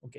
[0.00, 0.16] Ok.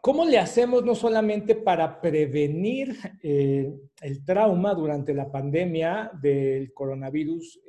[0.00, 7.60] ¿Cómo le hacemos no solamente para prevenir eh, el trauma durante la pandemia del coronavirus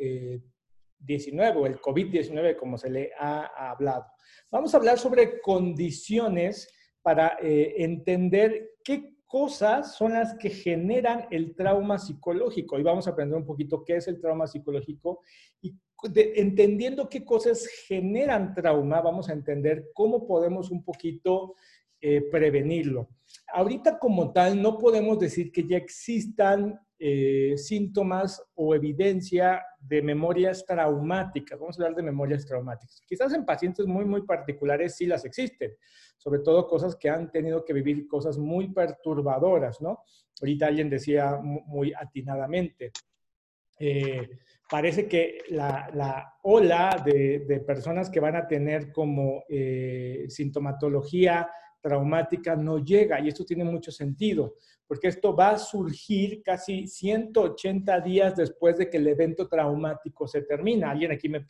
[0.99, 4.05] 19 eh, o el COVID-19, como se le ha, hablado?
[4.51, 11.55] Vamos a hablar sobre condiciones para eh, entender qué cosas son las que generan el
[11.55, 12.77] trauma psicológico.
[12.77, 15.21] Y vamos a aprender un poquito qué es el trauma psicológico
[15.61, 21.55] y entendiendo qué cosas generan trauma, vamos a entender cómo podemos un poquito
[21.99, 23.09] eh, prevenirlo.
[23.53, 30.65] Ahorita como tal no podemos decir que ya existan eh, síntomas o evidencia de memorias
[30.65, 31.59] traumáticas.
[31.59, 33.01] Vamos a hablar de memorias traumáticas.
[33.05, 35.73] Quizás en pacientes muy, muy particulares sí las existen,
[36.17, 40.03] sobre todo cosas que han tenido que vivir cosas muy perturbadoras, ¿no?
[40.41, 42.91] Ahorita alguien decía muy atinadamente.
[43.79, 44.27] Eh,
[44.69, 51.49] parece que la, ola de, personas que van a tener como eh, sintomatología
[51.81, 57.99] traumática no llega y esto tiene mucho sentido, porque esto va a surgir casi 180
[58.01, 60.91] días después de que el evento traumático se termina.
[60.91, 61.45] Alguien aquí me,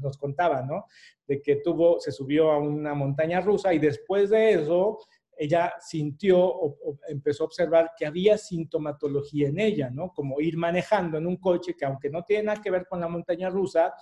[0.00, 0.86] nos contaba, ¿no?
[1.26, 4.98] De que tuvo, se subió a una montaña rusa y después de eso
[5.36, 10.12] ella sintió o, empezó a observar que había sintomatología en ella, ¿no?
[10.12, 13.08] Como ir manejando en un coche que aunque no tiene nada que ver con la
[13.08, 13.94] montaña rusa,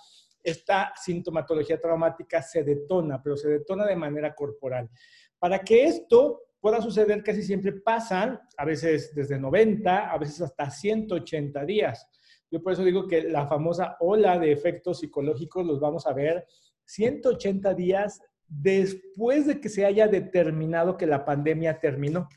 [0.43, 4.89] esta sintomatología traumática se detona, pero se detona de manera corporal.
[5.37, 10.69] Para que esto pueda suceder, casi siempre pasan, a veces desde 90, a veces hasta
[10.69, 12.07] 180 días.
[12.49, 16.45] Yo por eso digo que la famosa ola de efectos psicológicos los vamos a ver
[16.85, 18.21] 180 días
[18.51, 22.27] después de que se haya determinado que la pandemia terminó.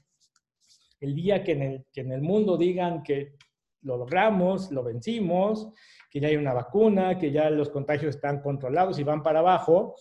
[1.00, 3.34] El día que en el, que en el mundo digan que
[3.82, 5.72] lo logramos, lo vencimos,
[6.08, 9.96] que ya hay una vacuna, que ya los contagios están controlados y van para abajo,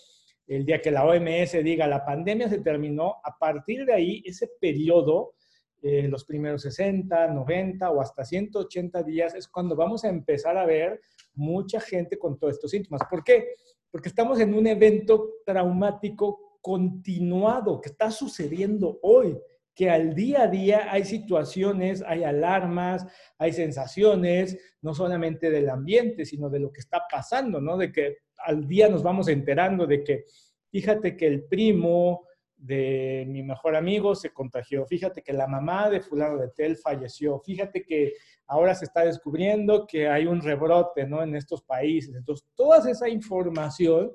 [0.48, 4.50] el día que la OMS diga la pandemia se terminó, a partir de ahí, ese
[4.62, 5.34] periodo,
[5.82, 10.66] eh, los primeros 60, 90 o hasta 180 días, es cuando vamos a empezar a
[10.66, 11.02] ver
[11.34, 13.02] mucha gente con todos estos síntomas.
[13.10, 13.56] ¿Por qué?
[13.94, 19.38] Porque estamos en un evento traumático continuado que está sucediendo hoy,
[19.76, 23.06] que al día a día hay situaciones, hay alarmas,
[23.38, 27.78] hay sensaciones, no solamente del ambiente, sino de lo que está pasando, ¿no?
[27.78, 30.26] De que al día nos vamos enterando de que,
[30.72, 32.26] fíjate que el primo
[32.64, 37.38] de mi mejor amigo se contagió, fíjate que la mamá de fulano de Tel falleció,
[37.42, 38.14] fíjate que
[38.48, 41.22] ahora se está descubriendo que hay un rebrote ¿no?
[41.22, 42.16] en estos países.
[42.16, 44.14] Entonces, toda esa información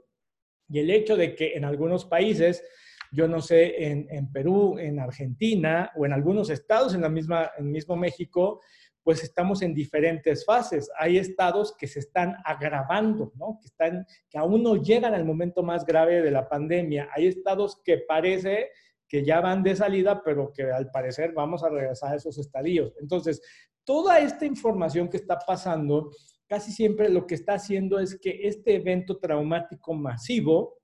[0.67, 2.65] y el hecho de que en algunos países,
[3.13, 7.71] yo no sé, en, Perú, en Argentina o en algunos estados en la misma, en
[7.71, 8.63] mismo México,
[9.09, 10.91] pues estamos en diferentes fases.
[10.99, 13.59] Hay estados que se están agravando, ¿no?
[13.59, 17.09] Que, están, que aún no llegan al momento más grave de la pandemia.
[17.17, 18.69] Hay estados que parece
[19.09, 22.93] que ya van de salida, pero que al parecer vamos a regresar a esos estadios.
[23.01, 23.41] Entonces,
[23.83, 26.11] toda esta información que está pasando,
[26.47, 30.83] casi siempre lo que está haciendo es que este evento traumático masivo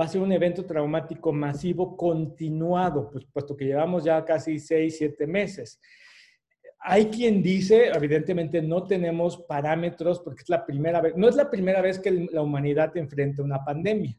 [0.00, 4.96] va a ser un evento traumático masivo continuado, pues, puesto que llevamos ya casi seis,
[4.96, 5.78] siete meses.
[6.82, 11.50] Hay quien dice, evidentemente no tenemos parámetros porque es la primera vez, no es la
[11.50, 14.16] primera vez que la humanidad enfrenta una pandemia.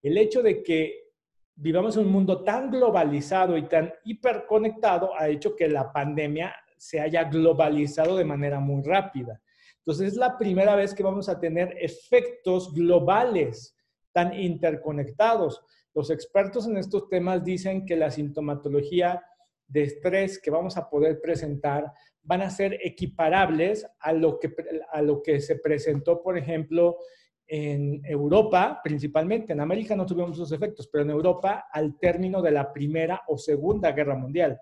[0.00, 1.08] El hecho de que
[1.56, 7.00] vivamos en un mundo tan globalizado y tan hiperconectado ha hecho que la pandemia se
[7.00, 9.40] haya globalizado de manera muy rápida.
[9.78, 13.74] Entonces es la primera vez que vamos a tener efectos globales
[14.12, 15.62] tan interconectados.
[15.94, 19.20] Los expertos en estos temas dicen que la sintomatología
[19.68, 21.92] de estrés que vamos a poder presentar
[22.22, 24.54] van a ser equiparables a lo que,
[24.90, 26.98] a lo que se presentó, por ejemplo,
[27.46, 29.52] en Europa, principalmente.
[29.52, 33.38] En América no tuvimos esos efectos, pero en Europa al término de la Primera o
[33.38, 34.60] Segunda Guerra Mundial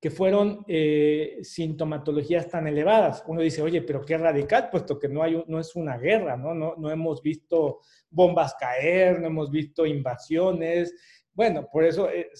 [0.00, 3.24] que fueron eh, sintomatologías tan elevadas.
[3.26, 6.54] Uno dice, oye, pero qué radical, puesto que no, hay, no es una guerra, ¿no?
[6.54, 6.74] ¿no?
[6.76, 7.80] No hemos visto
[8.10, 10.94] bombas caer, no hemos visto invasiones.
[11.36, 12.30] Bueno, por eso eh,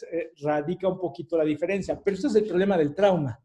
[0.40, 2.00] radica un poquito la diferencia.
[2.02, 3.38] Pero ese es el problema del trauma,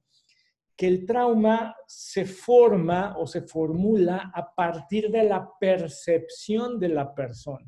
[0.78, 7.14] que el trauma se forma o se formula a partir de la percepción de la
[7.14, 7.68] persona,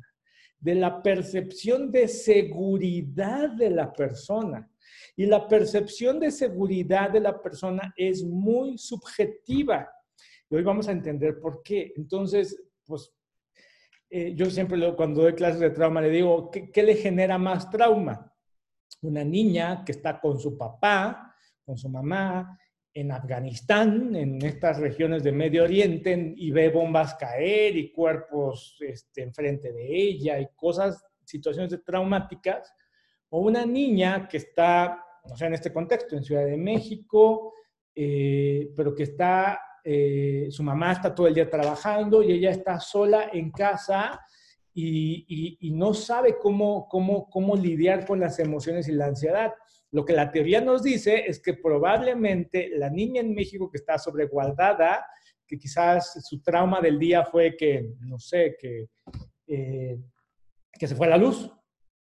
[0.58, 4.70] de la percepción de seguridad de la persona.
[5.14, 9.90] Y la percepción de seguridad de la persona es muy subjetiva.
[10.48, 11.92] Y hoy vamos a entender por qué.
[11.96, 13.12] Entonces, pues
[14.16, 18.32] eh, yo siempre cuando doy clases de trauma le digo, ¿qué, le genera más trauma?
[19.02, 21.34] Una niña que está con su papá,
[21.64, 22.56] con su mamá,
[22.92, 29.24] en Afganistán, en estas regiones de Medio Oriente, y ve bombas caer y cuerpos este,
[29.24, 32.72] enfrente de ella y cosas, situaciones traumáticas,
[33.30, 37.52] o una niña que está, no sé, en este contexto, en Ciudad de México,
[37.92, 42.80] eh, pero que está, eh, su mamá está todo el día trabajando y ella está
[42.80, 44.18] sola en casa
[44.72, 49.52] y, no sabe cómo, cómo, cómo lidiar con las emociones y la ansiedad.
[49.90, 53.98] Lo que la teoría nos dice es que probablemente la niña en México que está
[53.98, 55.06] sobreguardada,
[55.46, 58.88] que quizás su trauma del día fue que, no sé, que,
[59.46, 59.98] eh,
[60.72, 61.52] que se fue a la luz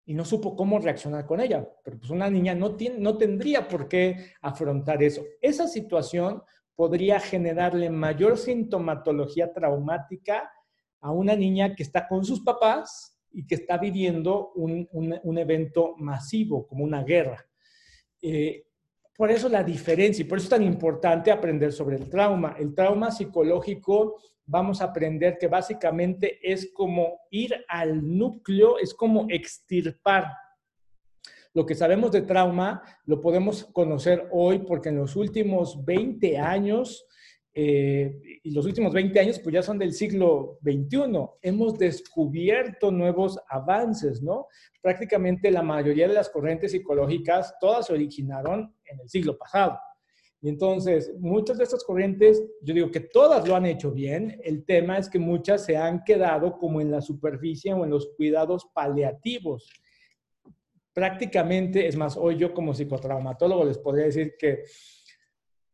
[0.06, 1.68] y no supo cómo reaccionar con ella.
[1.84, 5.26] Pero pues una niña no, tiene, no tendría por qué afrontar eso.
[5.42, 6.44] Esa situación
[6.76, 10.52] podría generarle mayor sintomatología traumática
[11.02, 15.96] a una niña que está con sus papás y que está viviendo un, un evento
[15.98, 17.46] masivo, como una guerra.
[18.22, 18.66] Eh,
[19.18, 22.56] por eso la diferencia y por eso es tan importante aprender sobre el trauma.
[22.60, 29.26] El trauma psicológico, vamos a aprender que básicamente es como ir al núcleo, es como
[29.30, 30.26] extirpar.
[31.56, 37.08] Lo que sabemos de trauma lo podemos conocer hoy porque en los últimos 20 años
[37.54, 41.18] eh, y los últimos 20 años pues ya son del siglo XXI.
[41.42, 44.48] Hemos descubierto nuevos avances, ¿no?
[44.82, 49.80] Prácticamente la mayoría de las corrientes psicológicas, todas se originaron en el siglo pasado.
[50.42, 54.66] Y entonces, muchas de estas corrientes, yo digo que todas lo han hecho bien, el
[54.66, 58.68] tema es que muchas se han quedado como en la superficie o en los cuidados
[58.74, 59.70] paliativos.
[60.96, 64.64] Prácticamente, es más, hoy yo como psicotraumatólogo les podría decir que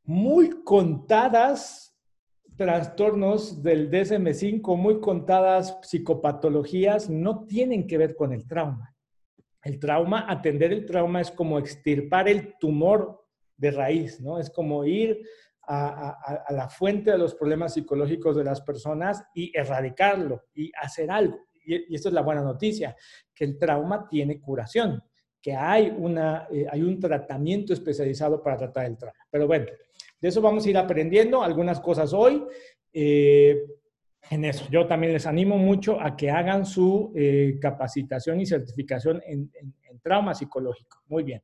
[0.04, 1.96] muy contadas
[2.58, 8.96] trastornos del DSM5, muy contadas psicopatologías no tienen que ver con el trauma.
[9.64, 13.24] El trauma, atender el trauma es como extirpar el tumor
[13.58, 14.40] de raíz, ¿no?
[14.40, 15.22] Es como ir
[15.68, 21.38] a, la fuente de los problemas psicológicos de las personas y erradicarlo y hacer algo.
[21.64, 22.96] Y, esto es la buena noticia,
[23.36, 25.00] que el trauma tiene curación,
[25.42, 29.18] que hay, una, eh, hay un tratamiento especializado para tratar el trauma.
[29.30, 29.66] Pero bueno,
[30.20, 32.44] de eso vamos a ir aprendiendo algunas cosas hoy.
[32.94, 33.66] Eh,
[34.30, 39.22] en eso, yo también les animo mucho a que hagan su eh, capacitación y certificación
[39.26, 39.52] en,
[40.04, 41.00] trauma psicológico.
[41.08, 41.44] Muy bien.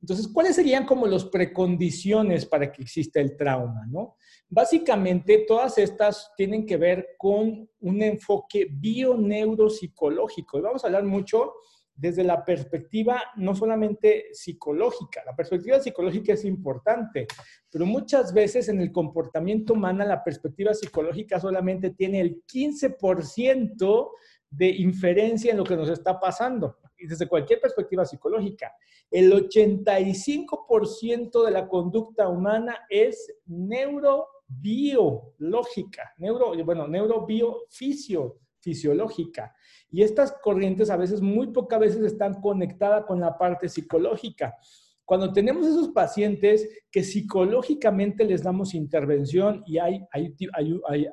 [0.00, 3.86] Entonces, ¿cuáles serían como los precondiciones para que exista el trauma?
[3.88, 4.16] ¿no?
[4.48, 10.58] Básicamente, todas estas tienen que ver con un enfoque bioneuropsicológico.
[10.58, 11.54] Y vamos a hablar mucho
[11.96, 17.26] desde la perspectiva no solamente psicológica, la perspectiva psicológica es importante,
[17.70, 24.10] pero muchas veces en el comportamiento humano la perspectiva psicológica solamente tiene el 15%
[24.50, 28.74] de inferencia en lo que nos está pasando, y desde cualquier perspectiva psicológica.
[29.10, 39.54] El 85% de la conducta humana es neurobiológica, neuro, bueno, neurobiofisio fisiológica.
[39.92, 44.56] Y estas corrientes a veces, muy pocas veces están conectadas con la parte psicológica.
[45.04, 51.06] Cuando tenemos esos pacientes que psicológicamente les damos intervención y hay, hay, hay,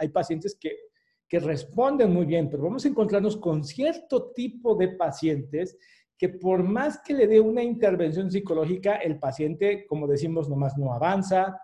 [0.00, 0.72] hay pacientes que,
[1.28, 5.78] que responden muy bien, pero vamos a encontrarnos con cierto tipo de pacientes
[6.18, 10.92] que por más que le dé una intervención psicológica, el paciente, como decimos, nomás no
[10.92, 11.60] avanza,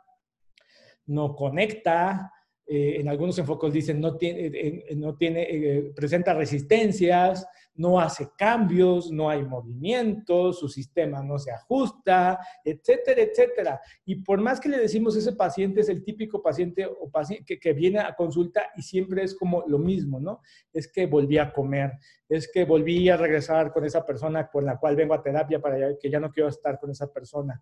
[1.06, 2.30] no conecta,
[2.74, 8.30] eh, en algunos enfoques dicen no tiene, eh, eh, no tiene presenta resistencias, no hace
[8.34, 13.80] cambios, no hay movimiento, su sistema no se ajusta, etcétera, etcétera.
[14.06, 17.60] Y por más que le decimos ese paciente es el típico paciente o paciente que,
[17.60, 20.40] que, viene a consulta y siempre es como lo mismo, ¿no?
[20.72, 21.92] Es que volví a comer,
[22.26, 25.94] es que volví a regresar con esa persona con la cual vengo a terapia para
[25.98, 27.60] que ya no quiero estar con esa persona,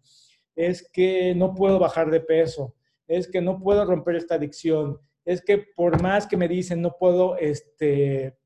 [0.55, 2.76] es que no puedo bajar de peso,
[3.11, 6.97] es que no puedo romper esta adicción, es que por más que me dicen no
[6.97, 8.38] puedo este,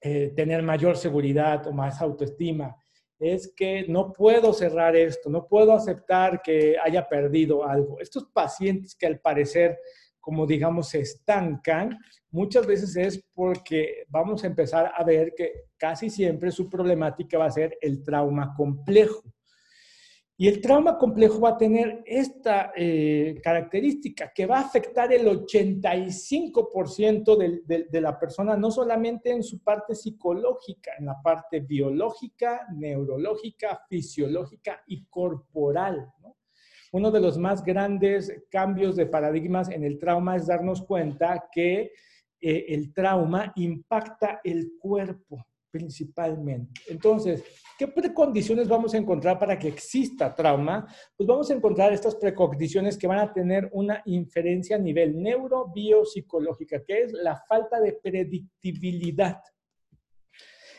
[0.00, 2.76] eh, tener mayor seguridad o más autoestima,
[3.18, 7.98] es que no puedo cerrar esto, no puedo aceptar que haya perdido algo.
[7.98, 9.76] Estos pacientes que al parecer,
[10.20, 11.98] como digamos, se estancan,
[12.30, 17.46] muchas veces es porque vamos a empezar a ver que casi siempre su problemática va
[17.46, 19.24] a ser el trauma complejo.
[20.40, 25.26] Y el trauma complejo va a tener esta eh, característica que va a afectar el
[25.26, 33.84] 85% de, la persona, no solamente en su parte psicológica, en la parte biológica, neurológica,
[33.88, 36.08] fisiológica y corporal.
[36.92, 41.90] Uno de los más grandes cambios de paradigmas en el trauma es darnos cuenta que
[42.40, 46.80] eh, el trauma impacta el cuerpo principalmente.
[46.88, 47.44] Entonces,
[47.78, 50.86] ¿qué precondiciones vamos a encontrar para que exista trauma?
[51.16, 56.82] Pues vamos a encontrar estas precondiciones que van a tener una inferencia a nivel neurobiopsicológica,
[56.84, 59.40] que es la falta de predictibilidad.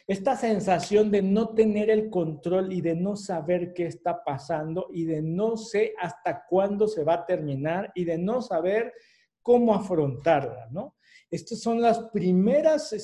[0.08, 5.06] Esta sensación de no tener el control y de no saber qué está pasando y
[5.06, 8.92] de no sé hasta cuándo se va a terminar y de no saber
[9.44, 10.96] cómo afrontarla, ¿no?
[11.32, 12.96] Estas son las primeras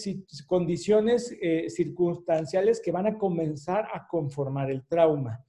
[0.48, 5.46] condiciones eh, circunstanciales que van a comenzar a conformar el trauma.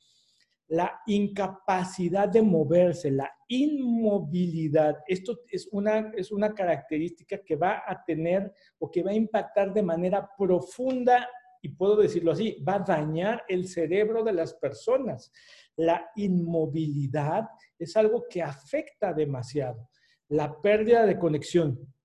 [0.68, 4.96] La incapacidad de moverse, la inmovilidad.
[5.06, 9.72] Esto es una, es una característica que va a tener o que va a impactar
[9.72, 11.26] de manera profunda
[11.62, 15.32] y puedo decirlo así, va a dañar el cerebro de las personas.
[15.76, 19.88] La inmovilidad es algo que afecta demasiado.
[20.28, 21.95] La pérdida de conexión,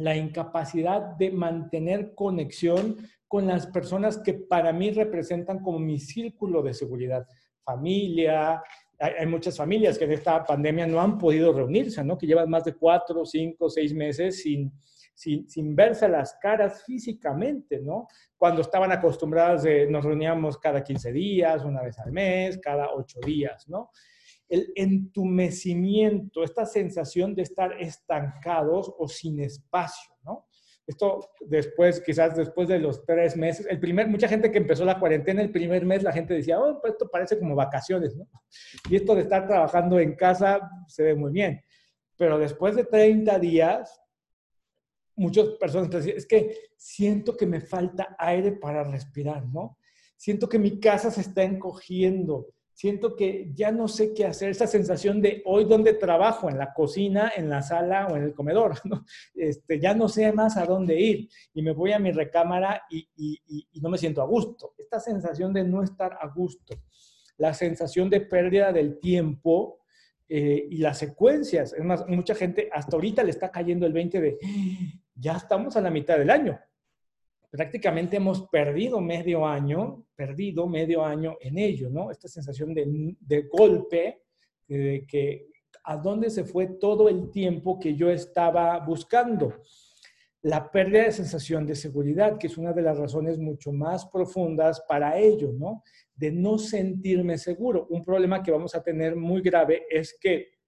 [0.00, 2.96] la incapacidad de mantener conexión
[3.28, 7.26] con las personas que para mí representan como mi círculo de seguridad.
[7.62, 8.62] Familia,
[8.98, 12.18] hay, muchas familias que en esta pandemia no han podido reunirse, ¿no?
[12.18, 14.72] Que llevan más de cuatro, cinco, seis meses sin,
[15.14, 18.08] sin, sin verse las caras físicamente, ¿no?
[18.36, 23.68] Cuando estaban acostumbradas, nos reuníamos cada 15 días, una vez al mes, cada ocho días,
[23.68, 23.90] ¿no?
[24.50, 30.48] El entumecimiento, esta sensación de estar estancados o sin espacio, ¿no?
[30.86, 34.98] Esto después, quizás después de los tres meses, el primer, mucha gente que empezó la
[34.98, 38.28] cuarentena, el primer mes la gente decía, oh, pues esto parece como vacaciones, ¿no?
[38.90, 41.62] Y esto de estar trabajando en casa se ve muy bien.
[42.16, 44.02] Pero después de 30 días,
[45.14, 49.78] muchas personas decían, es que siento que me falta aire para respirar, ¿no?
[50.16, 52.48] Siento que mi casa se está encogiendo,
[52.80, 56.72] siento que ya no sé qué hacer, esa sensación de hoy dónde trabajo, en la
[56.72, 59.04] cocina, en la sala o en el comedor, ¿no?
[59.34, 63.06] Este, ya no sé más a dónde ir y me voy a mi recámara y,
[63.82, 64.72] no me siento a gusto.
[64.78, 66.82] Esta sensación de no estar a gusto,
[67.36, 69.80] la sensación de pérdida del tiempo
[70.26, 71.74] eh, y las secuencias.
[71.74, 74.38] Es más, mucha gente hasta ahorita le está cayendo el 20 de,
[75.14, 76.58] ya estamos a la mitad del año
[77.50, 82.10] prácticamente hemos perdido medio año, perdido medio año en ello, ¿no?
[82.10, 84.22] Esta sensación de, golpe,
[84.68, 85.48] de que
[85.84, 89.62] a dónde se fue todo el tiempo que yo estaba buscando.
[90.42, 94.82] La pérdida de sensación de seguridad, que es una de las razones mucho más profundas
[94.88, 95.82] para ello, ¿no?
[96.14, 97.86] De no sentirme seguro.
[97.90, 100.59] Un problema que vamos a tener muy grave es que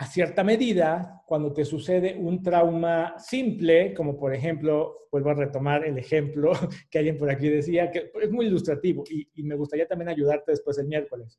[0.00, 5.84] a cierta medida, cuando te sucede un trauma simple, como por ejemplo, vuelvo a retomar
[5.84, 6.52] el ejemplo
[6.90, 10.78] que alguien por aquí decía, que es muy ilustrativo y, me gustaría también ayudarte después
[10.78, 11.38] el miércoles,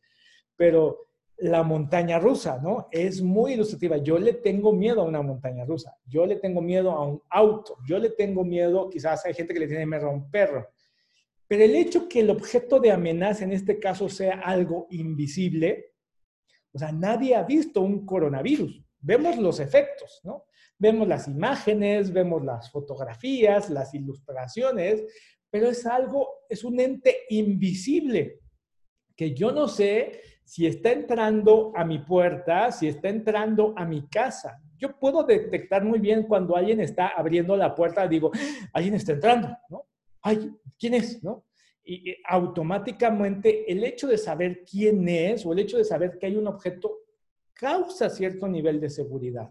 [0.56, 2.88] pero la montaña rusa, ¿no?
[2.92, 3.98] Es muy ilustrativa.
[3.98, 7.78] Yo le tengo miedo a una montaña rusa, yo le tengo miedo a un auto,
[7.88, 10.68] yo le tengo miedo, quizás hay gente que le tiene miedo a un perro,
[11.48, 15.91] pero el hecho que el objeto de amenaza en este caso sea algo invisible,
[16.74, 18.84] o sea, nadie ha visto un coronavirus.
[19.00, 20.46] Vemos los efectos, ¿no?
[20.78, 25.04] Vemos las imágenes, vemos las fotografías, las ilustraciones,
[25.50, 28.40] pero es algo, es un ente invisible
[29.16, 34.08] que yo no sé si está entrando a mi puerta, si está entrando a mi
[34.08, 34.60] casa.
[34.78, 38.32] Yo puedo detectar muy bien cuando alguien está abriendo la puerta, digo,
[38.74, 39.88] alguien está entrando, ¿no?
[40.22, 41.24] Ay, ¿quién es?
[41.24, 41.46] ¿No?
[41.84, 46.36] Y automáticamente el hecho de saber quién es o el hecho de saber que hay
[46.36, 47.00] un objeto
[47.54, 49.50] causa cierto nivel de seguridad.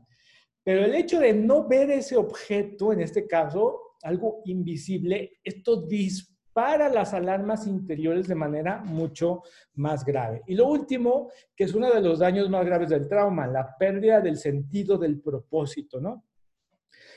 [0.62, 6.88] Pero el hecho de no ver ese objeto, en este caso, algo invisible, esto dispara
[6.88, 9.42] las alarmas interiores de manera mucho
[9.74, 10.42] más grave.
[10.46, 14.20] Y lo último, que es uno de los daños más graves del trauma, la pérdida
[14.20, 16.24] del sentido del propósito, ¿no?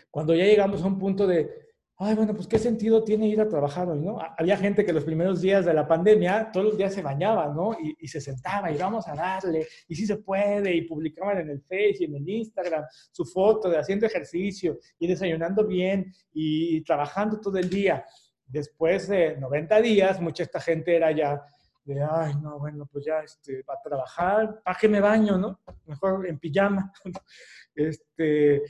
[0.09, 1.72] Cuando ya llegamos a un punto de,
[2.03, 4.17] ay, bueno, pues qué sentido tiene ir a trabajar hoy, ¿no?
[4.37, 7.75] Había gente que los primeros días de la pandemia, todos los días se bañaba, ¿no?
[7.79, 11.61] Y, se sentaba y vamos a darle, y sí se puede, y publicaban en el
[11.61, 17.39] Face y en el Instagram su foto de haciendo ejercicio y desayunando bien y, trabajando
[17.39, 18.05] todo el día.
[18.45, 21.41] Después de 90 días, mucha esta gente era ya
[21.85, 25.59] de, ay, no, bueno, pues ya este, a trabajar, ¿para qué me baño, no?
[25.85, 26.93] Mejor en pijama.
[27.75, 28.61] este,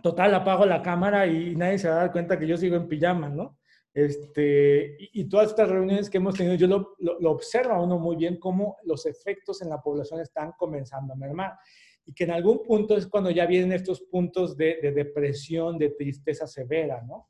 [0.00, 2.88] total, apago la cámara y nadie se va a dar cuenta que yo sigo en
[2.88, 3.58] pijama, ¿no?
[3.94, 8.16] Este, y, todas estas reuniones que hemos tenido, yo lo, lo, observo a uno muy
[8.16, 11.58] bien cómo los efectos en la población están comenzando a mermar.
[12.06, 15.90] Y que en algún punto es cuando ya vienen estos puntos de, de depresión, de
[15.90, 17.28] tristeza severa, ¿no?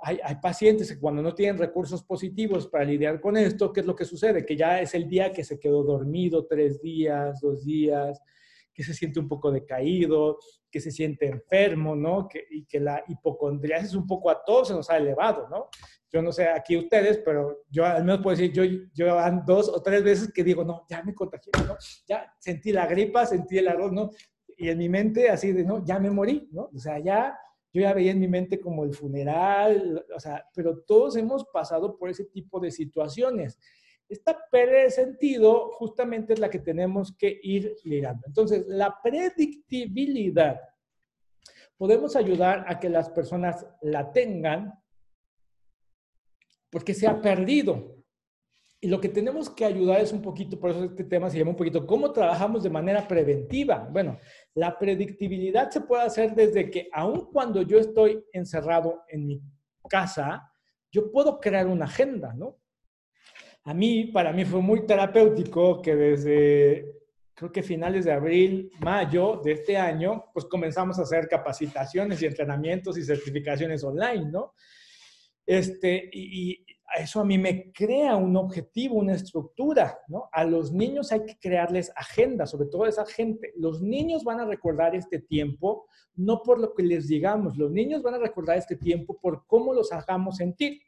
[0.00, 3.86] Hay, hay, pacientes que cuando no tienen recursos positivos para lidiar con esto, ¿qué es
[3.86, 4.46] lo que sucede?
[4.46, 8.22] Que ya es el día que se quedó dormido tres días, dos días,
[8.72, 10.38] que se siente un poco decaído,
[10.70, 12.28] que se siente enfermo, ¿no?
[12.28, 15.68] Que, y que la hipocondría es un poco a todos se nos ha elevado, ¿no?
[16.10, 19.14] Yo no sé aquí ustedes, pero yo al menos puedo decir, yo, yo
[19.46, 21.76] dos o tres veces que digo, no, ya me contagié, ¿no?
[22.06, 24.10] Ya sentí la gripa, sentí el arroz, ¿no?
[24.56, 26.70] Y en mi mente así de, no, ya me morí, ¿no?
[26.74, 27.38] O sea, ya,
[27.72, 31.98] yo ya veía en mi mente como el funeral, o sea, pero todos hemos pasado
[31.98, 33.58] por ese tipo de situaciones.
[34.08, 38.22] Esta pérdida de sentido justamente es la que tenemos que ir ligando.
[38.26, 40.58] Entonces, la predictibilidad,
[41.76, 44.72] podemos ayudar a que las personas la tengan
[46.70, 47.96] porque se ha perdido.
[48.80, 51.50] Y lo que tenemos que ayudar es un poquito, por eso este tema se llama
[51.50, 53.88] un poquito, ¿cómo trabajamos de manera preventiva?
[53.90, 54.18] Bueno,
[54.54, 59.42] la predictibilidad se puede hacer desde que aun cuando yo estoy encerrado en mi
[59.88, 60.48] casa,
[60.92, 62.56] yo puedo crear una agenda, ¿no?
[63.68, 66.90] A mí, para mí fue muy terapéutico que desde,
[67.34, 72.24] creo que finales de abril, mayo de este año, pues comenzamos a hacer capacitaciones y
[72.24, 74.54] entrenamientos y certificaciones online, ¿no?
[75.44, 76.64] Este, y,
[76.98, 80.30] eso a mí me crea un objetivo, una estructura, ¿no?
[80.32, 83.52] A los niños hay que crearles agenda, sobre todo a esa gente.
[83.54, 85.86] Los niños van a recordar este tiempo
[86.18, 89.72] no por lo que les digamos, los niños van a recordar este tiempo por cómo
[89.72, 90.80] los hagamos sentir.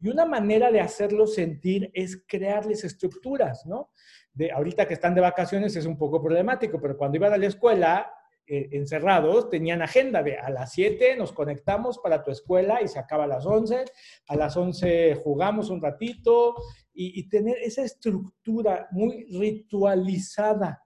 [0.00, 3.90] Y una manera de hacerlos sentir es crearles estructuras, ¿no?
[4.32, 7.46] De, ahorita que están de vacaciones es un poco problemático, pero cuando iban a la
[7.46, 8.12] escuela,
[8.48, 13.00] eh, encerrados, tenían agenda de a las 7 nos conectamos para tu escuela y se
[13.00, 13.84] acaba a las 11,
[14.28, 16.54] a las 11 jugamos un ratito
[16.94, 20.80] y, tener esa estructura muy ritualizada,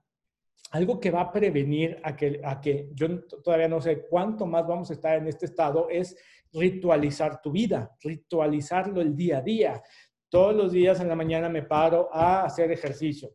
[0.70, 4.66] algo que va a prevenir a que, a que yo todavía no sé cuánto más
[4.66, 6.16] vamos a estar en este estado, es
[6.52, 9.82] ritualizar tu vida, ritualizarlo el día a día.
[10.28, 13.30] Todos los días en la mañana me paro a hacer ejercicio.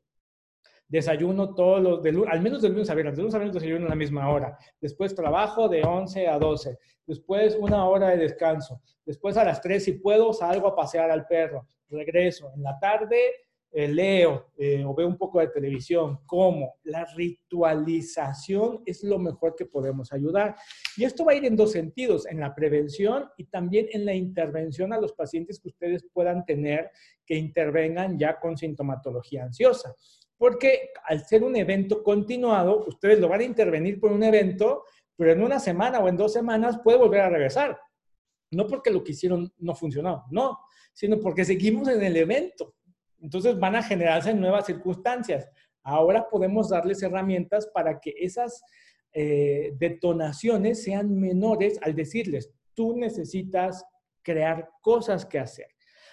[0.87, 3.87] Desayuno todos los, de, al menos de lunes a viernes, de lunes a viernes desayuno
[3.87, 8.81] a la misma hora, después trabajo de 11 a 12, después una hora de descanso,
[9.03, 13.17] después a las 3 si puedo salgo a pasear al perro, regreso, en la tarde
[13.77, 19.53] eh, leo eh, o veo un poco de televisión, como la ritualización es lo mejor
[19.53, 20.55] que podemos ayudar.
[20.95, 24.13] Y esto va a ir en dos sentidos, en la prevención y también en la
[24.13, 26.89] intervención a los pacientes que ustedes puedan tener
[27.25, 29.93] que intervengan ya con sintomatología ansiosa
[30.37, 34.83] porque al ser un evento continuado, ustedes lo van a intervenir por un evento,
[35.15, 37.77] pero en una semana o en dos semanas puede volver a regresar.
[38.51, 40.59] No porque lo que hicieron no funcionó, no,
[40.93, 42.75] sino porque seguimos en el evento.
[43.25, 45.49] Entonces van a generarse nuevas circunstancias.
[45.81, 48.63] Ahora podemos darles herramientas para que esas
[49.13, 53.83] eh, detonaciones sean menores al decirles, tú necesitas
[54.21, 55.67] crear cosas que hacer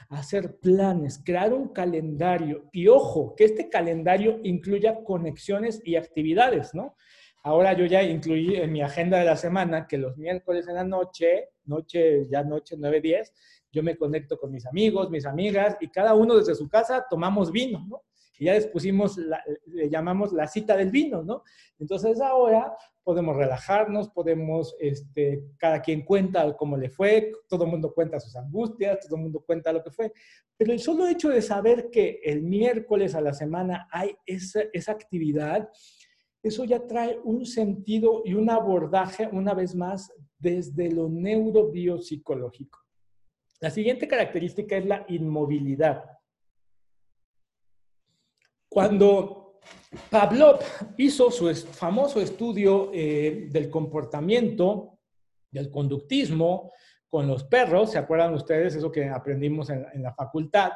[0.08, 6.96] hacer planes, crear un calendario y ojo, que este calendario incluya conexiones y actividades, ¿no?
[7.44, 10.84] Ahora yo ya incluí en mi agenda de la semana que los miércoles en la
[10.84, 13.32] noche, noche, ya noche 9, 10,
[13.72, 17.50] yo me conecto con mis amigos, mis amigas y cada uno desde su casa tomamos
[17.50, 18.02] vino, ¿no?
[18.38, 19.18] Y ya les pusimos,
[19.66, 21.42] le llamamos la cita del vino, ¿no?
[21.78, 27.92] Entonces ahora podemos relajarnos, podemos, este, cada quien cuenta cómo le fue, todo el mundo
[27.94, 30.12] cuenta sus angustias, todo el mundo cuenta lo que fue,
[30.56, 34.92] pero el solo hecho de saber que el miércoles a la semana hay esa, esa
[34.92, 35.68] actividad,
[36.42, 42.81] eso ya trae un sentido y un abordaje, una vez más, desde lo neurobiopsicológico.
[43.62, 46.02] La siguiente característica es la inmovilidad.
[48.68, 49.60] Cuando
[50.10, 50.58] Pavlov
[50.96, 54.98] hizo su famoso estudio eh, del comportamiento,
[55.48, 56.72] del conductismo
[57.08, 60.72] con los perros, ¿se acuerdan ustedes eso que aprendimos en, en la facultad?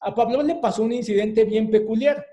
[0.00, 2.26] A Pavlov le pasó un incidente bien peculiar,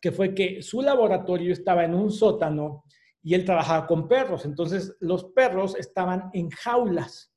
[0.00, 2.82] que fue que su laboratorio estaba en un sótano
[3.22, 7.33] y él trabajaba con perros, entonces los perros estaban en jaulas.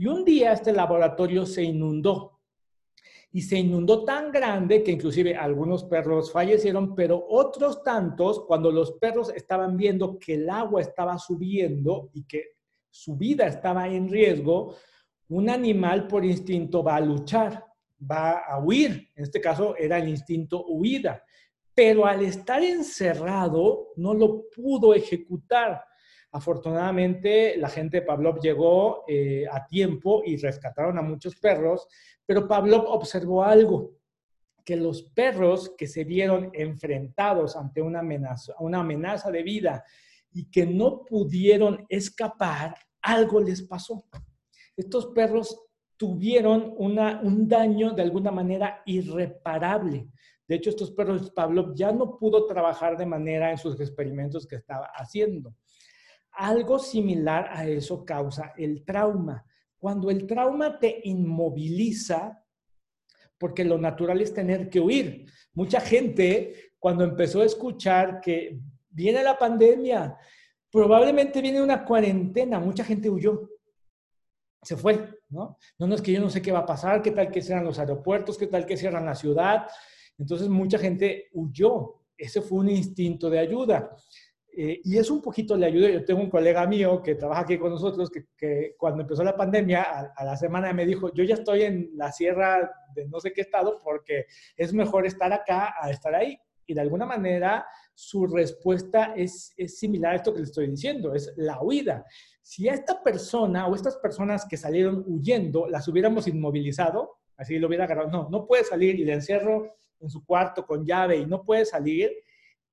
[0.00, 2.40] Y un día este laboratorio se inundó
[3.30, 8.92] y se inundó tan grande que inclusive algunos perros fallecieron, pero otros tantos, cuando los
[8.92, 12.54] perros estaban viendo que el agua estaba subiendo y que
[12.88, 14.74] su vida estaba en riesgo,
[15.28, 17.62] un animal por instinto va a luchar,
[18.10, 19.10] va a huir.
[19.14, 21.22] En este caso era el instinto huida,
[21.74, 25.84] pero al estar encerrado no lo pudo ejecutar.
[26.32, 31.88] Afortunadamente, la gente de Pavlov llegó eh, a tiempo y rescataron a muchos perros,
[32.24, 33.96] pero Pavlov observó algo,
[34.64, 39.84] que los perros que se vieron enfrentados ante una amenaza, una amenaza de vida
[40.32, 44.04] y que no pudieron escapar, algo les pasó.
[44.76, 45.60] Estos perros
[45.96, 50.08] tuvieron un daño de alguna manera irreparable
[50.48, 54.56] De hecho, estos perros Pavlov ya no pudo trabajar de manera en sus experimentos que
[54.56, 55.54] estaba haciendo.
[56.32, 59.44] Algo similar a eso causa el trauma.
[59.78, 62.44] Cuando el trauma te inmoviliza,
[63.38, 65.26] porque lo natural es tener que huir.
[65.54, 70.16] Mucha gente, cuando empezó a escuchar que viene la pandemia,
[70.70, 73.48] probablemente viene una cuarentena, mucha gente huyó.
[74.62, 75.56] Se fue, ¿no?
[75.78, 77.64] No, no es que yo no sé qué va a pasar, qué tal que cierran
[77.64, 79.66] los aeropuertos, qué tal que cierran la ciudad.
[80.18, 82.02] Entonces mucha gente huyó.
[82.16, 83.96] Ese fue un instinto de ayuda.
[84.52, 85.88] Eh, y es un poquito le ayuda.
[85.90, 90.12] Yo tengo un colega mío que trabaja aquí con nosotros que, cuando empezó la pandemia,
[90.16, 93.42] a, la semana me dijo, yo ya estoy en la sierra de no sé qué
[93.42, 96.38] estado porque es mejor estar acá a estar ahí.
[96.66, 101.14] Y de alguna manera su respuesta es, es similar a esto que le estoy diciendo,
[101.14, 102.04] es la huida.
[102.42, 107.68] Si a esta persona o estas personas que salieron huyendo las hubiéramos inmovilizado, así lo
[107.68, 111.26] hubiera agarrado, no, no puede salir y le encierro en su cuarto con llave y
[111.26, 112.10] no puede salir,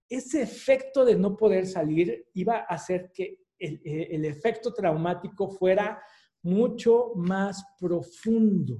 [0.10, 6.02] ese efecto de no poder salir iba a hacer que eh, el, efecto traumático fuera
[6.44, 8.80] mucho más profundo.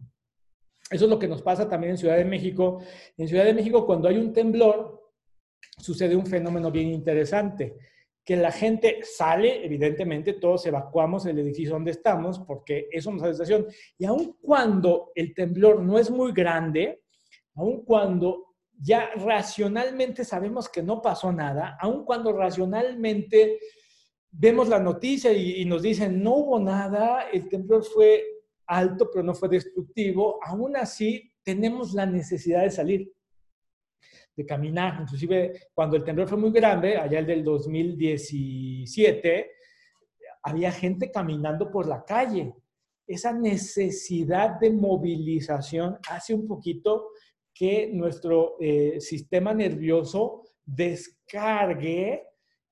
[0.90, 2.82] Eso es lo que nos pasa también en Ciudad de México.
[3.18, 5.12] En Ciudad de México, cuando hay un temblor,
[5.78, 7.76] sucede un fenómeno bien interesante,
[8.24, 13.28] que la gente sale, evidentemente, todos evacuamos el edificio donde estamos, porque eso nos da
[13.30, 13.68] sensación.
[13.98, 17.02] Y aun cuando el temblor no es muy grande,
[17.56, 18.47] aun cuando
[18.80, 23.60] ya racionalmente sabemos que no pasó nada, aun cuando racionalmente
[24.32, 28.24] vemos la noticia y, nos dicen no hubo nada, el temblor fue
[28.68, 33.12] alto pero no fue destructivo, aún así tenemos la necesidad de salir,
[34.36, 35.02] de caminar.
[35.02, 39.52] Inclusive cuando el temblor fue muy grande, allá el del 2017,
[40.44, 42.54] había gente caminando por la calle.
[43.08, 47.08] Esa necesidad de movilización hace un poquito
[47.58, 52.24] que nuestro eh, sistema nervioso descargue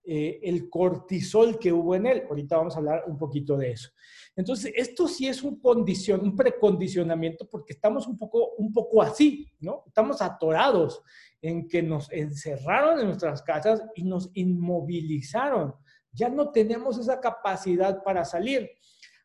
[0.04, 2.24] eh, el cortisol que hubo en él.
[2.30, 3.90] Ahorita vamos a hablar un poquito de eso.
[4.36, 9.52] Entonces, esto sí es un, condición, un precondicionamiento porque estamos un poco, un poco así,
[9.60, 9.84] ¿no?
[9.88, 11.02] Estamos atorados
[11.42, 15.74] en que nos encerraron en nuestras casas y nos inmovilizaron.
[16.12, 18.70] Ya no tenemos esa capacidad para salir.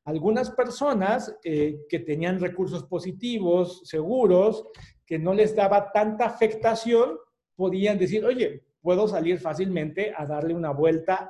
[0.04, 4.64] Algunas personas eh, que tenían recursos positivos, seguros,
[5.10, 7.18] que no les daba tanta afectación,
[7.56, 11.26] podían decir, oye, puedo salir fácilmente a darle una vuelta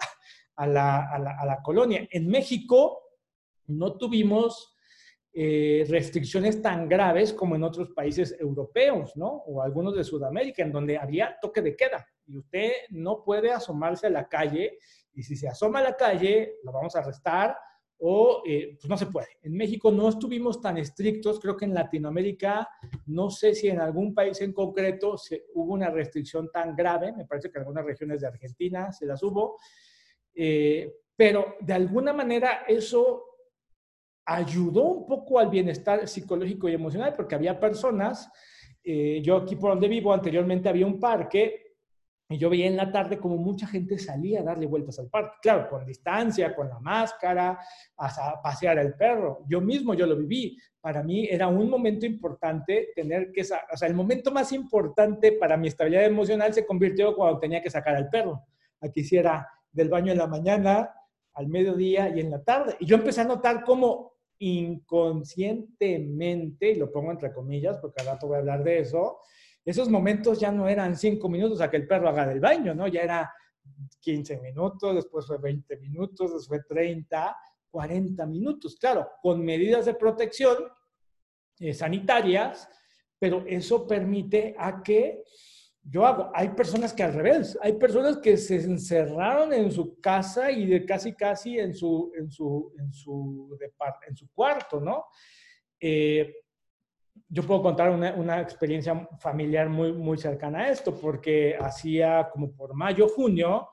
[0.54, 2.06] a la, colonia.
[2.10, 3.00] En México
[3.68, 4.76] no tuvimos
[5.32, 9.28] eh, restricciones tan graves como en otros países europeos, ¿no?
[9.46, 12.06] O algunos de Sudamérica, en donde había toque de queda.
[12.26, 14.76] Y usted no puede asomarse a la calle,
[15.14, 17.56] y si se asoma a la calle, lo vamos a arrestar
[18.02, 19.28] o eh, pues no se puede.
[19.42, 22.68] En México no estuvimos tan estrictos, creo que en Latinoamérica,
[23.06, 25.16] no sé si en algún país en concreto
[25.54, 29.22] hubo una restricción tan grave, me parece que en algunas regiones de Argentina se las
[29.22, 29.58] hubo,
[30.34, 33.24] eh, pero de alguna manera eso
[34.24, 38.30] ayudó un poco al bienestar psicológico y emocional, porque había personas,
[38.82, 41.69] eh, yo aquí por donde vivo anteriormente había un parque
[42.30, 45.38] y yo veía en la tarde como mucha gente salía a darle vueltas al parque.
[45.42, 47.58] Claro, con distancia, con la máscara,
[47.98, 49.40] a pasear al perro.
[49.48, 50.56] Yo mismo, yo lo viví.
[50.80, 53.40] Para mí era un momento importante tener que...
[53.40, 57.68] O sea, el momento más importante para mi estabilidad emocional se convirtió cuando tenía que
[57.68, 58.46] sacar al perro.
[58.80, 60.94] Aquí sí era del baño en la mañana,
[61.34, 62.76] al mediodía y en la tarde.
[62.78, 68.28] Y yo empecé a notar cómo inconscientemente, y lo pongo entre comillas porque al rato
[68.28, 69.18] voy a hablar de eso,
[69.64, 72.86] esos momentos ya no eran cinco minutos a que el perro haga del baño, ¿no?
[72.88, 73.32] Ya era
[74.00, 77.36] 15 minutos, después fue 20 minutos, después fue 30,
[77.70, 78.76] 40 minutos.
[78.76, 80.56] Claro, con medidas de protección
[81.58, 82.68] eh, sanitarias,
[83.18, 85.24] pero eso permite a que
[85.82, 90.50] yo hago, hay personas que al revés, hay personas que se encerraron en su casa
[90.50, 93.58] y de casi casi en su, en su, en su,
[94.06, 95.06] en su cuarto, ¿no?
[95.80, 96.34] Eh,
[97.28, 102.74] yo puedo contar una, experiencia familiar muy, muy cercana a esto, porque hacía como por
[102.74, 103.68] mayo, junio,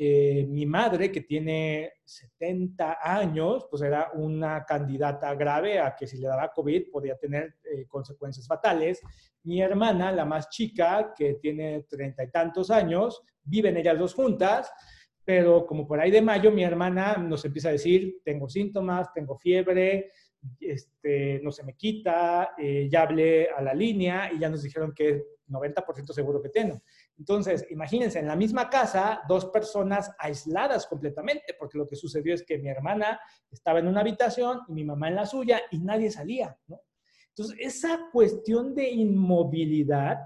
[0.00, 6.18] eh, mi madre, que tiene 70 años, pues era una candidata grave a que si
[6.18, 9.00] le daba COVID podía tener eh, consecuencias fatales.
[9.42, 14.70] Mi hermana, la más chica, que tiene treinta y tantos años, viven ellas dos juntas,
[15.24, 19.36] pero como por ahí de mayo mi hermana nos empieza a decir, tengo síntomas, tengo
[19.36, 20.12] fiebre,
[20.60, 24.92] este, no se me quita, eh, ya hablé a la línea y ya nos dijeron
[24.94, 26.80] que 90% seguro que tengo.
[27.16, 32.44] Entonces, imagínense, en la misma casa, dos personas aisladas completamente, porque lo que sucedió es
[32.44, 33.18] que mi hermana
[33.50, 36.56] estaba en una habitación y mi mamá en la suya y nadie salía.
[37.30, 40.18] Entonces, esa cuestión de inmovilidad,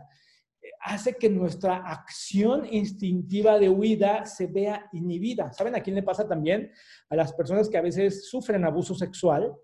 [0.60, 5.52] eh, hace que nuestra acción instintiva de huida se vea inhibida.
[5.52, 6.70] ¿Saben a quién le pasa también?
[7.08, 9.54] A las personas que a veces sufren abuso sexual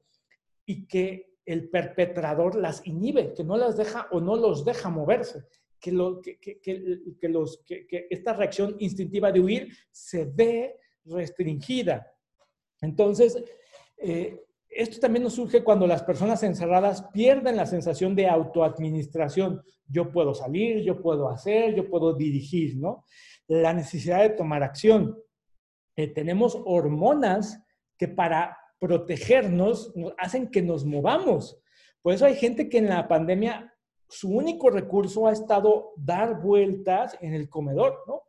[0.69, 5.47] y que el perpetrador las inhibe, que no las deja o no los deja moverse,
[5.81, 12.07] que, lo, que, que, los, que esta reacción instintiva de huir se ve restringida.
[12.83, 13.43] Entonces,
[13.97, 19.63] eh, esto también nos surge cuando las personas encerradas pierden la sensación de autoadministración.
[19.87, 23.07] Yo puedo salir, yo puedo hacer, yo puedo dirigir, ¿no?
[23.47, 25.19] La necesidad de tomar acción.
[25.97, 27.65] Eh, tenemos hormonas
[27.97, 31.61] que para protegernos hacen que nos movamos.
[32.03, 33.75] Por eso hay gente que en la pandemia
[34.09, 38.23] su único recurso ha estado dar vueltas en el comedor, ¿no?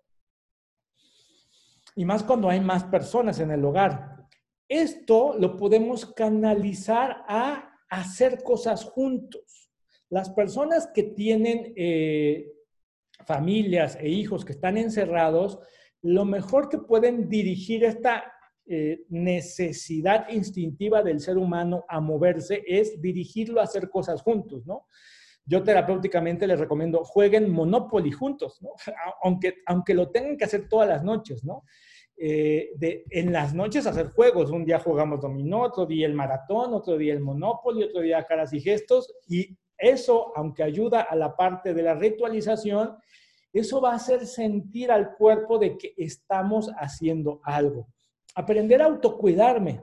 [1.96, 4.28] Y más cuando hay más personas en el hogar.
[4.68, 9.72] Esto lo podemos canalizar a hacer cosas juntos.
[10.10, 12.52] Las personas que tienen eh,
[13.26, 15.60] familias e hijos que están encerrados,
[16.02, 18.32] lo mejor que pueden dirigir esta
[18.72, 24.86] eh, necesidad instintiva del ser humano a moverse es dirigirlo a hacer cosas juntos, ¿no?
[25.44, 28.60] Yo terapéuticamente les recomiendo, jueguen Monopoly juntos.
[29.24, 31.64] Aunque, aunque lo tengan que hacer todas las noches, ¿no?
[32.16, 34.52] Eh, de, en las noches hacer juegos.
[34.52, 38.54] Un día jugamos dominó, otro día el maratón, otro día el monopoly, otro día caras
[38.54, 39.12] y gestos.
[39.28, 42.98] Y eso, aunque ayuda a la parte de la ritualización,
[43.52, 47.88] eso va a hacer sentir al cuerpo de que estamos haciendo algo.
[48.36, 49.82] Aprender a autocuidarme.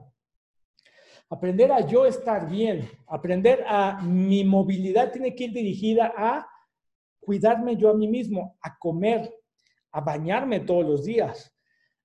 [1.29, 2.89] Aprender a yo estar bien.
[3.07, 6.49] Aprender a mi movilidad tiene que ir dirigida a
[7.21, 9.35] cuidarme yo a mí mismo, a comer,
[9.91, 11.53] a bañarme todos los días,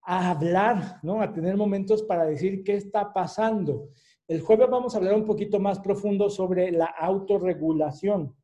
[0.01, 1.21] a hablar, ¿no?
[1.21, 3.89] A tener momentos para decir qué está pasando.
[4.27, 8.35] El jueves vamos a hablar un poquito más profundo sobre la autorregulación.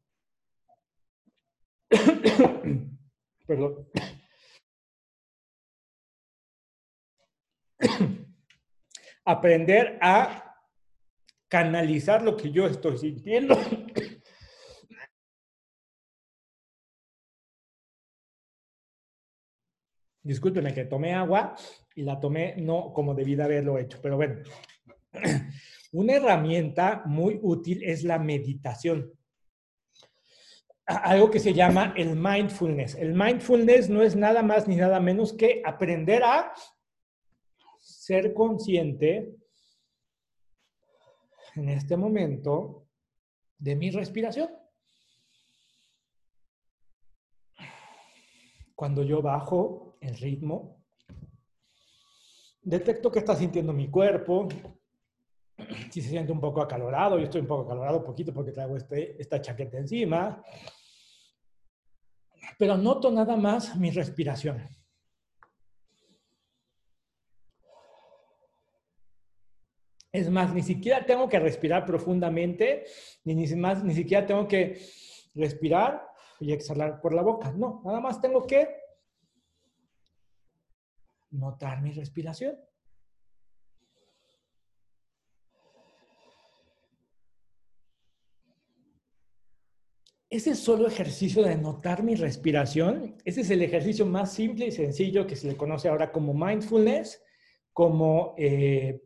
[3.47, 3.88] Perdón.
[9.29, 10.55] Aprender a
[11.49, 13.55] canalizar lo que yo estoy sintiendo
[20.27, 21.55] Discúlpenme que tomé agua
[21.95, 24.43] y la tomé no como debí de haberlo hecho, pero bueno.
[25.93, 29.09] Una herramienta muy útil es la meditación.
[30.85, 32.95] Algo que se llama el mindfulness.
[32.95, 36.51] El mindfulness no es nada más ni nada menos que aprender a
[38.08, 39.36] ser consciente
[41.56, 42.88] en este momento
[43.58, 44.50] de mi respiración.
[48.74, 50.86] Cuando yo bajo el ritmo.
[52.62, 54.48] Detecto que está sintiendo mi cuerpo.
[55.91, 59.22] Si se siente un poco acalorado, yo estoy un poco acalorado, poquito porque traigo este,
[59.22, 60.41] esta chaqueta encima.
[62.58, 64.65] Pero noto nada más mi respiración.
[70.17, 72.86] Es más, ni siquiera tengo que respirar profundamente,
[73.23, 74.82] ni, ni, más, ni siquiera tengo que
[75.36, 76.08] respirar
[76.39, 77.51] y exhalar por la boca.
[77.51, 78.67] No, nada más tengo que
[81.30, 82.58] notar mi respiración.
[90.32, 95.27] Ese solo ejercicio de notar mi respiración, ese es el ejercicio más simple y sencillo
[95.27, 97.23] que se le conoce ahora como mindfulness,
[97.71, 99.03] como eh,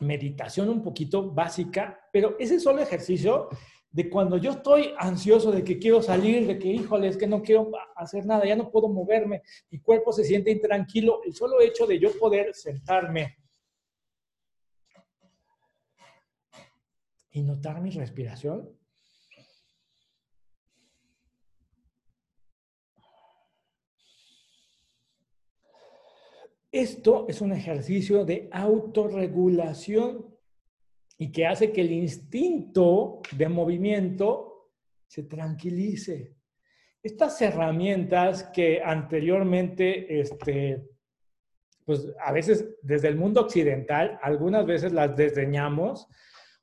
[0.00, 3.48] meditación un poquito básica, pero ese solo ejercicio
[3.90, 7.42] de cuando yo estoy ansioso de que quiero salir, de que, híjole, es que no
[7.42, 11.86] quiero hacer nada, ya no puedo moverme, mi cuerpo se siente intranquilo, el solo hecho
[11.86, 13.36] de yo poder sentarme
[17.30, 18.81] y notar mi respiración.
[26.72, 30.34] Esto es un ejercicio de autorregulación
[31.18, 34.70] y que hace que el instinto de movimiento
[35.06, 36.34] se tranquilice.
[37.02, 40.88] Estas herramientas que anteriormente, este,
[41.84, 46.08] pues a veces desde el mundo occidental, algunas veces las desdeñamos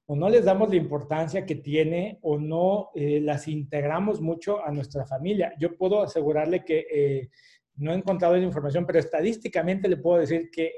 [0.08, 4.72] o no les damos la importancia que tiene o no eh, las integramos mucho a
[4.72, 5.54] nuestra familia.
[5.60, 7.30] Yo puedo asegurarle que eh,
[7.80, 10.72] no he encontrado la información, pero estadísticamente le puedo decir que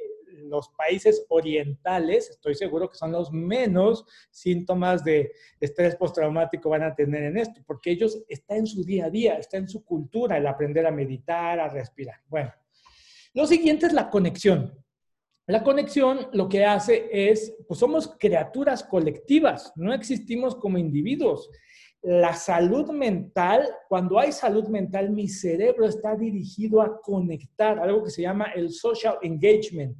[0.51, 6.95] los países orientales, estoy seguro que son los menos síntomas de estrés postraumático van a
[6.95, 10.37] tener en esto, porque ellos está en su día a día, está en su cultura
[10.37, 12.19] el aprender a meditar, a respirar.
[12.27, 12.53] Bueno,
[13.33, 14.77] lo siguiente es la conexión.
[15.47, 21.49] La conexión lo que hace es, pues somos criaturas colectivas, no existimos como individuos.
[22.03, 28.09] La salud mental, cuando hay salud mental, mi cerebro está dirigido a conectar, algo que
[28.09, 29.95] se llama el social engagement,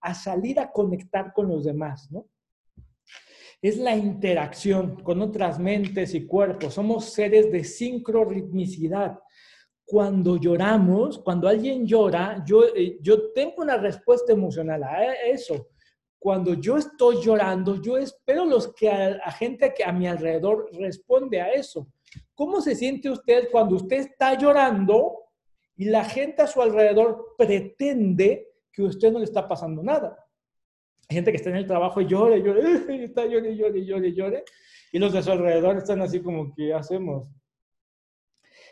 [0.00, 2.26] a salir a conectar con los demás, ¿no?
[3.60, 6.74] Es la interacción con otras mentes y cuerpos.
[6.74, 9.18] Somos seres de sincroritmicidad.
[9.84, 15.70] Cuando lloramos, cuando alguien llora, yo, eh, yo tengo una respuesta emocional a eso
[16.18, 21.40] cuando yo estoy llorando, yo espero los que a, gente que a mi alrededor responde
[21.40, 21.86] a eso.
[22.34, 25.26] ¿Cómo se siente usted cuando usted está llorando
[25.76, 30.18] y la gente a su alrededor pretende que usted no le está pasando nada?
[31.08, 32.36] Hay gente que está en el trabajo y llora,
[32.88, 34.44] y está llore, llore, llore, llore,
[34.92, 37.28] y los de su alrededor están así como, ¿qué hacemos?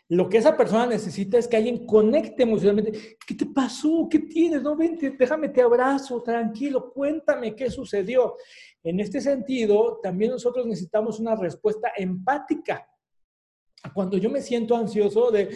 [0.09, 3.19] Lo que esa persona necesita es que alguien conecte emocionalmente.
[3.27, 4.07] ¿Qué te pasó?
[4.09, 4.63] ¿Qué tienes?
[4.63, 8.37] No, vente, déjame, te abrazo, tranquilo, cuéntame qué sucedió.
[8.85, 12.89] En este sentido, también nosotros necesitamos una respuesta empática.
[13.95, 15.51] Cuando yo me siento ansioso de,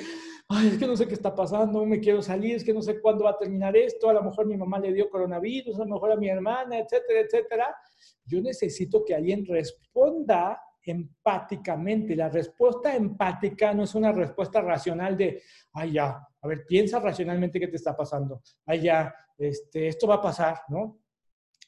[0.49, 3.01] ay, es que no sé qué está pasando, me quiero salir, es que no sé
[3.01, 5.95] cuándo va a terminar esto, a lo mejor mi mamá le dio coronavirus, a lo
[5.95, 7.77] mejor a mi hermana, etcétera, etcétera.
[8.25, 12.17] Yo necesito que alguien responda empáticamente.
[12.17, 17.61] La respuesta empática no es una respuesta racional de, ay, ya, a ver, piensa racionalmente
[17.61, 18.43] qué te está pasando.
[18.67, 20.99] Ay, ya, este, esto va a pasar, ¿no?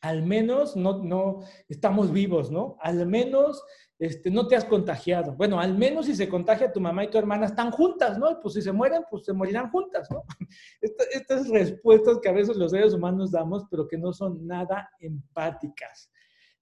[0.00, 2.76] Al menos no, no estamos vivos, ¿no?
[2.80, 3.62] Al menos
[3.98, 5.36] este, no te has contagiado.
[5.36, 8.40] Bueno, al menos si se contagia tu mamá y tu hermana están juntas, ¿no?
[8.40, 10.24] Pues si se mueren, pues se morirán juntas, ¿no?
[10.80, 16.11] estas respuestas que a veces los seres humanos damos, pero que no son nada empáticas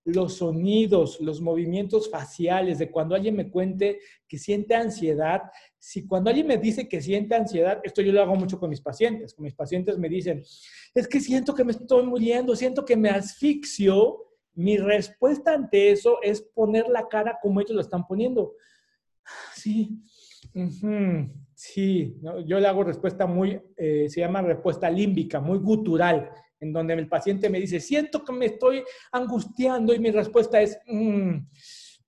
[0.05, 5.43] los sonidos, los movimientos faciales, de cuando alguien me cuente que siente ansiedad.
[5.79, 8.81] Si cuando alguien me dice que siente ansiedad, esto yo lo hago mucho con mis
[8.81, 9.35] pacientes.
[9.35, 10.43] Con mis pacientes me dicen,
[10.95, 14.27] es que siento que me estoy muriendo, siento que me asfixio.
[14.55, 18.55] Mi respuesta ante eso es poner la cara como ellos lo están poniendo.
[19.55, 20.01] Sí,
[21.55, 26.95] sí, yo le hago respuesta muy, eh, se llama respuesta límbica, muy gutural en donde
[26.95, 31.37] el paciente me dice, siento que me estoy angustiando y mi respuesta es, mm,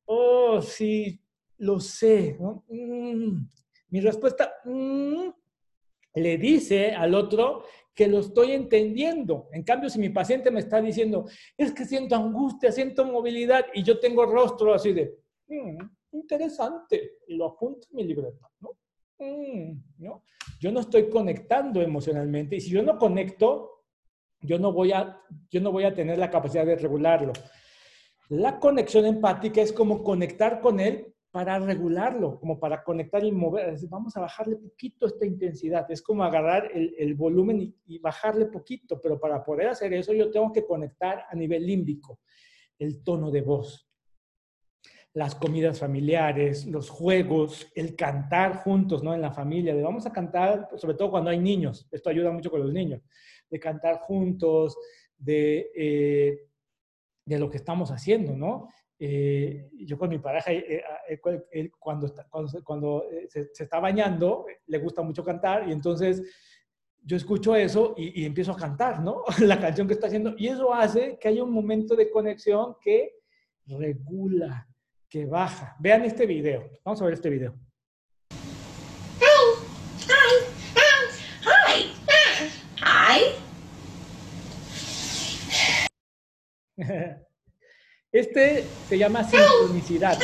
[0.04, 1.20] oh, sí,
[1.58, 2.36] lo sé.
[2.68, 3.46] Mm".
[3.88, 5.28] Mi respuesta mm",
[6.14, 9.48] le dice al otro que lo estoy entendiendo.
[9.52, 13.82] En cambio, si mi paciente me está diciendo, es que siento angustia, siento movilidad y
[13.82, 15.18] yo tengo rostro así de,
[16.12, 18.70] interesante, y lo apunto en mi libreta, ¿no?
[19.98, 20.24] ¿no?
[20.58, 23.81] Yo no estoy conectando emocionalmente y si yo no conecto,
[24.42, 27.32] yo no voy a, yo no voy a tener la capacidad de regularlo.
[28.28, 33.74] La conexión empática es como conectar con él para regularlo, como para conectar y mover.
[33.88, 35.90] Vamos a bajarle poquito esta intensidad.
[35.90, 40.30] Es como agarrar el, volumen y, y, bajarle poquito, pero para poder hacer eso yo
[40.30, 42.20] tengo que conectar a nivel límbico,
[42.78, 43.88] el tono de voz,
[45.14, 49.14] las comidas familiares, los juegos, el cantar juntos, ¿no?
[49.14, 51.88] En la familia, de vamos a cantar, sobre todo cuando hay niños.
[51.90, 53.00] Esto ayuda mucho con los niños
[53.52, 54.78] de cantar juntos,
[55.18, 56.48] de, eh,
[57.26, 58.68] de lo que estamos haciendo, ¿no?
[58.98, 60.82] Eh, yo con mi pareja, eh,
[61.78, 66.22] cuando, cuando, cuando se, está bañando, le gusta mucho cantar y entonces
[67.04, 69.22] yo escucho eso y, y, empiezo a cantar, ¿no?
[69.40, 70.34] La canción que está haciendo.
[70.38, 73.16] Y eso hace que haya un momento de conexión que
[73.66, 74.66] regula,
[75.08, 75.76] que baja.
[75.78, 76.70] Vean este video.
[76.84, 77.54] Vamos a ver este video.
[88.12, 90.18] Este se llama sincronicidad.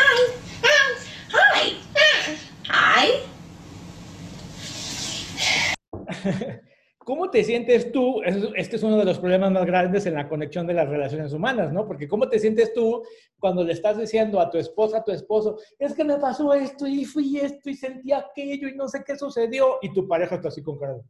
[6.98, 8.20] ¿Cómo te sientes tú?
[8.22, 11.72] Este es uno de los problemas más grandes en la conexión de las relaciones humanas,
[11.72, 11.86] ¿no?
[11.86, 13.02] Porque ¿cómo te sientes tú
[13.38, 16.86] cuando le estás diciendo a tu esposa, a tu esposo, es que me pasó esto
[16.86, 19.78] y fui esto y sentí aquello y no sé qué sucedió?
[19.80, 21.00] Y tu pareja está así con cara.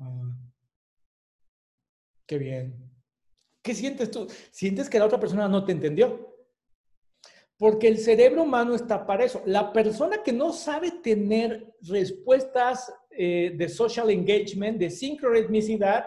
[0.00, 0.34] Ah,
[2.26, 2.85] qué bien.
[3.66, 4.28] ¿Qué sientes tú?
[4.52, 6.32] Sientes que la otra persona no te entendió.
[7.58, 9.42] Porque el cerebro humano está para eso.
[9.44, 16.06] La persona que no sabe tener respuestas eh, de social engagement, de sincroritmicidad,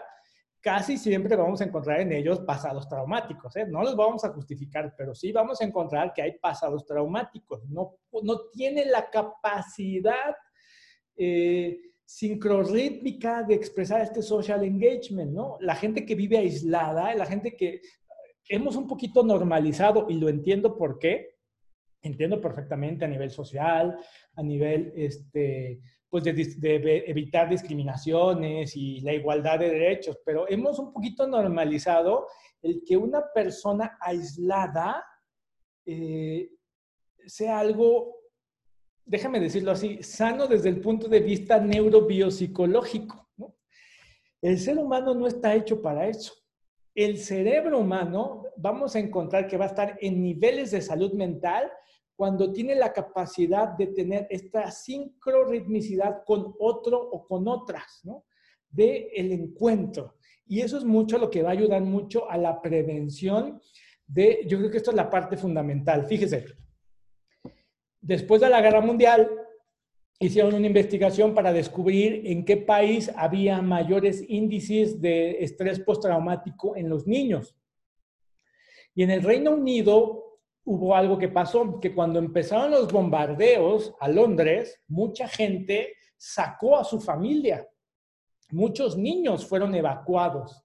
[0.62, 3.54] casi siempre vamos a encontrar en ellos pasados traumáticos.
[3.56, 3.66] ¿eh?
[3.68, 7.62] No los vamos a justificar, pero sí vamos a encontrar que hay pasados traumáticos.
[7.68, 10.34] No, no tiene la capacidad
[11.14, 11.78] eh,
[12.10, 15.56] sincrorítmica de expresar este social engagement, ¿no?
[15.60, 17.80] La gente que vive aislada, la gente que
[18.48, 21.36] hemos un poquito normalizado, y lo entiendo por qué,
[22.02, 23.96] entiendo perfectamente a nivel social,
[24.34, 30.92] a nivel, este, pues de, evitar discriminaciones y la igualdad de derechos, pero hemos un
[30.92, 32.26] poquito normalizado
[32.60, 35.04] el que una persona aislada
[35.86, 36.50] eh,
[37.24, 38.16] sea algo,
[39.10, 43.28] déjame decirlo así, sano desde el punto de vista neurobiopsicológico.
[44.40, 46.32] El ser humano no está hecho para eso.
[46.94, 51.68] El cerebro humano, vamos a encontrar que va a estar en niveles de salud mental
[52.14, 58.26] cuando tiene la capacidad de tener esta sincroritmicidad con otro o con otras, ¿no?
[58.68, 60.18] De el encuentro.
[60.46, 63.60] Y eso es mucho lo que va a ayudar mucho a la prevención
[64.06, 66.06] de, yo creo que esto es la parte fundamental.
[66.06, 66.59] Fíjese,
[68.10, 69.30] después de la guerra mundial,
[70.18, 76.88] hicieron una investigación para descubrir en qué país había mayores índices de estrés postraumático en
[76.88, 77.54] los niños.
[78.96, 84.08] Y en el Reino Unido hubo algo que pasó, que cuando empezaron los bombardeos a
[84.08, 87.64] Londres, mucha gente sacó a su familia.
[88.50, 90.64] Muchos niños fueron evacuados.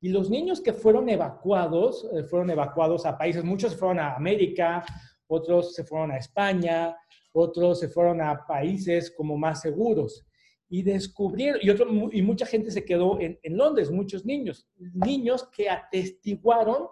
[0.00, 4.82] Y los niños que fueron evacuados, eh, fueron evacuados a países, muchos fueron a América,
[5.26, 6.96] otros se fueron a España,
[7.32, 10.26] otros se fueron a países como más seguros.
[10.68, 15.70] Y descubrieron, y, y mucha gente se quedó en, en Londres, muchos niños, niños que
[15.70, 16.88] atestiguaron,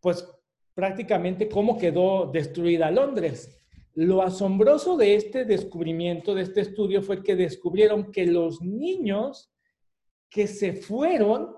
[0.00, 0.26] pues
[0.74, 3.58] prácticamente cómo quedó destruida Londres.
[3.94, 9.52] Lo asombroso de este descubrimiento, de este estudio, fue que descubrieron que los niños
[10.30, 11.56] que se fueron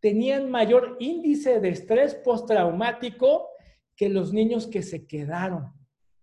[0.00, 3.49] tenían mayor índice de estrés postraumático
[4.00, 5.74] que los niños que se quedaron.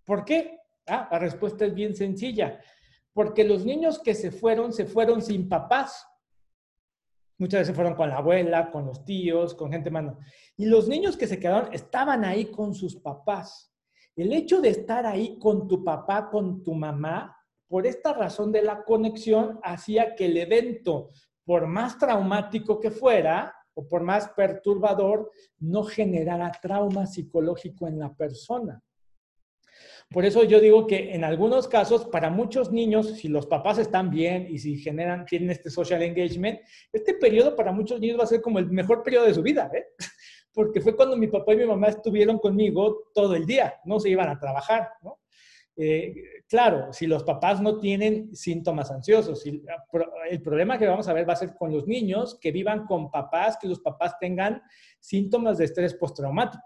[0.04, 0.62] ¿Por qué?
[0.88, 2.60] Ah, la respuesta es bien sencilla.
[3.14, 6.04] Porque los niños que se fueron, se fueron sin papás.
[7.38, 10.18] Muchas veces fueron con la abuela, con los tíos, con gente mano.
[10.56, 13.72] Y los niños que se quedaron estaban ahí con sus papás.
[14.16, 18.64] El hecho de estar ahí con tu papá, con tu mamá, por esta razón de
[18.64, 21.12] la conexión, hacía que el evento,
[21.46, 28.12] por más traumático que fuera, o por más perturbador, no generara trauma psicológico en la
[28.12, 28.82] persona.
[30.10, 34.10] Por eso yo digo que en algunos casos, para muchos niños, si los papás están
[34.10, 36.60] bien y si generan, tienen este social engagement,
[36.92, 39.70] este periodo para muchos niños va a ser como el mejor periodo de su vida,
[39.72, 39.86] ¿eh?
[40.54, 44.10] porque fue cuando mi papá y mi mamá estuvieron conmigo todo el día, no se
[44.10, 45.20] iban a trabajar, ¿no?
[45.80, 51.30] Eh, claro, si los papás no tienen síntomas ansiosos, el problema que vamos a ver
[51.30, 54.62] va a ser con los niños que vivan con papás, que los papás tengan
[55.00, 56.64] síntomas de estrés postraumático.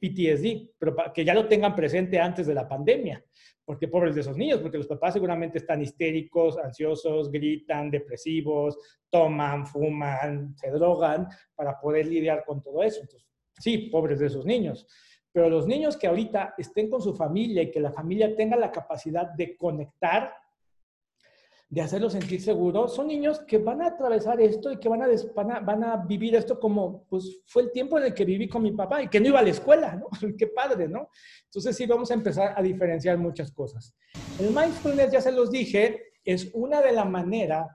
[0.00, 3.24] PTSD, pero que ya lo tengan presente antes de la pandemia.
[3.64, 8.78] Porque pobres de esos niños, porque los papás seguramente están histéricos, ansiosos, gritan, depresivos,
[9.10, 13.02] toman, fuman, se drogan para poder lidiar con todo eso.
[13.58, 14.86] Sí, pobres de esos niños.
[15.32, 18.72] Pero los niños que ahorita estén con su familia y que la familia tenga la
[18.72, 20.32] capacidad de conectar
[21.70, 25.60] de hacerlos sentir seguros, son niños que van a atravesar esto y que van a,
[25.60, 28.72] van a, vivir esto como, pues fue el tiempo en el que viví con mi
[28.72, 30.08] papá y que no iba a la escuela, ¿no?
[30.38, 31.10] Qué padre, ¿no?
[31.44, 33.94] Entonces sí, vamos a empezar a diferenciar muchas cosas.
[34.40, 37.68] El mindfulness, ya se los dije, es una de las maneras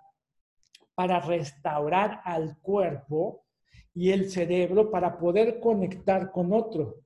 [0.96, 3.46] para restaurar al cuerpo
[3.94, 7.03] y el cerebro para poder conectar con otro.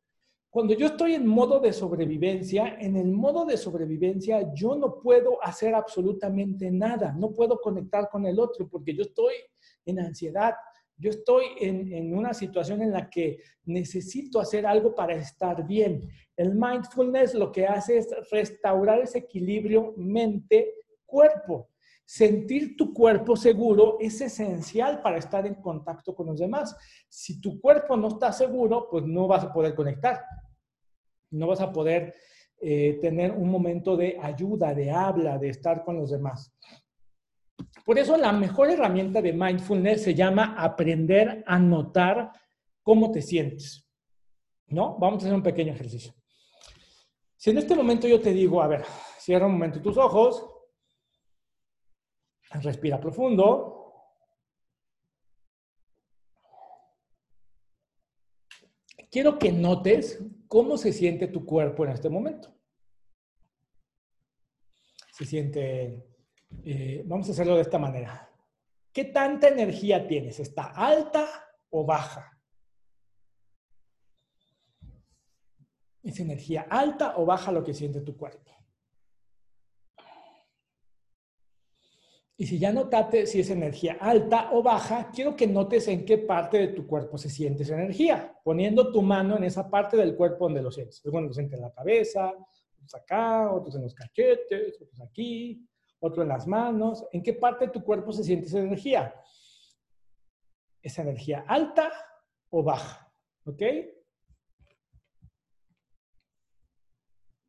[0.58, 5.38] Cuando yo estoy en modo de sobrevivencia, en el modo de sobrevivencia yo no puedo
[5.44, 9.36] hacer absolutamente nada, no puedo conectar con el otro porque yo estoy
[9.86, 10.56] en ansiedad,
[10.98, 16.10] yo estoy en, en, una situación en la que necesito hacer algo para estar bien.
[16.36, 21.70] El mindfulness lo que hace es restaurar ese equilibrio mente-cuerpo.
[22.04, 26.76] Sentir tu cuerpo seguro es esencial para estar en contacto con los demás.
[27.08, 30.20] Si tu cuerpo no está seguro, pues no vas a poder conectar
[31.32, 32.16] no vas a poder
[32.60, 36.54] eh, tener un momento de ayuda, de habla, de estar con los demás.
[37.86, 42.32] Por eso la mejor herramienta de mindfulness se llama aprender a notar
[42.82, 43.88] cómo te sientes.
[44.70, 44.98] ¿No?
[44.98, 46.14] Vamos a hacer un pequeño ejercicio.
[47.38, 48.84] Si en este momento yo te digo, a ver,
[49.20, 50.46] cierra un momento tus ojos,
[52.62, 53.77] respira profundo,
[59.10, 62.54] quiero que notes cómo se siente tu cuerpo en este momento.
[65.12, 66.06] Se siente,
[66.64, 68.30] eh, vamos a hacerlo de esta manera.
[68.92, 70.40] ¿Qué tanta energía tienes?
[70.40, 71.28] ¿Está alta
[71.70, 72.40] o baja?
[76.04, 78.57] ¿Es energía alta o baja lo que siente tu cuerpo?
[82.40, 86.20] Y si ya notaste si es energía alta o baja, quiero que notes en qué
[86.20, 90.16] parte de tu cuerpo se siente esa energía, poniendo tu mano en esa parte del
[90.16, 91.02] cuerpo donde lo sientes.
[91.04, 92.32] Algunos lo sienten en la cabeza,
[92.76, 95.68] otros acá, otros en los cachetes, otros aquí,
[96.00, 97.08] otro en las manos.
[97.12, 99.16] ¿En qué parte de tu cuerpo se siente esa energía?
[100.84, 101.92] ¿Esa energía alta
[102.52, 103.12] o baja?
[103.46, 103.64] ¿Ok?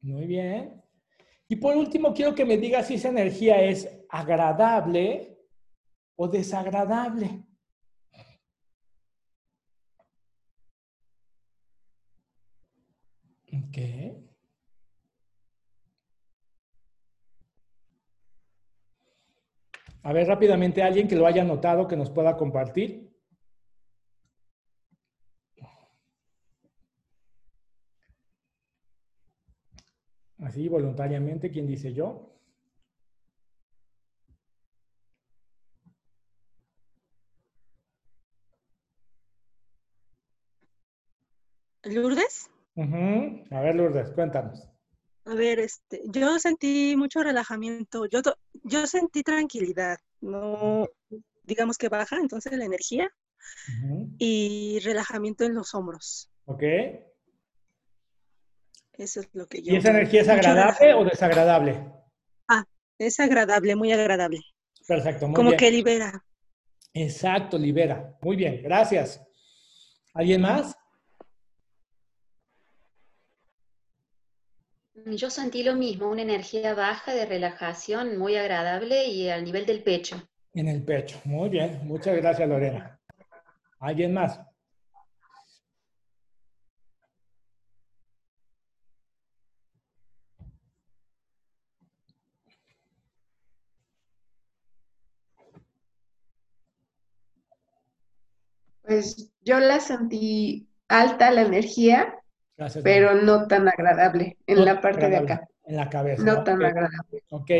[0.01, 0.83] Muy bien.
[1.47, 5.39] Y por último, quiero que me digas si esa energía es agradable
[6.17, 7.49] o desagradable.
[20.09, 23.15] A ver, rápidamente, alguien que lo haya notado, que nos pueda compartir.
[30.39, 32.38] Así, voluntariamente, ¿quién dice yo?
[41.95, 42.51] ¿Lourdes?
[42.77, 44.69] A ver, Lourdes, cuéntanos.
[45.25, 48.21] A ver, este, yo sentí mucho relajamiento, yo,
[48.63, 50.89] yo sentí tranquilidad, no,
[51.43, 53.11] digamos que baja entonces la energía
[54.19, 56.31] y relajamiento en los hombros.
[56.47, 56.63] Ok.
[58.95, 59.73] Eso es lo que yo...
[59.73, 61.93] ¿Y esa energía es agradable o desagradable?
[62.49, 62.65] Ah,
[62.99, 64.41] es agradable, muy agradable.
[64.87, 66.25] Perfecto, muy Como que libera.
[66.95, 68.17] Exacto, libera.
[68.23, 69.23] Muy bien, gracias.
[70.15, 70.75] ¿Alguien más?
[75.07, 79.83] Yo sentí lo mismo, una energía baja de relajación muy agradable y al nivel del
[79.83, 80.23] pecho.
[80.55, 81.81] En el pecho, muy bien.
[81.85, 82.99] Muchas gracias, Lorena.
[83.81, 84.41] ¿Alguien más?
[98.83, 102.18] Pues yo la sentí alta la energía,
[102.83, 105.49] pero no tan agradable en la parte de acá.
[105.65, 106.23] En la cabeza.
[106.23, 107.23] No tan agradable.
[107.31, 107.51] Ok.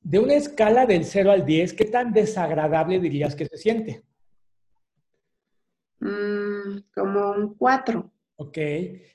[0.00, 4.02] De una escala del 0 al 10, ¿qué tan desagradable dirías que se siente?
[6.00, 8.10] Mm, como un 4.
[8.36, 8.58] Ok.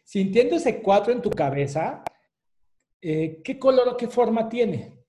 [0.03, 2.03] Sintiendo ese 4 en tu cabeza,
[3.01, 5.01] eh, ¿qué color o qué forma tiene?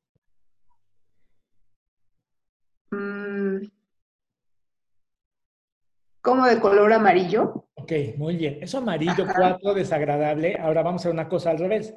[6.22, 7.66] como de color amarillo.
[7.82, 8.58] Ok, muy bien.
[8.62, 10.56] Eso amarillo, cuatro, desagradable.
[10.56, 11.92] Ahora vamos a hacer una cosa al revés.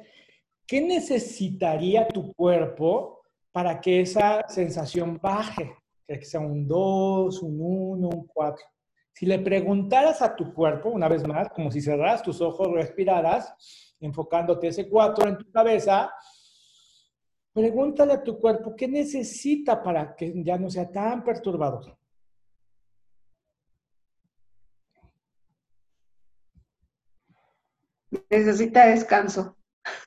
[0.66, 3.22] ¿Qué necesitaría tu cuerpo
[3.52, 5.76] para que esa sensación baje?
[6.04, 8.66] Que sea un 2, un 1, un 4.
[9.12, 13.94] Si le preguntaras a tu cuerpo, una vez más, como si cerraras tus ojos, respiraras,
[14.00, 16.12] enfocándote ese 4 en tu cabeza,
[17.52, 21.96] pregúntale a tu cuerpo qué necesita para que ya no sea tan perturbador.
[28.30, 29.56] Necesita descanso.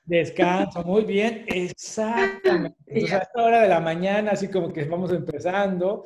[0.03, 2.77] Descanso, muy bien, exactamente.
[2.87, 6.05] Entonces, a esta hora de la mañana, así como que vamos empezando,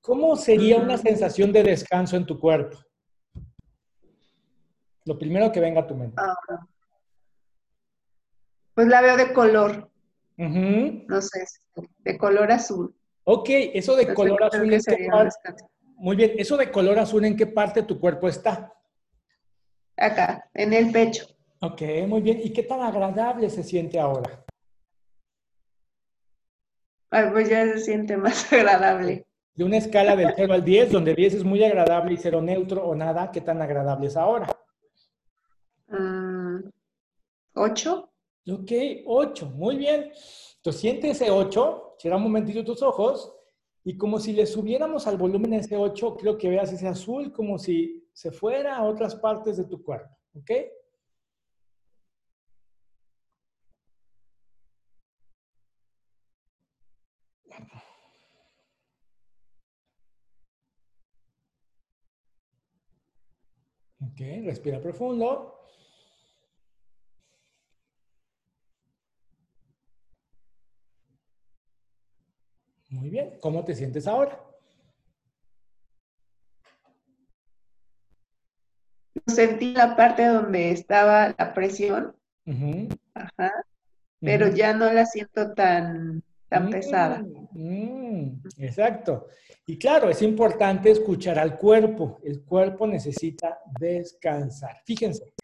[0.00, 2.78] ¿cómo sería una sensación de descanso en tu cuerpo?
[5.04, 6.16] Lo primero que venga a tu mente.
[6.18, 6.66] Ah.
[8.74, 9.90] pues la veo de color.
[10.36, 11.44] No sé,
[12.04, 12.94] de color azul.
[13.24, 14.72] Ok, eso de color azul.
[14.72, 15.08] ¿en qué
[15.96, 18.72] Muy bien, eso de color azul, ¿en qué parte de tu cuerpo está?
[19.98, 21.26] Acá, en el pecho.
[21.60, 22.40] Ok, muy bien.
[22.42, 24.44] ¿Y qué tan agradable se siente ahora?
[27.10, 29.26] pues ya se siente más agradable.
[29.54, 32.84] De una escala del 0 al 10, donde 10 es muy agradable y 0 neutro
[32.84, 34.46] o nada, ¿qué tan agradable es ahora?
[37.54, 38.10] 8.
[38.44, 38.72] Mm, ok,
[39.06, 40.12] 8, muy bien.
[40.56, 43.34] Entonces siente ese 8, cierra un momentito tus ojos
[43.82, 47.58] y como si le subiéramos al volumen ese 8, creo que veas ese azul como
[47.58, 50.12] si se fuera a otras partes de tu cuerpo.
[50.34, 50.50] ¿Ok?
[64.00, 65.54] Ok, respira profundo.
[72.90, 74.47] Muy bien, ¿cómo te sientes ahora?
[79.28, 82.16] Sentí la parte donde estaba la presión,
[83.14, 83.52] Ajá.
[84.20, 87.24] pero ya no la siento tan, tan mm, pesada.
[87.52, 89.26] Mm, exacto.
[89.66, 92.18] Y claro, es importante escuchar al cuerpo.
[92.24, 94.78] El cuerpo necesita descansar.
[94.84, 95.34] Fíjense,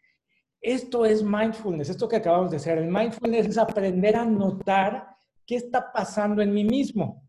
[0.59, 2.79] esto es mindfulness, esto que acabamos de hacer.
[2.79, 5.07] El mindfulness es aprender a notar
[5.45, 7.23] qué está pasando en mí mismo.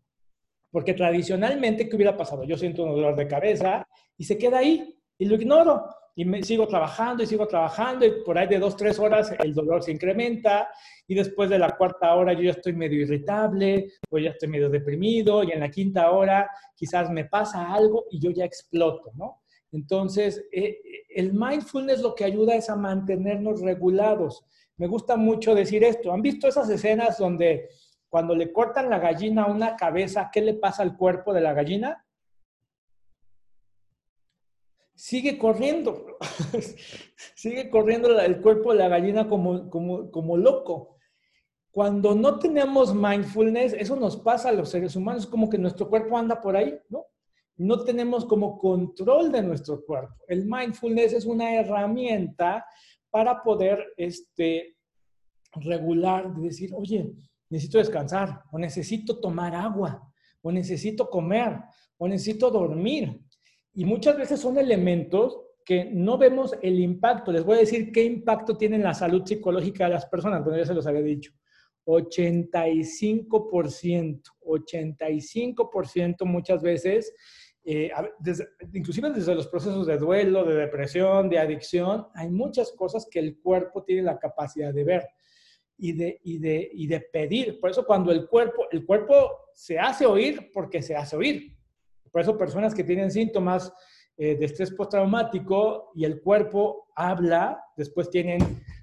[0.71, 2.43] Porque tradicionalmente, ¿qué hubiera pasado?
[2.43, 3.87] Yo siento un dolor de cabeza
[4.17, 5.85] y se queda ahí y lo ignoro
[6.17, 9.53] y me, sigo trabajando y sigo trabajando y por ahí de dos, tres horas el
[9.53, 10.67] dolor se incrementa
[11.07, 14.67] y después de la cuarta hora yo ya estoy medio irritable o ya estoy medio
[14.67, 19.43] deprimido y en la quinta hora quizás me pasa algo y yo ya exploto, ¿no?
[19.71, 20.79] Entonces, eh,
[21.13, 24.43] el mindfulness lo que ayuda es a mantenernos regulados.
[24.77, 26.11] Me gusta mucho decir esto.
[26.11, 27.69] ¿Han visto esas escenas donde
[28.09, 31.53] cuando le cortan la gallina a una cabeza, ¿qué le pasa al cuerpo de la
[31.53, 32.06] gallina?
[34.97, 36.17] Sigue corriendo,
[37.35, 40.97] sigue corriendo el cuerpo de la gallina como, como, como loco.
[41.69, 46.17] Cuando no tenemos mindfulness, eso nos pasa a los seres humanos, como que nuestro cuerpo
[46.17, 47.05] anda por ahí, ¿no?
[47.57, 50.15] No tenemos como control de nuestro cuerpo.
[50.27, 52.65] El mindfulness es una herramienta
[53.11, 54.77] para poder este,
[55.53, 57.13] regular, decir, oye,
[57.51, 61.59] necesito descansar, o necesito tomar agua, o necesito comer,
[61.99, 63.21] o necesito dormir.
[63.77, 67.31] Y muchas veces son elementos que no vemos el impacto.
[67.31, 70.43] Les voy a decir qué impacto tiene en la salud psicológica de las personas.
[70.43, 71.31] Bueno, ya se los había dicho.
[71.85, 77.13] 85%, 85% muchas veces,
[77.63, 77.91] eh,
[78.73, 83.37] inclusive desde los procesos de duelo, de depresión, de adicción, hay muchas cosas que el
[83.37, 85.07] cuerpo tiene la capacidad de ver
[85.77, 87.59] y de, y de, y de pedir.
[87.59, 91.56] Por eso cuando el cuerpo, el cuerpo se hace oír porque se hace oír.
[92.17, 93.71] Por eso personas que tienen síntomas
[94.17, 98.39] eh, de estrés postraumático y el cuerpo habla, después tienen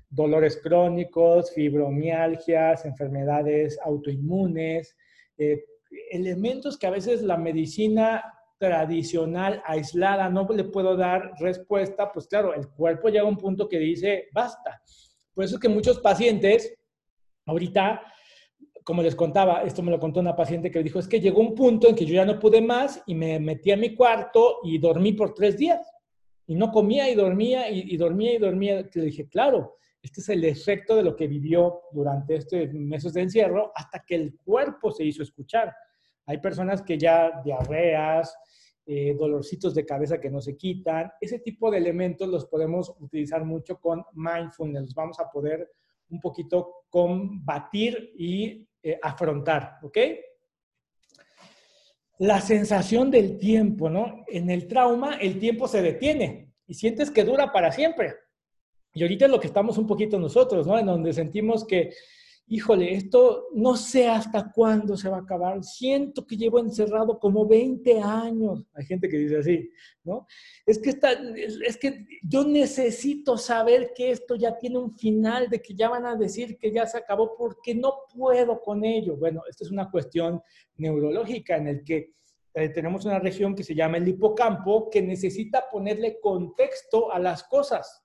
[0.08, 4.96] dolores crónicos, fibromialgias, enfermedades autoinmunes,
[5.36, 5.64] eh,
[6.12, 8.22] elementos que a veces la medicina
[8.56, 13.68] tradicional, aislada, no le puedo dar respuesta, pues claro, el cuerpo llega a un punto
[13.68, 14.80] que dice, basta.
[15.34, 16.72] Por eso es que muchos pacientes
[17.46, 18.00] ahorita,
[18.84, 21.54] como les contaba, esto me lo contó una paciente que dijo, es que llegó un
[21.54, 24.78] punto en que yo ya no pude más y me metí a mi cuarto y
[24.78, 25.90] dormí por tres días.
[26.46, 28.86] Y no comía y dormía y, y dormía y dormía.
[28.92, 33.22] Le dije, claro, este es el efecto de lo que vivió durante estos meses de
[33.22, 35.74] encierro hasta que el cuerpo se hizo escuchar.
[36.26, 38.36] Hay personas que ya diarreas,
[38.84, 43.46] eh, dolorcitos de cabeza que no se quitan, ese tipo de elementos los podemos utilizar
[43.46, 44.94] mucho con mindfulness.
[44.94, 45.70] Vamos a poder
[46.10, 49.98] un poquito combatir y eh, afrontar, ¿ok?
[52.18, 54.24] La sensación del tiempo, ¿no?
[54.28, 58.14] En el trauma el tiempo se detiene y sientes que dura para siempre.
[58.92, 60.78] Y ahorita es lo que estamos un poquito nosotros, ¿no?
[60.78, 61.94] En donde sentimos que,
[62.46, 65.62] híjole, esto no sé hasta cuándo se va a acabar.
[65.64, 68.64] Siento que llevo encerrado como 20 años.
[68.74, 69.70] Hay gente que dice así,
[70.02, 70.26] ¿no?
[70.66, 75.62] Es que, está, es que yo necesito saber que esto ya tiene un final, de
[75.62, 79.16] que ya van a decir que ya se acabó porque no puedo con ello.
[79.16, 80.42] Bueno, esta es una cuestión
[80.76, 82.14] neurológica en el que
[82.52, 87.42] eh, tenemos una región que se llama el hipocampo que necesita ponerle contexto a las
[87.42, 88.04] cosas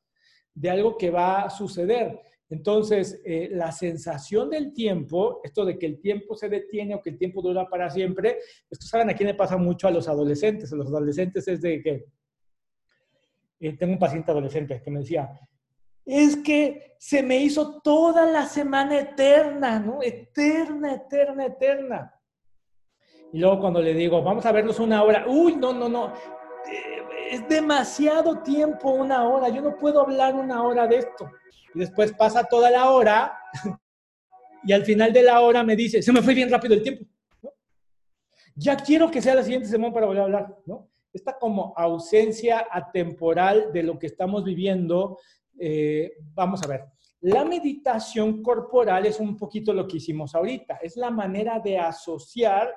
[0.56, 2.20] de algo que va a suceder.
[2.50, 7.12] Entonces, eh, la sensación del tiempo, esto de que el tiempo se detiene o que
[7.12, 8.39] el tiempo dura para siempre,
[8.70, 10.74] esto saben a quién le pasa mucho a los adolescentes.
[10.74, 12.06] A los adolescentes es de que,
[13.60, 15.30] eh, tengo un paciente adolescente que me decía,
[16.06, 20.02] es que se me hizo toda la semana eterna, ¿no?
[20.02, 22.16] Eterna, eterna, eterna.
[23.32, 26.14] Y luego cuando le digo, vamos a vernos una hora, uy, no, no, no,
[27.30, 31.30] es demasiado tiempo una hora, yo no puedo hablar una hora de esto.
[31.74, 33.38] Y después pasa toda la hora
[34.64, 37.05] y al final de la hora me dice, se me fue bien rápido el tiempo.
[38.55, 40.57] Ya quiero que sea la siguiente semana para volver a hablar.
[40.66, 40.89] ¿no?
[41.14, 45.20] Esta como ausencia atemporal de lo que estamos viviendo,
[45.60, 46.86] eh, vamos a ver.
[47.22, 52.74] La meditación corporal es un poquito lo que hicimos ahorita, es la manera de asociar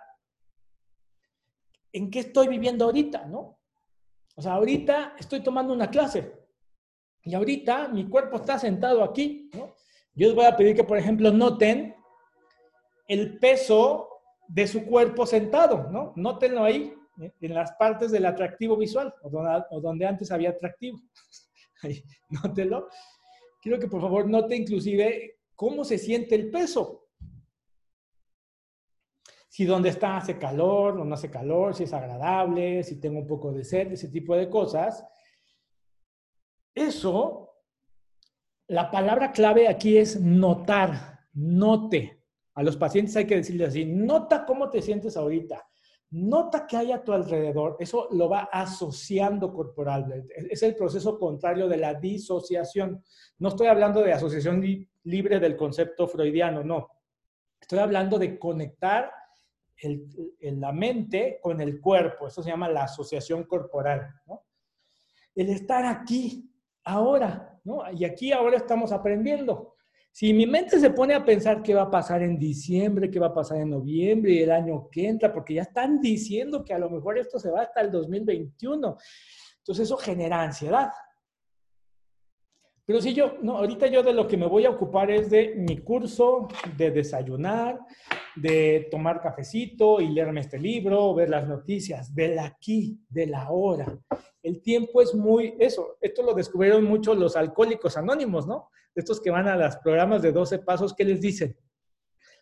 [1.93, 3.62] en qué estoy viviendo ahorita, ¿no?
[4.35, 6.33] O sea, ahorita estoy tomando una clase
[7.25, 9.75] y ahorita mi cuerpo está sentado aquí, ¿no?
[10.15, 11.95] Yo les voy a pedir que, por ejemplo, noten
[13.09, 14.09] el peso
[14.49, 16.13] de su cuerpo sentado, ¿no?
[16.17, 17.33] Nótenlo ahí, ¿eh?
[17.41, 21.01] en las partes del atractivo visual, o donde, antes había atractivo.
[21.83, 22.89] ahí, nótenlo.
[23.61, 27.02] Quiero que, por favor, note inclusive cómo se siente el peso
[29.53, 33.53] si donde está hace calor no hace calor, si es agradable, si tengo un poco
[33.53, 35.07] de sed, ese tipo de cosas.
[36.75, 37.51] Eso,
[38.69, 42.25] la palabra clave aquí es notar, note.
[42.55, 45.63] A los pacientes hay que decirles así, nota cómo te sientes ahorita,
[46.13, 50.25] nota que hay a tu alrededor, eso lo va asociando corporal.
[50.49, 53.05] Es el proceso contrario de la disociación.
[53.37, 54.65] No estoy hablando de asociación
[55.05, 56.89] libre del concepto freudiano, no.
[57.61, 59.13] Estoy hablando de conectar
[59.83, 62.29] el, la mente con el cuerpo.
[62.29, 64.15] Eso se llama la asociación corporal.
[65.35, 66.51] El estar aquí,
[66.85, 67.61] ahora.
[67.95, 69.77] Y aquí ahora estamos aprendiendo.
[70.11, 73.29] Si mi mente se pone a pensar qué va a pasar en diciembre, qué va
[73.29, 76.79] a pasar en noviembre y el año que entra, porque ya están diciendo que a
[76.79, 78.97] lo mejor esto se va hasta el 2021.
[79.59, 80.91] Entonces eso genera ansiedad.
[82.93, 85.55] Pero si yo, no, ahorita yo de lo que me voy a ocupar es de
[85.57, 87.79] mi curso, de desayunar,
[88.37, 93.99] de tomar cafecito y leerme este libro, ver las noticias, del aquí, de la hora.
[94.43, 98.69] El tiempo es muy, eso, esto lo descubrieron mucho los alcohólicos anónimos, ¿no?
[98.95, 101.57] Estos que van a los programas de 12 pasos, ¿qué les dicen?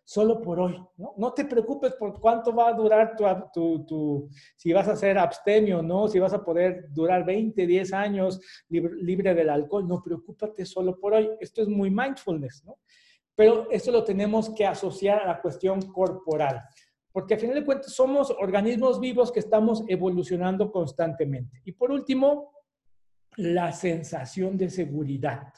[0.04, 0.76] Solo por hoy.
[0.96, 1.14] ¿no?
[1.16, 3.16] no te preocupes por cuánto va a durar
[3.52, 6.08] tu, tu, si vas a ser abstemio, ¿no?
[6.08, 9.86] Si vas a poder durar 20, 10 años libre, del alcohol.
[9.86, 11.30] No, preocúpate solo por hoy.
[11.40, 12.78] Esto es muy mindfulness, ¿no?
[13.34, 16.62] Pero esto lo tenemos que asociar a la cuestión corporal.
[17.12, 21.60] Porque al final de cuentas somos organismos vivos que estamos evolucionando constantemente.
[21.64, 22.52] Y por último,
[23.36, 25.52] la sensación de seguridad.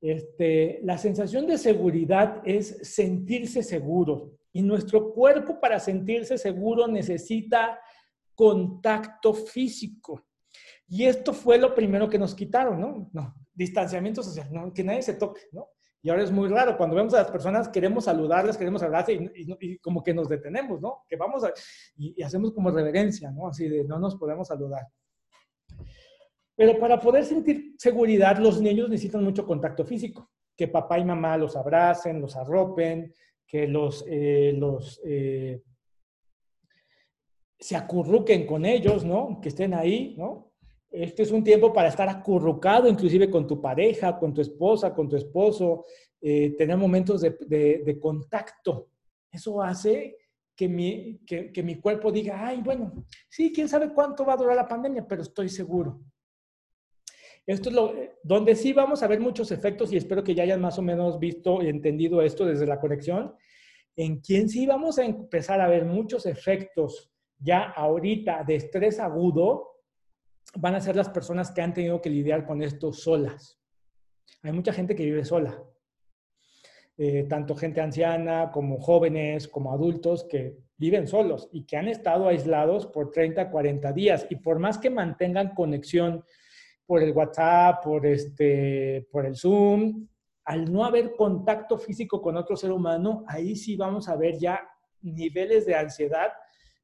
[0.00, 7.78] Este, la sensación de seguridad es sentirse seguro y nuestro cuerpo para sentirse seguro necesita
[8.34, 10.26] contacto físico.
[10.88, 13.10] Y esto fue lo primero que nos quitaron, ¿no?
[13.12, 15.68] No, distanciamiento social, no, que nadie se toque, ¿no?
[16.02, 19.78] Y ahora es muy raro, cuando vemos a las personas queremos saludarles, queremos hablarse y,
[19.78, 21.04] como que nos detenemos, ¿no?
[21.08, 21.52] Que vamos a,
[21.96, 23.48] y, y hacemos como reverencia, ¿no?
[23.48, 24.86] Así de no nos podemos saludar.
[26.56, 31.36] Pero para poder sentir seguridad, los niños necesitan mucho contacto físico, que papá y mamá
[31.36, 33.12] los abracen, los arropen,
[33.46, 35.62] que los, eh, los eh,
[37.58, 39.38] se acurruquen con ellos, ¿no?
[39.40, 40.52] Que estén ahí, ¿no?
[40.90, 45.10] Este es un tiempo para estar acurrucado, inclusive con tu pareja, con tu esposa, con
[45.10, 45.84] tu esposo,
[46.22, 47.36] eh, tener momentos de,
[47.84, 48.88] de, contacto.
[49.30, 50.16] Eso hace
[50.56, 54.36] que mi, que, que mi cuerpo diga, ay, bueno, sí, quién sabe cuánto va a
[54.38, 56.00] durar la pandemia, pero estoy seguro.
[57.46, 60.60] Esto es lo, donde sí vamos a ver muchos efectos y espero que ya hayan
[60.60, 63.34] más o menos visto y entendido esto desde la conexión.
[63.94, 69.76] En quien sí vamos a empezar a ver muchos efectos ya ahorita de estrés agudo,
[70.56, 73.60] van a ser las personas que han tenido que lidiar con esto solas.
[74.42, 75.62] Hay mucha gente que vive sola,
[76.96, 82.28] eh, tanto gente anciana como jóvenes, como adultos que viven solos y que han estado
[82.28, 84.26] aislados por 30, 40 días.
[84.30, 86.24] Y por más que mantengan conexión
[86.86, 90.06] por el WhatsApp, por, este, por el Zoom,
[90.44, 94.60] al no haber contacto físico con otro ser humano, ahí sí vamos a ver ya
[95.02, 96.32] niveles de ansiedad.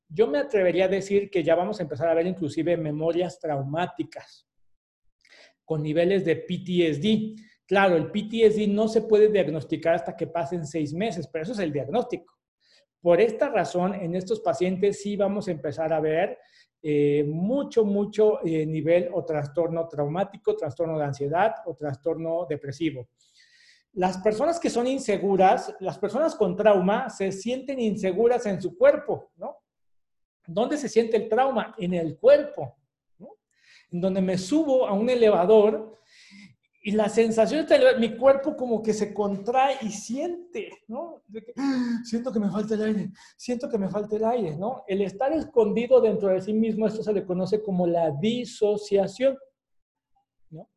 [0.09, 4.49] Yo me atrevería a decir que ya vamos a empezar a ver inclusive memorias traumáticas
[5.65, 7.41] con niveles de PTSD.
[7.67, 11.61] Claro, el PTSD no se puede diagnosticar hasta que pasen seis meses, pero eso es
[11.61, 12.35] el diagnóstico.
[13.01, 16.39] Por esta razón, en estos pacientes sí vamos a empezar a ver
[16.85, 23.09] eh, mucho, mucho eh, nivel o trastorno traumático, trastorno de ansiedad o trastorno depresivo.
[23.93, 29.31] Las personas que son inseguras, las personas con trauma, se sienten inseguras en su cuerpo,
[29.37, 29.59] ¿no?
[30.47, 31.75] ¿Dónde se siente el trauma?
[31.79, 32.77] En el cuerpo,
[33.19, 33.37] ¿no?
[33.91, 35.99] En donde me subo a un elevador
[36.85, 41.23] y la sensación de mi cuerpo como que se contrae y siente, ¿no?
[42.05, 44.83] siento que me falta el aire, siento que me falta el aire, ¿no?
[44.89, 49.39] El estar escondido dentro de sí mismo, esto se le conoce como la disociación,
[50.51, 50.69] ¿no?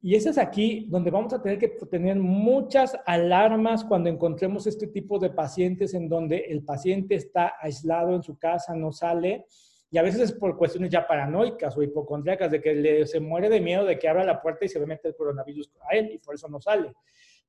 [0.00, 4.86] Y ese es aquí donde vamos a tener que tener muchas alarmas cuando encontremos este
[4.86, 9.44] tipo de pacientes en donde el paciente está aislado en su casa, no sale,
[9.92, 13.60] y a veces es por cuestiones ya paranoicas o hipocondríacas, de que se muere de
[13.60, 16.18] miedo de que abra la puerta y se ve meter el coronavirus a él y
[16.18, 16.94] por eso no sale.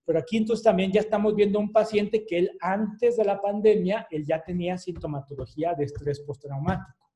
[0.04, 4.08] Pero aquí entonces también ya estamos viendo un paciente que él antes de la pandemia,
[4.12, 7.10] él ya tenía sintomatología de estrés postraumático.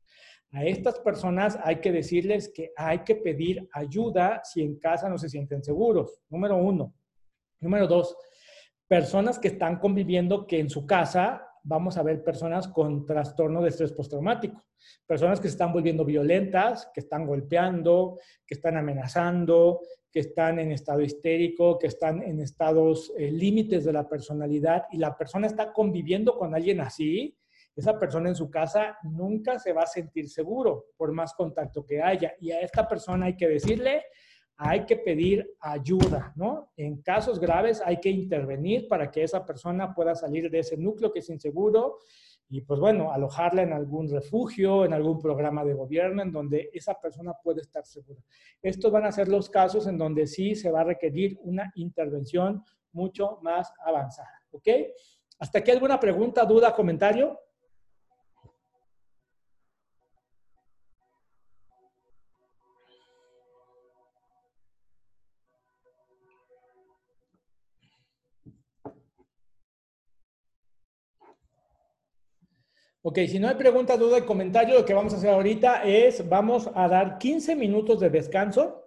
[0.53, 5.17] A estas personas hay que decirles que hay que pedir ayuda si en casa no
[5.17, 6.21] se sienten seguros.
[6.29, 6.93] Número uno.
[7.59, 8.15] Número dos,
[8.87, 13.69] personas que están conviviendo que en su casa vamos a ver personas con trastorno de
[13.69, 14.63] estrés postraumático,
[15.05, 20.71] personas que se están volviendo violentas, que están golpeando, que están amenazando, que están en
[20.71, 25.73] estado histérico, que están en estados eh, límites de la personalidad y la persona está
[25.73, 27.37] conviviendo con alguien así,
[27.75, 32.01] esa persona en su casa nunca se va a sentir seguro por más contacto que
[32.01, 32.33] haya.
[32.39, 34.03] Y a esta persona hay que decirle,
[34.57, 36.71] hay que pedir ayuda, ¿no?
[36.75, 41.11] En casos graves hay que intervenir para que esa persona pueda salir de ese núcleo
[41.11, 41.99] que es inseguro
[42.49, 46.99] y pues bueno, alojarla en algún refugio, en algún programa de gobierno en donde esa
[46.99, 48.21] persona puede estar segura.
[48.61, 52.63] Estos van a ser los casos en donde sí se va a requerir una intervención
[52.93, 54.67] mucho más avanzada, ¿ok?
[55.39, 57.37] ¿Hasta aquí alguna pregunta, duda, comentario?
[73.09, 76.27] Ok, si no hay preguntas, duda y comentario, lo que vamos a hacer ahorita es,
[76.27, 78.83] vamos a dar 15 minutos de descanso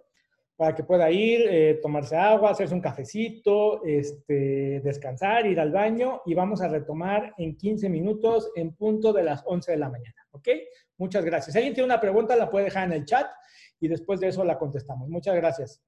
[0.55, 6.21] para que pueda ir, eh, tomarse agua, hacerse un cafecito, este, descansar, ir al baño
[6.23, 10.27] y vamos a retomar en 15 minutos en punto de las 11 de la mañana.
[10.29, 10.49] ¿Ok?
[10.97, 11.53] Muchas gracias.
[11.53, 13.25] Si alguien tiene una pregunta, la puede dejar en el chat
[13.79, 15.09] y después de eso la contestamos.
[15.09, 15.81] Muchas gracias.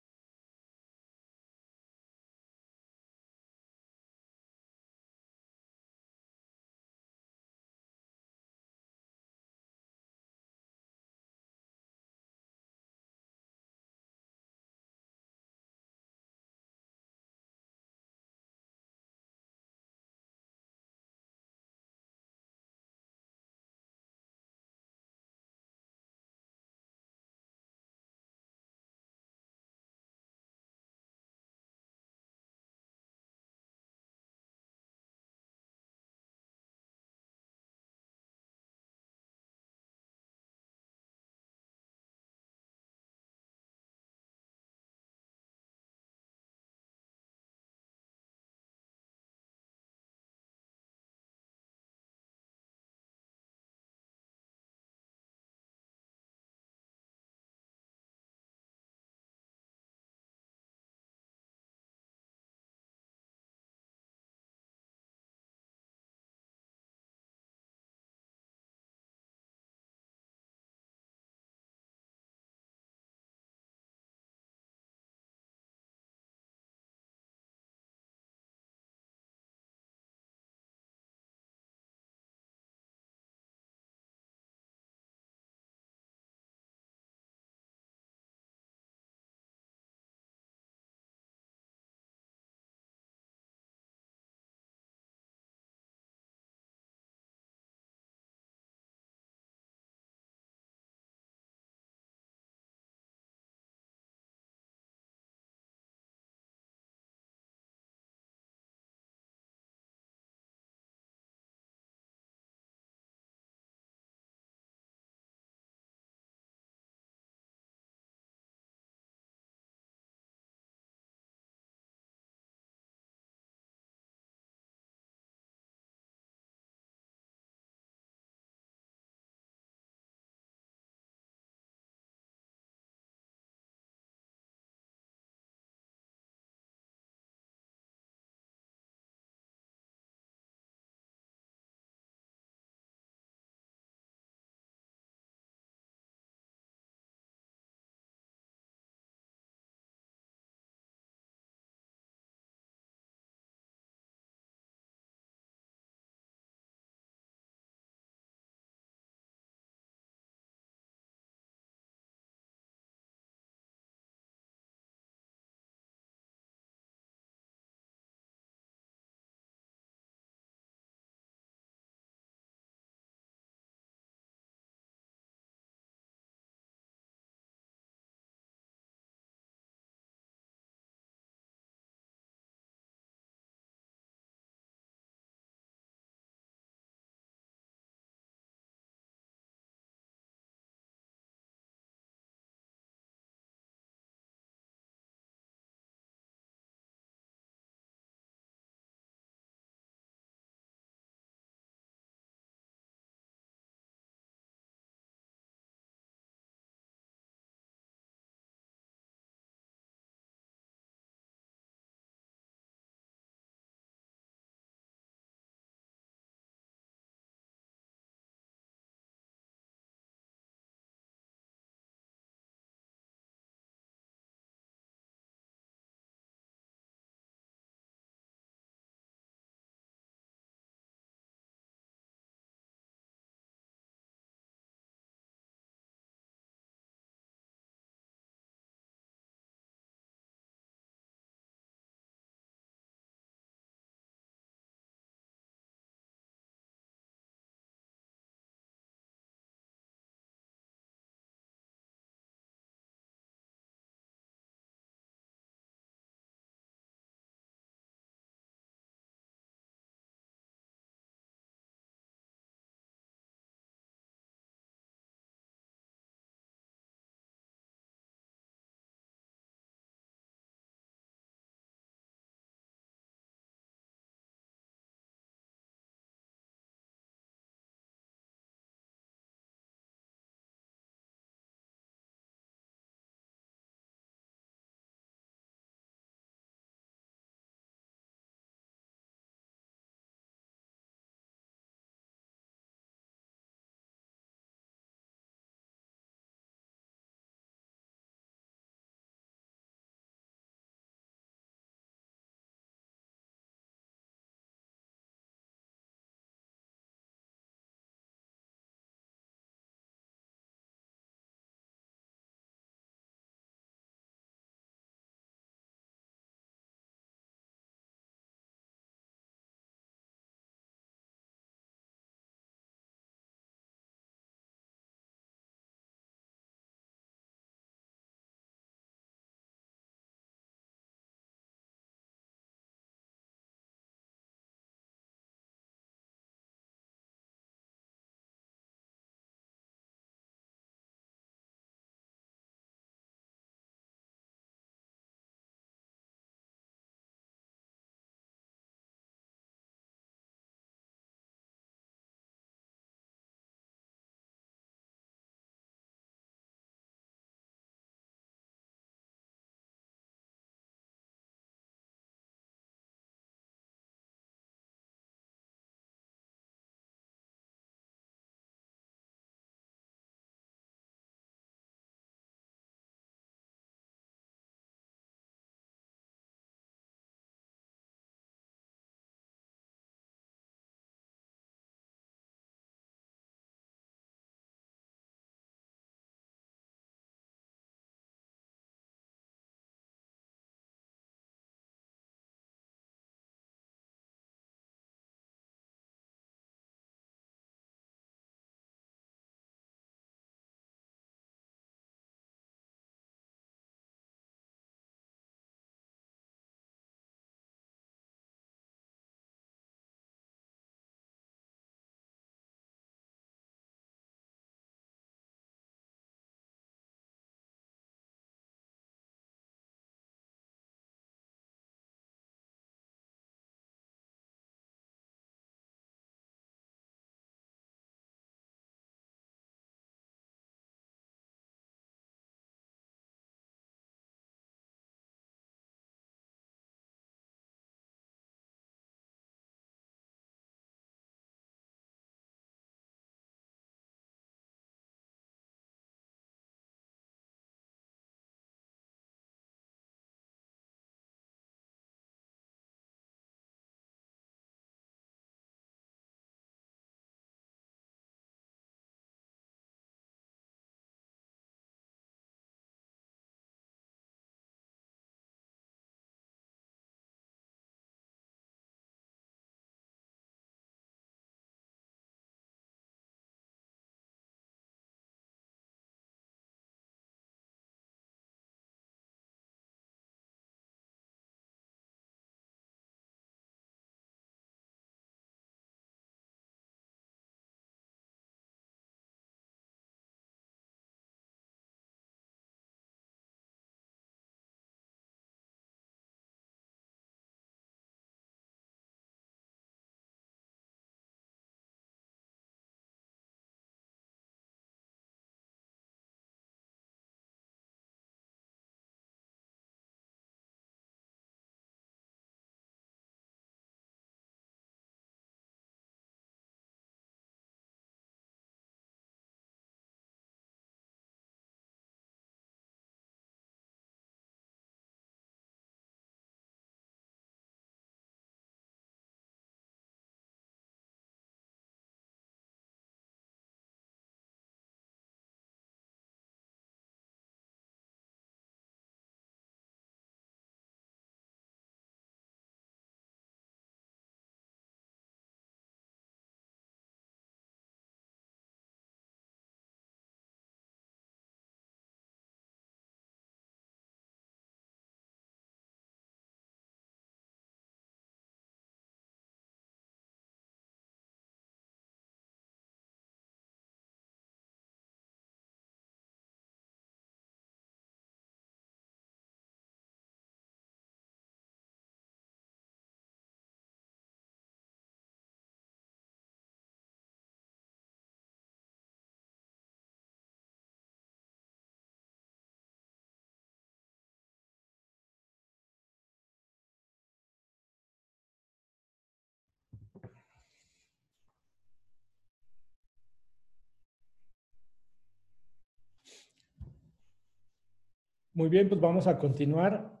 [598.34, 600.00] Muy bien, pues vamos a continuar.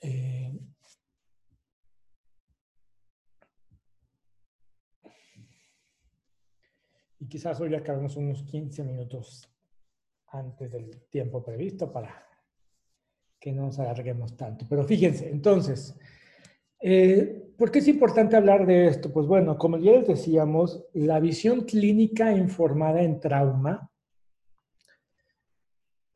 [0.00, 0.58] Eh,
[7.18, 9.52] y quizás hoy acabemos unos 15 minutos
[10.28, 12.26] antes del tiempo previsto para
[13.38, 14.64] que no nos alarguemos tanto.
[14.66, 15.94] Pero fíjense, entonces,
[16.80, 19.12] eh, ¿por qué es importante hablar de esto?
[19.12, 23.90] Pues bueno, como ya les decíamos, la visión clínica informada en trauma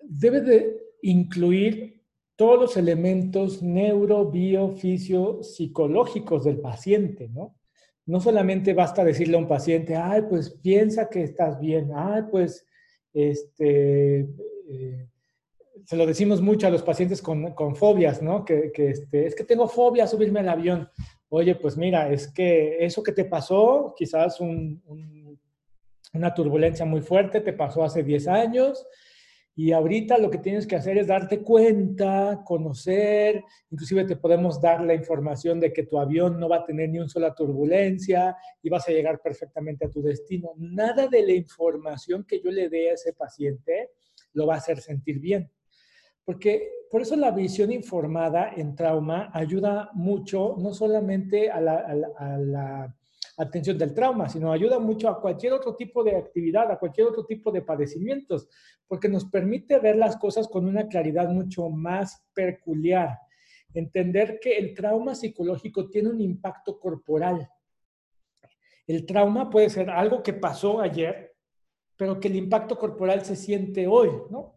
[0.01, 2.03] debe de incluir
[2.37, 7.55] todos los elementos neuro, bio, fisio, psicológicos del paciente, ¿no?
[8.07, 12.67] No solamente basta decirle a un paciente, ay, pues piensa que estás bien, ay, pues,
[13.13, 14.21] este,
[14.69, 15.09] eh,
[15.85, 18.45] se lo decimos mucho a los pacientes con, fobias, ¿no?
[18.45, 20.89] Que, este, es que tengo fobia a subirme al avión.
[21.29, 27.53] Oye, pues mira, es que eso que te pasó, quizás una turbulencia muy fuerte, te
[27.53, 28.87] pasó hace 10 años,
[29.57, 34.81] y ahorita lo que tienes que hacer es darte cuenta, conocer, inclusive te podemos dar
[34.81, 38.69] la información de que tu avión no va a tener ni una sola turbulencia y
[38.69, 40.51] vas a llegar perfectamente a tu destino.
[40.57, 43.91] Nada de la información que yo le dé a ese paciente
[44.33, 45.49] lo va a hacer sentir bien.
[46.25, 52.97] Porque por eso la visión informada en trauma ayuda mucho, no solamente a la,
[53.37, 57.25] atención del trauma, sino ayuda mucho a cualquier otro tipo de actividad, a cualquier otro
[57.25, 58.49] tipo de padecimientos,
[58.87, 63.19] porque nos permite ver las cosas con una claridad mucho más peculiar.
[63.73, 67.49] Entender que el trauma psicológico tiene un impacto corporal.
[68.87, 71.35] El trauma puede ser algo que pasó ayer,
[71.97, 74.55] pero que el impacto corporal se siente hoy, ¿no?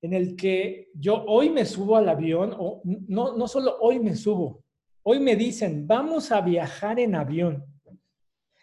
[0.00, 4.14] en el que yo hoy me subo al avión, o no, no solo hoy me
[4.14, 4.64] subo,
[5.02, 7.64] hoy me dicen, vamos a viajar en avión.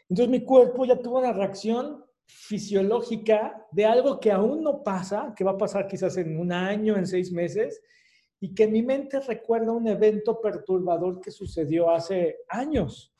[0.09, 5.43] Entonces mi cuerpo ya tuvo una reacción fisiológica de algo que aún no pasa, que
[5.43, 7.81] va a pasar quizás en un año, en seis meses,
[8.39, 13.13] y que mi mente recuerda un evento perturbador que sucedió hace años.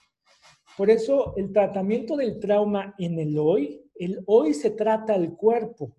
[0.77, 5.95] Por eso el tratamiento del trauma en el hoy, el hoy se trata el cuerpo,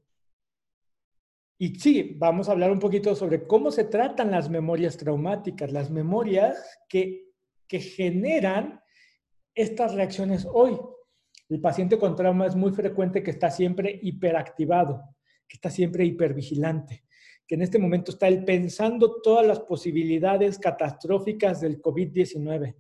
[1.59, 5.91] y sí, vamos a hablar un poquito sobre cómo se tratan las memorias traumáticas, las
[5.91, 7.31] memorias que,
[7.67, 8.83] que generan
[9.57, 10.79] estas reacciones hoy.
[11.49, 15.03] El paciente con trauma es muy frecuente que está siempre hiperactivado,
[15.49, 17.05] que está siempre hipervigilante,
[17.47, 22.75] que en este momento está él pensando todas las posibilidades catastróficas del COVID-19,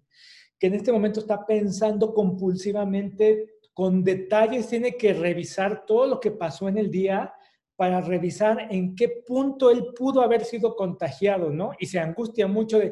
[0.59, 6.31] que en este momento está pensando compulsivamente, con detalles, tiene que revisar todo lo que
[6.31, 7.32] pasó en el día
[7.77, 11.73] para revisar en qué punto él pudo haber sido contagiado, ¿no?
[11.78, 12.90] Y se angustia mucho de,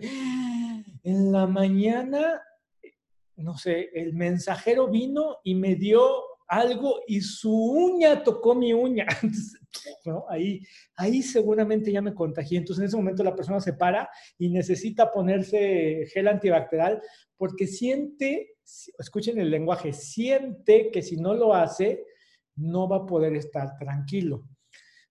[1.03, 2.43] en la mañana,
[3.37, 9.07] no sé, el mensajero vino y me dio algo y su uña tocó mi uña.
[10.05, 10.25] ¿no?
[10.29, 10.61] Ahí,
[10.97, 12.59] ahí seguramente ya me contagié.
[12.59, 14.09] Entonces en ese momento la persona se para
[14.39, 17.01] y necesita ponerse gel antibacterial
[17.37, 18.57] porque siente,
[18.99, 22.05] escuchen el lenguaje, siente que si no lo hace,
[22.57, 24.47] no va a poder estar tranquilo.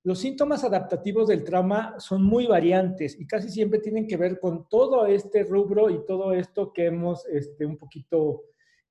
[0.05, 4.67] Los síntomas adaptativos del trauma son muy variantes y casi siempre tienen que ver con
[4.67, 8.43] todo este rubro y todo esto que hemos este, un poquito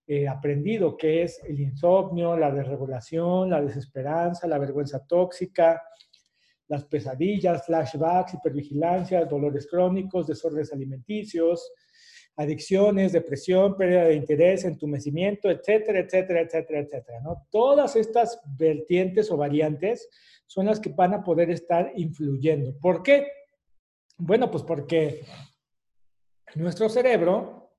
[0.07, 5.83] eh, aprendido, que es el insomnio, la desregulación, la desesperanza, la vergüenza tóxica,
[6.69, 11.71] las pesadillas, flashbacks, hipervigilancia, dolores crónicos, desórdenes alimenticios,
[12.37, 17.21] adicciones, depresión, pérdida de interés, entumecimiento, etcétera, etcétera, etcétera, etcétera.
[17.21, 17.47] ¿no?
[17.51, 20.09] Todas estas vertientes o variantes
[20.47, 22.79] son las que van a poder estar influyendo.
[22.79, 23.27] ¿Por qué?
[24.19, 25.25] Bueno, pues porque
[26.55, 27.73] nuestro cerebro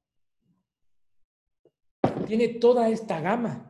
[2.26, 3.70] tiene toda esta gama.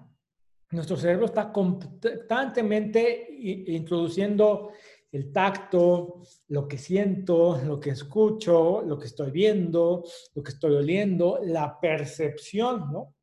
[0.72, 3.28] Nuestro cerebro está constantemente
[3.68, 4.72] introduciendo
[5.14, 10.04] el tacto, lo que siento, lo que escucho, lo que estoy viendo,
[10.34, 13.14] lo que estoy oliendo, la percepción, ¿no?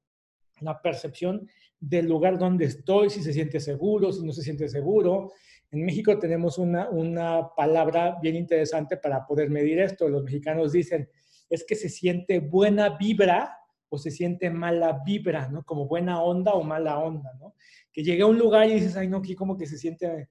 [0.61, 1.49] La percepción
[1.81, 5.33] del lugar donde estoy, si se siente seguro, si no se siente seguro.
[5.73, 10.09] En México tenemos una, una palabra bien interesante para poder medir esto.
[10.09, 11.09] Los mexicanos dicen,
[11.49, 13.59] es que se siente buena vibra
[13.89, 15.65] o se siente mala vibra, ¿no?
[15.65, 17.57] Como buena onda o mala onda, ¿no?
[17.93, 20.29] Que llegue a un lugar y dices, ay, no, aquí como que se siente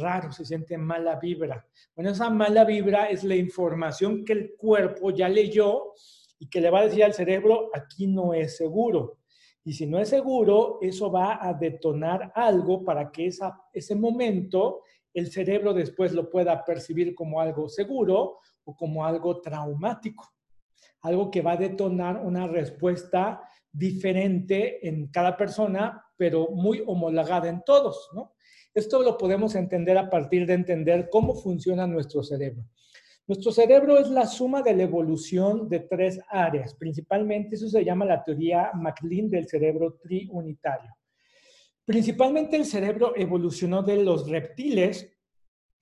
[0.00, 1.66] raro, se siente mala vibra.
[1.94, 5.92] Bueno, esa mala vibra es la información que el cuerpo ya leyó
[6.38, 9.18] y que le va a decir al cerebro, aquí no es seguro.
[9.64, 14.82] Y si no es seguro, eso va a detonar algo para que esa, ese momento
[15.14, 20.32] el cerebro después lo pueda percibir como algo seguro o como algo traumático.
[21.02, 27.62] Algo que va a detonar una respuesta diferente en cada persona, pero muy homologada en
[27.64, 28.34] todos, ¿no?
[28.74, 32.64] Esto lo podemos entender a partir de entender cómo funciona nuestro cerebro.
[33.26, 36.74] Nuestro cerebro es la suma de la evolución de tres áreas.
[36.74, 40.90] Principalmente eso se llama la teoría MacLean del cerebro triunitario.
[41.84, 45.12] Principalmente el cerebro evolucionó de los reptiles.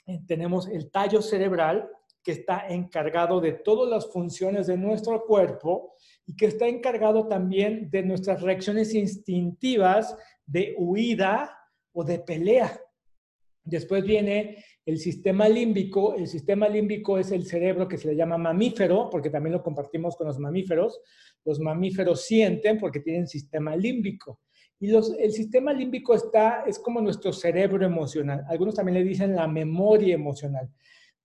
[0.06, 1.88] Eh, tenemos el tallo cerebral,
[2.22, 5.94] que está encargado de todas las funciones de nuestro cuerpo
[6.26, 11.59] y que está encargado también de nuestras reacciones instintivas de huida
[11.92, 12.80] o de pelea.
[13.62, 16.14] Después viene el sistema límbico.
[16.14, 20.16] El sistema límbico es el cerebro que se le llama mamífero, porque también lo compartimos
[20.16, 21.00] con los mamíferos.
[21.44, 24.40] Los mamíferos sienten porque tienen sistema límbico.
[24.82, 28.44] Y el sistema límbico está, es como nuestro cerebro emocional.
[28.48, 30.70] Algunos también le dicen la memoria emocional.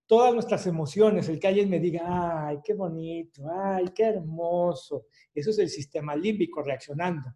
[0.06, 5.08] Todas nuestras emociones, el que alguien me diga, ay, qué bonito, ay, qué hermoso.
[5.34, 7.34] Eso es el sistema límbico reaccionando.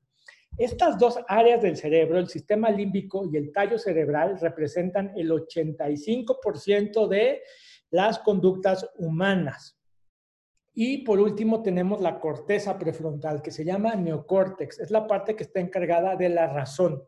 [0.57, 7.07] Estas dos áreas del cerebro, el sistema límbico y el tallo cerebral, representan el 85%
[7.07, 7.41] de
[7.91, 9.80] las conductas humanas.
[10.73, 14.80] Y por último tenemos la corteza prefrontal, que se llama neocórtex.
[14.80, 17.03] Es la parte que está encargada de la razón,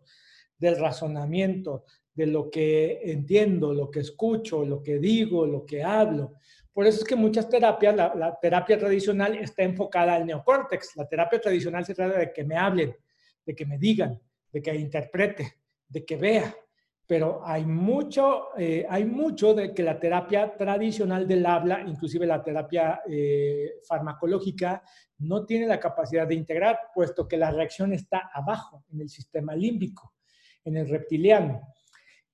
[0.58, 6.34] del razonamiento, de lo que entiendo, lo que escucho, lo que digo, lo que hablo.
[6.74, 10.96] Por eso es que muchas terapias, la, terapia tradicional está enfocada al neocórtex.
[10.96, 12.96] La terapia tradicional se trata de que me hablen,
[13.46, 14.20] de que me digan,
[14.52, 15.56] de que interprete,
[15.88, 16.56] de que vea.
[17.08, 22.42] Pero hay mucho, eh, hay mucho de que la terapia tradicional del habla, inclusive la
[22.42, 24.82] terapia eh, farmacológica,
[25.20, 29.56] no tiene la capacidad de integrar, puesto que la reacción está abajo, en el sistema
[29.56, 30.14] límbico,
[30.64, 31.62] en el reptiliano.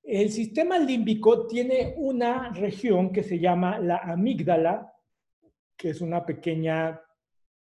[0.04, 4.94] El sistema límbico tiene una región que se llama la amígdala,
[5.76, 7.02] que es una pequeña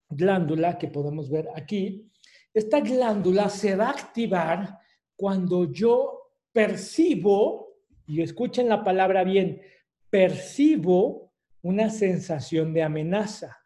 [0.08, 2.10] glándula que podemos ver aquí,
[2.54, 4.78] esta glándula se va a activar
[5.16, 7.74] cuando yo percibo,
[8.06, 9.60] y escuchen la palabra bien,
[10.08, 11.32] percibo
[11.62, 13.58] una sensación de amenaza.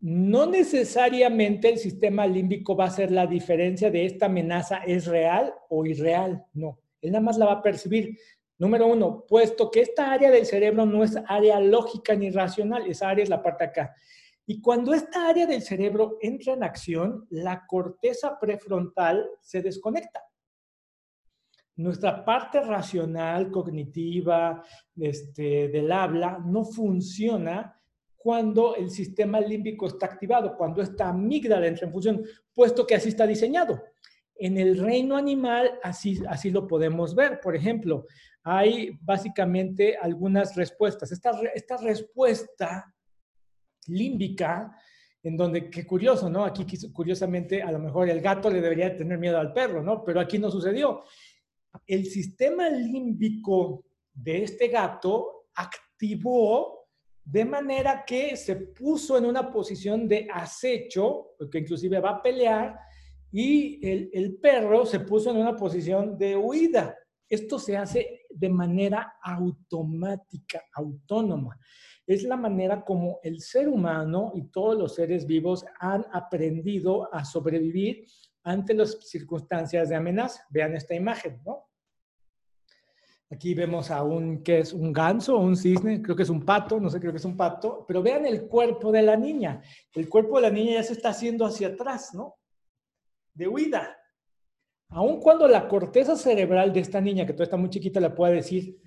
[0.00, 5.54] No necesariamente el sistema límbico va a ser la diferencia de esta amenaza es real
[5.68, 6.80] o irreal, no.
[7.00, 8.18] Él nada más la va a percibir.
[8.58, 13.10] Número uno, puesto que esta área del cerebro no es área lógica ni racional, esa
[13.10, 13.94] área es la parte acá.
[14.46, 20.22] Y cuando esta área del cerebro entra en acción, la corteza prefrontal se desconecta.
[21.76, 24.62] Nuestra parte racional, cognitiva,
[24.96, 27.80] este, del habla, no funciona
[28.16, 33.08] cuando el sistema límbico está activado, cuando esta amígdala entra en función, puesto que así
[33.08, 33.82] está diseñado.
[34.36, 37.40] En el reino animal así, así lo podemos ver.
[37.40, 38.06] Por ejemplo,
[38.42, 41.12] hay básicamente algunas respuestas.
[41.12, 42.93] Esta, esta respuesta
[43.88, 44.76] límbica,
[45.22, 46.44] en donde, qué curioso, ¿no?
[46.44, 50.04] Aquí curiosamente a lo mejor el gato le debería tener miedo al perro, ¿no?
[50.04, 51.04] Pero aquí no sucedió.
[51.86, 56.88] El sistema límbico de este gato activó
[57.24, 62.78] de manera que se puso en una posición de acecho, porque inclusive va a pelear,
[63.32, 66.96] y el, el perro se puso en una posición de huida.
[67.28, 71.58] Esto se hace de manera automática, autónoma
[72.06, 77.24] es la manera como el ser humano y todos los seres vivos han aprendido a
[77.24, 78.06] sobrevivir
[78.42, 80.44] ante las circunstancias de amenaza.
[80.50, 81.70] Vean esta imagen, ¿no?
[83.30, 86.44] Aquí vemos a un, que es un ganso o un cisne, creo que es un
[86.44, 89.62] pato, no sé, creo que es un pato, pero vean el cuerpo de la niña.
[89.92, 92.36] El cuerpo de la niña ya se está haciendo hacia atrás, ¿no?
[93.32, 93.96] De huida.
[94.94, 98.34] Aun cuando la corteza cerebral de esta niña, que todavía está muy chiquita, le puede
[98.34, 98.78] decir,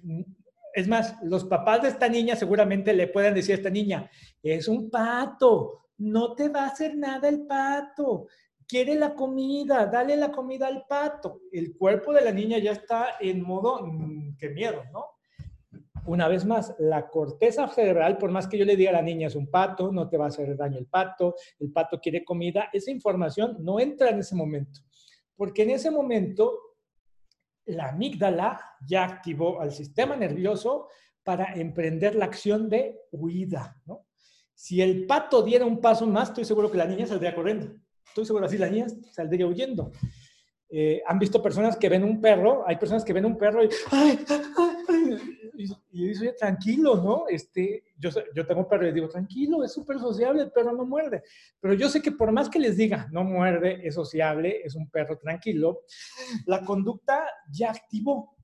[0.74, 4.10] es más, los papás de esta niña seguramente le pueden decir a esta niña,
[4.42, 8.28] es un pato, no te va a hacer nada el pato,
[8.66, 11.42] quiere la comida, dale la comida al pato.
[11.52, 15.08] El cuerpo de la niña ya está en modo, mm, qué miedo, ¿no?
[16.06, 19.28] Una vez más, la corteza cerebral, por más que yo le diga a la niña
[19.28, 22.70] es un pato, no te va a hacer daño el pato, el pato quiere comida,
[22.72, 24.87] esa información no entra en ese momento.
[25.38, 26.60] Porque en ese momento
[27.66, 30.90] la amígdala ya activó al sistema nervioso
[31.24, 33.78] para emprender la acción de huida.
[34.54, 37.76] Si el pato diera un paso más, estoy seguro que la niña saldría corriendo.
[38.08, 39.92] Estoy seguro así la niña saldría huyendo.
[40.70, 43.70] Eh, han visto personas que ven un perro, hay personas que ven un perro y,
[45.58, 47.26] y, dice, tranquilo, ¿no?
[47.28, 51.24] Este, yo, yo tengo perro y digo, tranquilo, es súper sociable, el perro no muerde.
[51.60, 54.90] Pero yo sé que por más que les diga, no muerde, es sociable, es un
[54.90, 55.82] perro tranquilo,
[56.46, 58.36] la conducta ya activó.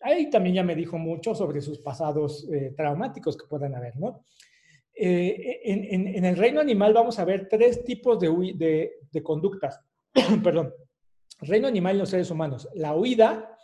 [0.00, 4.24] Ahí también ya me dijo mucho sobre sus pasados eh, traumáticos que puedan haber, ¿no?
[4.94, 9.80] Eh, en, en, el reino animal vamos a ver tres tipos de, de, de conductas.
[10.42, 10.74] Perdón
[11.42, 12.68] Reino animal y los seres humanos.
[12.74, 13.56] La huida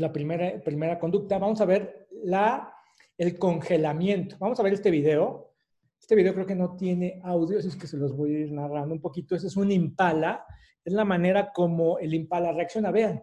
[0.00, 1.38] la primera, primera conducta.
[1.38, 2.74] Vamos a ver la
[3.16, 4.36] el congelamiento.
[4.38, 5.52] Vamos a ver este video.
[5.98, 8.52] Este video creo que no tiene audio, así es que se los voy a ir
[8.52, 9.34] narrando un poquito.
[9.34, 10.44] Ese es un impala.
[10.84, 12.90] Es la manera como el impala reacciona.
[12.90, 13.22] Vean.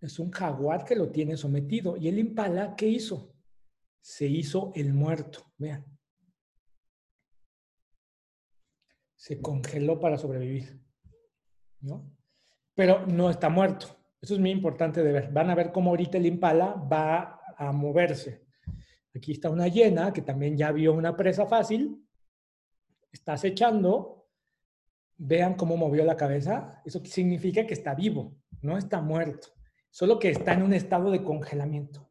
[0.00, 1.96] Es un jaguar que lo tiene sometido.
[1.96, 3.34] ¿Y el impala qué hizo?
[4.00, 5.52] Se hizo el muerto.
[5.56, 5.84] Vean.
[9.16, 10.80] Se congeló para sobrevivir.
[11.80, 12.19] ¿No?
[12.80, 13.88] Pero no está muerto.
[14.22, 15.30] Eso es muy importante de ver.
[15.30, 18.46] Van a ver cómo ahorita el impala va a moverse.
[19.14, 22.02] Aquí está una hiena que también ya vio una presa fácil.
[23.12, 24.28] Está acechando.
[25.18, 26.80] Vean cómo movió la cabeza.
[26.86, 29.48] Eso significa que está vivo, no está muerto
[29.90, 32.08] solo que está en un estado de congelamiento.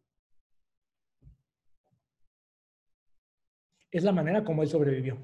[3.90, 5.18] Es la manera como él sobrevivió.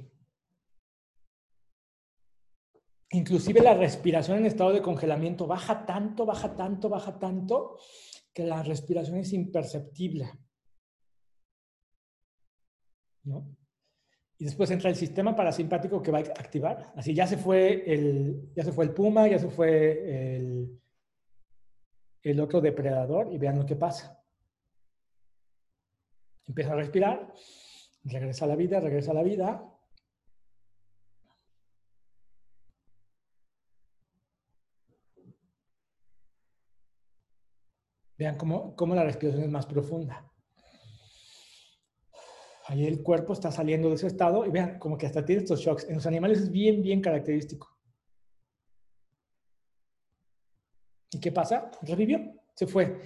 [3.11, 7.77] Inclusive la respiración en estado de congelamiento baja tanto, baja tanto, baja tanto,
[8.33, 10.29] que la respiración es imperceptible.
[13.23, 13.55] ¿No?
[14.37, 16.91] Y después entra el sistema parasimpático que va a activar.
[16.95, 20.81] Así ya se fue el, ya se fue el puma, ya se fue el,
[22.21, 24.21] el otro depredador y vean lo que pasa.
[26.47, 27.33] Empieza a respirar,
[28.03, 29.74] regresa a la vida, regresa a la vida.
[38.17, 40.31] Vean cómo, cómo la respiración es más profunda.
[42.67, 45.59] Ahí el cuerpo está saliendo de ese estado y vean como que hasta tiene estos
[45.59, 45.87] shocks.
[45.87, 47.69] En los animales es bien, bien característico.
[51.11, 51.69] ¿Y qué pasa?
[51.83, 52.19] Revivió,
[52.55, 52.99] se fue.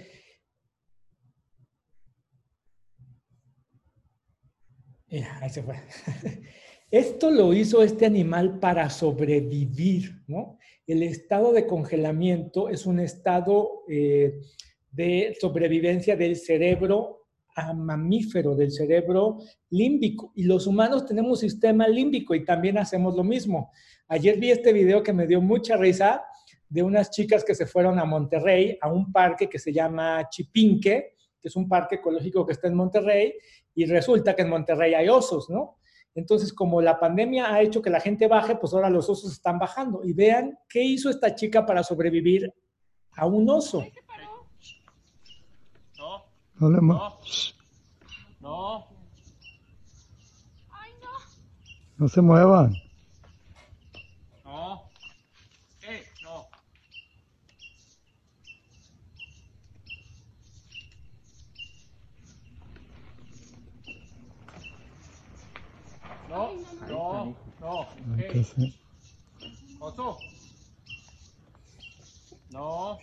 [5.40, 5.76] ahí se fue.
[6.90, 10.58] Esto lo hizo este animal para sobrevivir, ¿no?
[10.86, 14.40] El estado de congelamiento es un estado eh,
[14.90, 17.20] de sobrevivencia del cerebro
[17.74, 19.38] mamífero, del cerebro
[19.70, 20.32] límbico.
[20.34, 23.70] Y los humanos tenemos sistema límbico y también hacemos lo mismo.
[24.08, 26.22] Ayer vi este video que me dio mucha risa
[26.68, 31.14] de unas chicas que se fueron a Monterrey, a un parque que se llama Chipinque,
[31.40, 33.34] que es un parque ecológico que está en Monterrey,
[33.74, 35.78] y resulta que en Monterrey hay osos, ¿no?
[36.14, 39.58] Entonces, como la pandemia ha hecho que la gente baje, pues ahora los osos están
[39.58, 40.02] bajando.
[40.04, 42.52] Y vean qué hizo esta chica para sobrevivir
[43.12, 43.84] a un oso.
[46.60, 47.20] No, no, no.
[48.40, 48.86] No.
[51.96, 52.76] No se muevan.
[66.28, 66.52] No,
[66.88, 67.88] no, no.
[68.16, 68.78] ¿Qué sí.
[69.80, 70.18] Oso.
[72.50, 72.98] No.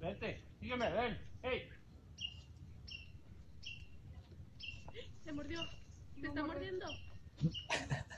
[0.00, 1.18] Vente, sígueme, ven.
[1.42, 1.68] Hey.
[5.24, 5.60] Se mordió.
[6.18, 6.86] Se está mordiendo.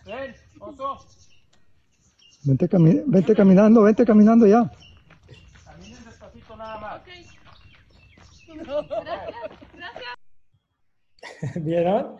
[0.06, 1.06] Ven, oso.
[2.62, 4.70] Vente, vente caminando, vente caminando ya.
[5.64, 7.00] Caminen despacito nada más.
[7.00, 7.26] Okay.
[8.54, 9.36] Gracias,
[9.74, 10.14] gracias.
[11.64, 12.16] ¿Vieron?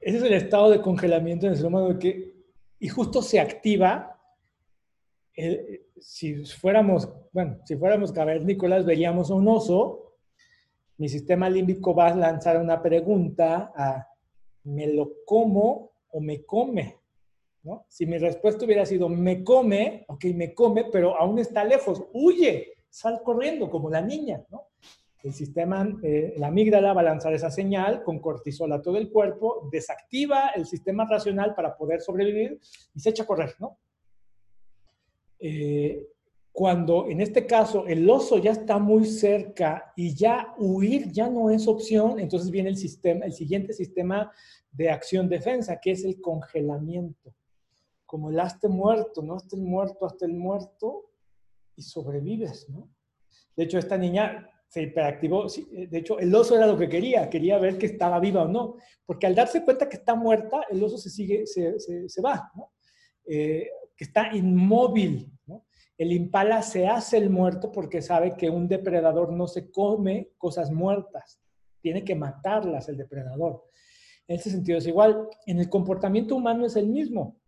[0.00, 2.34] Ese es el estado de congelamiento en el ser humano que,
[2.80, 4.18] y justo se activa.
[5.36, 10.16] Eh, si fuéramos, bueno, si fuéramos cavernícolas, veríamos a un oso.
[10.96, 14.08] Mi sistema límbico va a lanzar una pregunta a
[14.64, 17.05] ¿me lo como o me come?
[17.88, 22.74] Si mi respuesta hubiera sido me come, ok, me come, pero aún está lejos, huye,
[22.88, 24.68] sal corriendo como la niña, ¿no?
[25.22, 29.10] El sistema, eh, la amígdala va a lanzar esa señal con cortisol a todo el
[29.10, 32.60] cuerpo, desactiva el sistema racional para poder sobrevivir
[32.94, 33.78] y se echa a correr, ¿no?
[35.40, 36.06] Eh,
[36.52, 41.50] cuando en este caso el oso ya está muy cerca y ya huir ya no
[41.50, 44.32] es opción, entonces viene el sistema, el siguiente sistema
[44.70, 47.34] de acción-defensa, que es el congelamiento
[48.06, 51.10] como el hazte muerto, no hasta el muerto, hasta el muerto,
[51.76, 52.88] y sobrevives, ¿no?
[53.54, 57.58] De hecho, esta niña se hiperactivó, de hecho, el oso era lo que quería, quería
[57.58, 60.98] ver que estaba viva o no, porque al darse cuenta que está muerta, el oso
[60.98, 62.72] se sigue, se, se, va, ¿no?
[63.26, 65.32] Eh, que está inmóvil.
[65.98, 70.70] El impala se hace el muerto porque sabe que un depredador no se come cosas
[70.70, 71.40] muertas,
[71.80, 73.64] tiene que matarlas el depredador.
[74.28, 75.26] En ese sentido es igual.
[75.46, 77.38] En el comportamiento humano es el mismo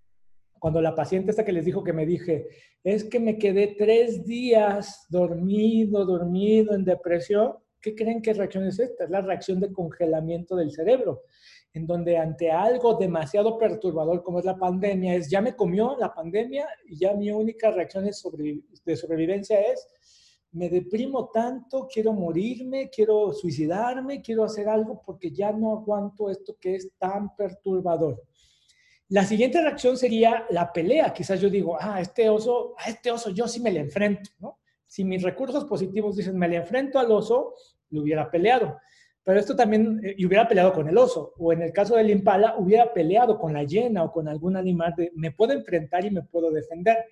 [0.58, 2.48] cuando la paciente esta que les dijo que me dije,
[2.84, 8.78] es que me quedé tres días dormido, dormido, en depresión, ¿qué creen que reacción es
[8.78, 9.04] esta?
[9.04, 11.22] Es la reacción de congelamiento del cerebro.
[11.74, 16.12] en donde ante algo demasiado perturbador como es la pandemia, es ya me comió la
[16.12, 18.12] pandemia y ya mi única reacción de
[18.96, 19.86] sobrevivencia es
[20.52, 26.56] me deprimo tanto, quiero morirme, quiero suicidarme, quiero hacer algo porque ya no aguanto esto
[26.58, 28.22] que es tan perturbador.
[29.10, 31.12] La siguiente reacción sería la pelea.
[31.14, 34.58] Quizás yo digo, ah, este oso, a este oso yo sí me le enfrento, ¿no?
[34.86, 37.54] Si mis recursos positivos dicen, me le enfrento al oso,
[37.90, 38.78] lo hubiera peleado.
[39.22, 42.10] Pero esto también, eh, y hubiera peleado con el oso, o en el caso del
[42.10, 46.10] impala, hubiera peleado con la hiena o con algún animal de, me puedo enfrentar y
[46.10, 47.04] me puedo defender.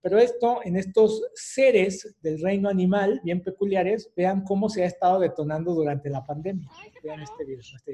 [0.00, 5.18] Pero esto, en estos seres del reino animal, bien peculiares, vean cómo se ha estado
[5.18, 6.68] detonando durante la pandemia.
[7.02, 7.92] Vean este video, este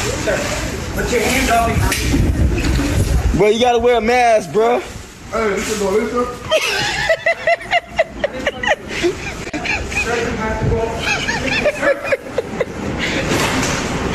[0.00, 1.90] ya lo vimos.
[3.36, 4.82] Bro, you gotta wear a mask, bro.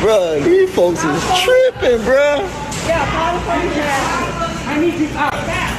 [0.00, 2.48] bro, these folks is tripping, bro.
[2.86, 3.06] Yeah,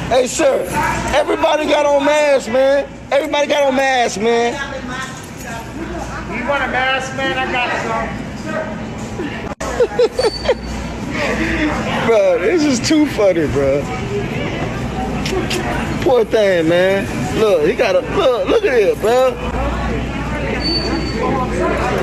[0.08, 0.66] Hey, sir,
[1.14, 2.88] everybody got on masks, man.
[3.12, 4.54] Everybody got on masks, man.
[6.36, 7.38] You want a mask, man?
[7.38, 7.70] I got
[8.44, 8.77] some.
[12.06, 13.80] bro, this is too funny, bro.
[16.02, 17.38] Poor thing, man.
[17.38, 18.48] Look, he got a look.
[18.48, 19.30] Look at it, bro.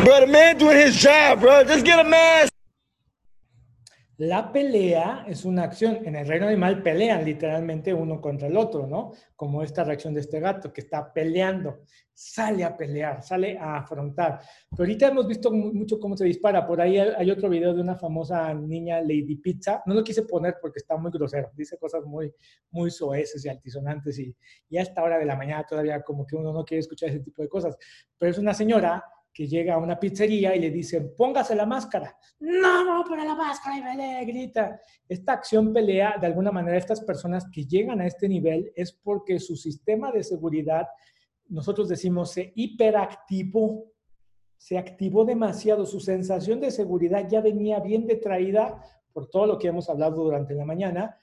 [0.06, 1.65] Bro, the man doing his job, bro.
[1.65, 2.55] Just get a mask.
[4.17, 5.99] La pelea es una acción.
[6.05, 9.11] En el reino animal pelean literalmente uno contra el otro, ¿no?
[9.35, 11.81] Como esta reacción de este gato que está peleando,
[12.13, 14.39] sale a pelear, sale a afrontar.
[14.69, 16.65] Pero ahorita hemos visto mucho cómo se dispara.
[16.65, 19.83] Por ahí hay otro video de una famosa niña Lady Pizza.
[19.85, 21.51] No lo quise poner porque está muy grosero.
[21.53, 22.33] Dice cosas muy,
[22.71, 24.33] muy soeces y altisonantes y,
[24.69, 27.19] y a esta hora de la mañana todavía como que uno no quiere escuchar ese
[27.19, 27.77] tipo de cosas.
[28.17, 29.03] Pero es una señora
[29.35, 32.17] que llega a una pizzería y le dicen, póngase la máscara.
[32.39, 34.79] No, no, para la máscara y pelea, grita.
[35.09, 39.37] Esta acción pelea, de alguna manera, estas personas que llegan a este nivel es porque
[39.41, 40.87] su sistema de seguridad,
[41.49, 43.91] nosotros decimos, se hiperactivó,
[44.55, 48.81] se activó demasiado, su sensación de seguridad ya venía bien detraída
[49.11, 51.19] por todo lo que hemos hablado durante la mañana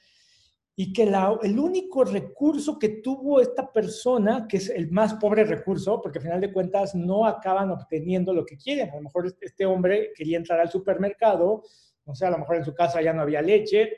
[0.74, 6.00] y que el único recurso que tuvo esta persona, que es el más pobre recurso,
[6.00, 8.90] porque al final de cuentas no acaban obteniendo lo que quieren.
[8.90, 11.62] A lo mejor este, este hombre quería entrar al supermercado,
[12.06, 13.90] no sé, a lo mejor en su casa ya no había leche,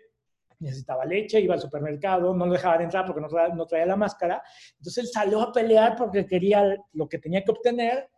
[0.59, 3.97] necesitaba leche, iba al supermercado, no lo dejaban entrar porque no traía, no traía la
[3.97, 4.43] máscara.
[4.77, 8.09] Entonces él salió a pelear porque quería lo que tenía que obtener,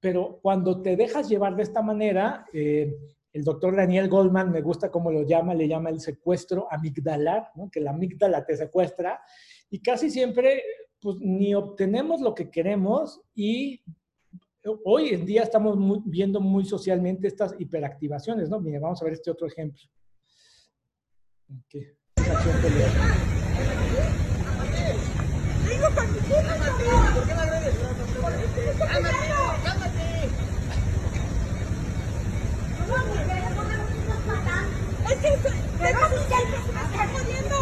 [0.00, 2.94] pero cuando te dejas llevar de esta manera, eh,
[3.32, 7.80] el doctor Daniel Goldman, me gusta cómo lo llama, le llama el secuestro amigdalar, que
[7.80, 9.20] la amígdala te secuestra,
[9.70, 10.62] y casi siempre
[11.00, 13.82] pues, ni obtenemos lo que queremos y
[14.84, 18.60] hoy en día estamos viendo muy socialmente estas hiperactivaciones, ¿no?
[18.60, 19.82] Mira, vamos a ver este otro ejemplo.
[21.66, 21.92] Okay.
[22.16, 22.34] Es que
[28.82, 29.45] se
[35.26, 37.58] me está jodiendo.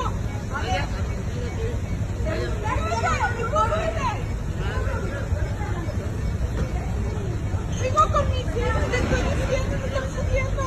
[7.80, 10.64] Sigo con mis hijos, te estoy diciendo, me están jodiendo.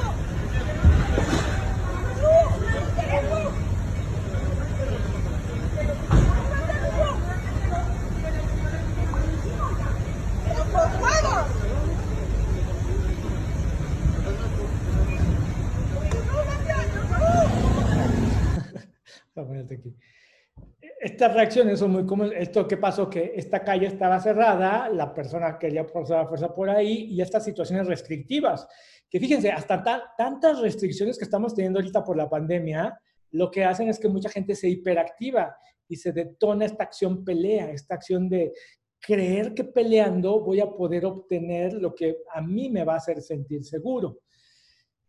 [2.22, 2.34] No,
[2.68, 3.46] no queremos.
[10.74, 11.48] ¡Los huevos!
[21.00, 22.34] Estas reacciones son muy comunes.
[22.36, 26.70] Esto que pasó, que esta calle estaba cerrada, la persona quería forzar la fuerza por
[26.70, 28.68] ahí y estas situaciones restrictivas.
[29.10, 29.84] Que fíjense, hasta
[30.18, 33.00] tantas restricciones que estamos teniendo ahorita por la pandemia,
[33.32, 35.56] lo que hacen es que mucha gente se hiperactiva
[35.88, 38.54] y se detona esta acción pelea, esta acción de
[39.00, 43.22] creer que peleando voy a poder obtener lo que a mí me va a hacer
[43.22, 44.20] sentir seguro.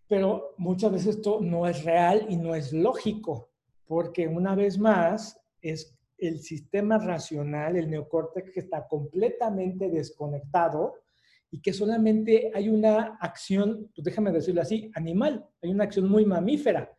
[0.06, 3.47] Pero muchas veces esto no es real y no es lógico
[3.88, 10.94] porque una vez más es el sistema racional, el neocórtex que está completamente desconectado
[11.50, 16.26] y que solamente hay una acción, pues déjame decirlo así, animal, hay una acción muy
[16.26, 16.92] mamífera.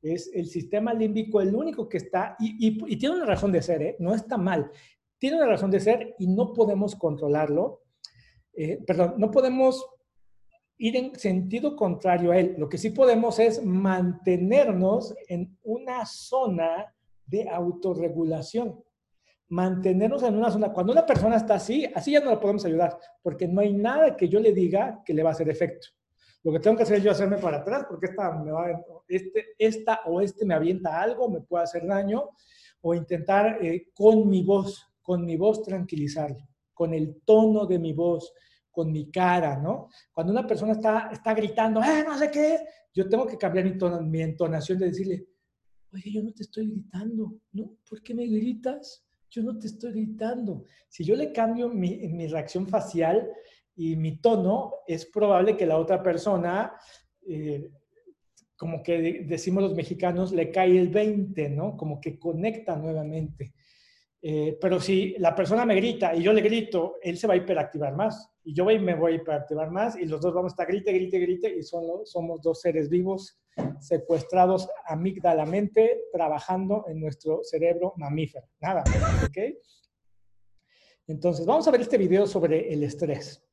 [0.00, 3.96] Es el sistema límbico el único que está, y, tiene una razón de ser, ¿eh?
[3.98, 4.70] no está mal,
[5.18, 7.82] tiene una razón de ser y no podemos controlarlo.
[8.52, 9.84] Eh, perdón, no podemos
[10.78, 12.54] ir en sentido contrario a él.
[12.58, 16.94] Lo que sí podemos es mantenernos en una zona
[17.26, 18.82] de autorregulación.
[19.48, 20.72] Mantenernos en una zona.
[20.72, 24.16] Cuando una persona está así, así ya no la podemos ayudar, porque no hay nada
[24.16, 25.88] que yo le diga que le va a hacer efecto.
[26.42, 28.66] Lo que tengo que hacer es yo hacerme para atrás porque esta, me va,
[29.08, 32.30] este, esta o este me avienta algo, me puede hacer daño,
[32.82, 37.92] o intentar eh, con mi voz, con mi voz tranquilizarlo, con el tono de mi
[37.92, 38.32] voz,
[38.76, 39.88] con mi cara, ¿no?
[40.12, 42.58] Cuando una persona está, está gritando, ¡eh, no sé qué!
[42.92, 43.72] Yo tengo que cambiar mi,
[44.06, 45.26] mi entonación de decirle,
[45.94, 47.78] oye, yo no te estoy gritando, ¿no?
[47.88, 49.02] ¿Por qué me gritas?
[49.30, 50.64] Yo no te estoy gritando.
[50.90, 53.26] Si yo le cambio mi, mi reacción facial
[53.74, 56.74] y mi tono, es probable que la otra persona,
[57.26, 57.70] eh,
[58.58, 61.78] como que decimos los mexicanos, le cae el 20, ¿no?
[61.78, 63.54] Como que conecta nuevamente.
[64.20, 67.38] Eh, pero si la persona me grita y yo le grito, él se va a
[67.38, 68.35] hiperactivar más.
[68.46, 71.18] Y yo me voy a hiperactivar más y los dos vamos a estar grite, grite,
[71.18, 73.42] grite y son, somos dos seres vivos
[73.80, 78.46] secuestrados amígdalamente trabajando en nuestro cerebro mamífero.
[78.60, 78.84] Nada,
[79.28, 79.38] ¿ok?
[81.08, 83.44] Entonces, vamos a ver este video sobre el estrés.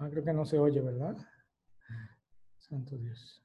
[0.00, 1.16] Ah, creo que no se oye, ¿verdad?
[2.58, 3.40] Santo Dios.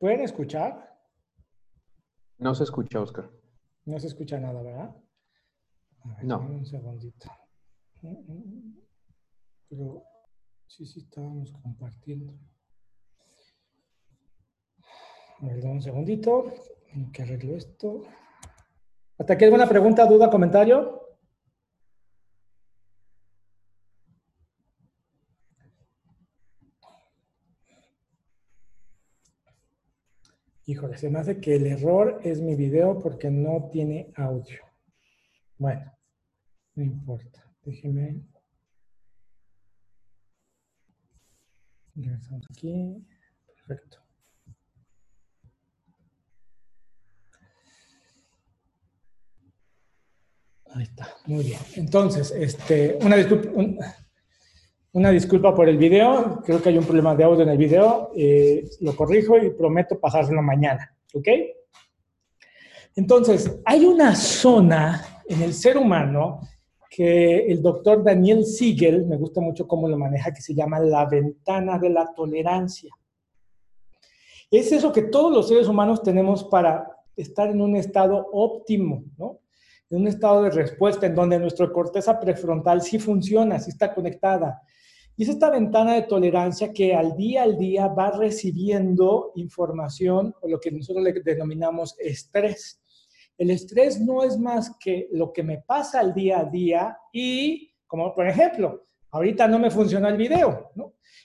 [0.00, 0.98] ¿Pueden escuchar?
[2.38, 3.30] No se escucha, Oscar.
[3.84, 4.96] No se escucha nada, ¿verdad?
[6.22, 6.40] no.
[6.40, 7.30] Un segundito.
[9.68, 10.02] Pero
[10.66, 12.32] sí, sí estábamos compartiendo.
[15.42, 16.50] A ver, un segundito.
[16.94, 18.00] En que arreglo esto.
[19.18, 20.99] ¿Hasta aquí alguna pregunta, duda, comentario?
[30.70, 34.60] Híjole, se me hace que el error es mi video porque no tiene audio.
[35.58, 35.92] Bueno,
[36.76, 37.44] no importa.
[37.64, 38.22] Déjeme.
[41.96, 43.04] Regresamos aquí.
[43.46, 43.98] Perfecto.
[50.66, 51.60] Ahí está, muy bien.
[51.74, 53.50] Entonces, este, una, disculpa,
[54.92, 56.40] una disculpa por el video.
[56.44, 58.10] Creo que hay un problema de audio en el video.
[58.16, 60.94] Eh, lo corrijo y prometo pasárselo mañana.
[61.14, 61.28] ¿Ok?
[62.96, 66.40] Entonces, hay una zona en el ser humano
[66.88, 71.06] que el doctor Daniel Siegel, me gusta mucho cómo lo maneja, que se llama la
[71.06, 72.92] ventana de la tolerancia.
[74.50, 76.84] Es eso que todos los seres humanos tenemos para
[77.16, 79.38] estar en un estado óptimo, ¿no?
[79.90, 84.62] en un estado de respuesta en donde nuestra corteza prefrontal sí funciona, sí está conectada.
[85.16, 90.48] Y es esta ventana de tolerancia que al día al día va recibiendo información o
[90.48, 92.80] lo que nosotros le denominamos estrés.
[93.36, 97.74] El estrés no es más que lo que me pasa al día a día y,
[97.86, 100.70] como por ejemplo, ahorita no me funciona el video.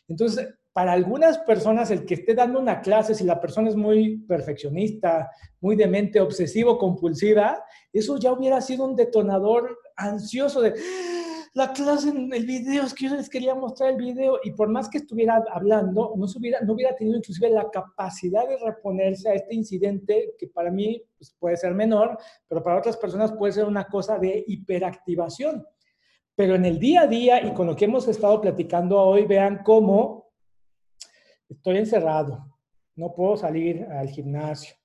[0.07, 4.17] Entonces, para algunas personas el que esté dando una clase, si la persona es muy
[4.17, 5.31] perfeccionista,
[5.61, 7.63] muy de mente obsesivo, compulsiva,
[7.93, 10.73] eso ya hubiera sido un detonador ansioso de
[11.55, 14.89] la clase el video, es que yo les quería mostrar el video y por más
[14.89, 19.55] que estuviera hablando, no, hubiera, no hubiera tenido inclusive la capacidad de reponerse a este
[19.55, 22.17] incidente que para mí pues, puede ser menor,
[22.49, 25.65] pero para otras personas puede ser una cosa de hiperactivación.
[26.35, 29.61] Pero en el día a día y con lo que hemos estado platicando hoy, vean
[29.63, 30.33] cómo
[31.47, 32.53] estoy encerrado,
[32.97, 34.75] no puedo salir al gimnasio,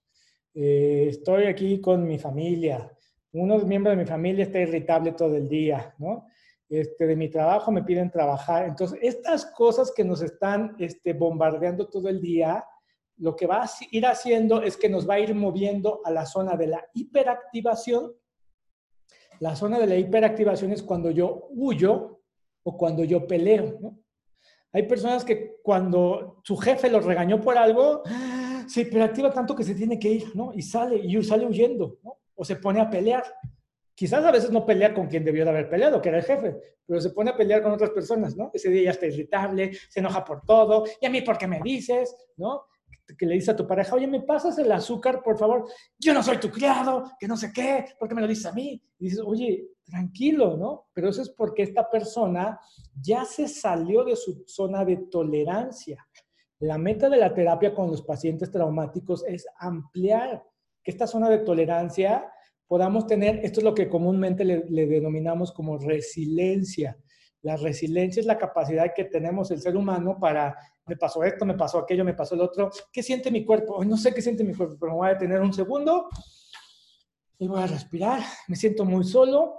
[0.54, 2.96] eh, estoy aquí con mi familia,
[3.32, 6.26] uno miembros de mi familia está irritable todo el día, ¿no?
[6.70, 8.64] Este, de mi trabajo me piden trabajar.
[8.64, 12.64] Entonces, estas cosas que nos están este, bombardeando todo el día,
[13.16, 16.24] lo que va a ir haciendo es que nos va a ir moviendo a la
[16.26, 18.12] zona de la hiperactivación.
[19.40, 22.22] La zona de la hiperactivación es cuando yo huyo
[22.62, 23.96] o cuando yo peleo.
[24.72, 28.04] Hay personas que cuando su jefe los regañó por algo,
[28.68, 30.52] se hiperactiva tanto que se tiene que ir, ¿no?
[30.54, 31.98] Y sale, y sale huyendo.
[32.36, 33.24] O se pone a pelear.
[34.00, 36.56] Quizás a veces no pelea con quien debió de haber peleado, que era el jefe,
[36.86, 38.50] pero se pone a pelear con otras personas, ¿no?
[38.54, 41.60] Ese día ya está irritable, se enoja por todo, y a mí, ¿por qué me
[41.62, 42.16] dices?
[42.38, 42.64] ¿No?
[43.18, 45.66] Que le dice a tu pareja, oye, ¿me pasas el azúcar, por favor?
[45.98, 48.52] Yo no soy tu criado, que no sé qué, ¿por qué me lo dices a
[48.52, 48.82] mí?
[49.00, 50.88] Y dices, oye, tranquilo, ¿no?
[50.94, 52.58] Pero eso es porque esta persona
[52.98, 56.08] ya se salió de su zona de tolerancia.
[56.60, 60.42] La meta de la terapia con los pacientes traumáticos es ampliar
[60.82, 62.32] que esta zona de tolerancia
[62.70, 66.96] podamos tener, esto es lo que comúnmente le, denominamos como resiliencia.
[67.42, 70.56] La resiliencia es la capacidad que tenemos el ser humano para,
[70.86, 73.84] me pasó esto, me pasó aquello, me pasó el otro, ¿qué siente mi cuerpo?
[73.84, 76.08] no sé qué siente mi cuerpo, pero me voy a detener un segundo
[77.40, 79.56] y voy a respirar, me siento muy solo,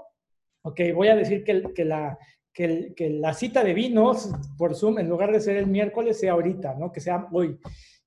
[0.64, 2.18] Ok, voy a decir que, que, la,
[2.54, 6.34] que, que, la cita de vinos por Zoom, en lugar de ser el miércoles, sea
[6.34, 6.92] ahorita, ¿no?
[6.92, 7.60] Que sea hoy.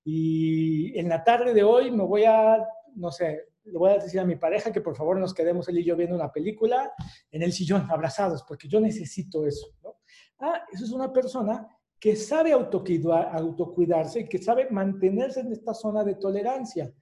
[0.05, 2.65] Y en la tarde de hoy me voy a,
[2.95, 5.79] no sé, le voy a decir a mi pareja que por favor nos quedemos él
[5.79, 6.93] y yo viendo una película
[7.31, 9.69] en el sillón, abrazados, porque yo necesito eso.
[9.83, 9.97] ¿no?
[10.41, 11.67] Ah, eso es una persona
[11.99, 16.93] que sabe autocuidarse y que sabe mantenerse en esta zona de tolerancia.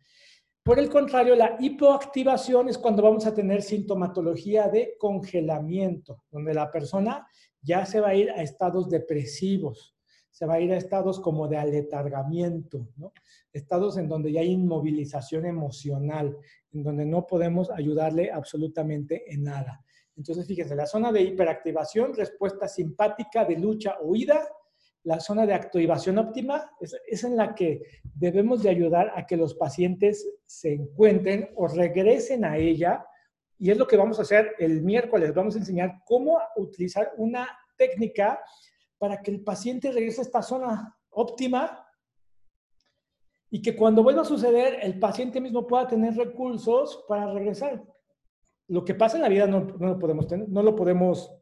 [0.62, 6.70] Por el contrario, la hipoactivación es cuando vamos a tener sintomatología de congelamiento, donde la
[6.70, 7.26] persona
[7.60, 9.91] ya se va a ir a estados depresivos,
[10.32, 13.12] se va a ir a estados como de aletargamiento, ¿no?
[13.52, 16.36] estados en donde ya hay inmovilización emocional,
[16.72, 19.84] en donde no podemos ayudarle absolutamente en nada.
[20.16, 24.48] Entonces, fíjense, la zona de hiperactivación, respuesta simpática de lucha, huida,
[25.04, 27.82] la zona de activación óptima es, en la que
[28.14, 33.04] debemos de ayudar a que los pacientes se encuentren o regresen a ella.
[33.58, 35.34] Y es lo que vamos a hacer el miércoles.
[35.34, 38.40] Vamos a enseñar cómo utilizar una técnica
[39.02, 41.84] para que el paciente regrese a esta zona óptima
[43.50, 47.82] y que cuando vuelva a suceder, el paciente mismo pueda tener recursos para regresar.
[48.68, 51.36] Lo que pasa en la vida no, no lo podemos tener, no lo podemos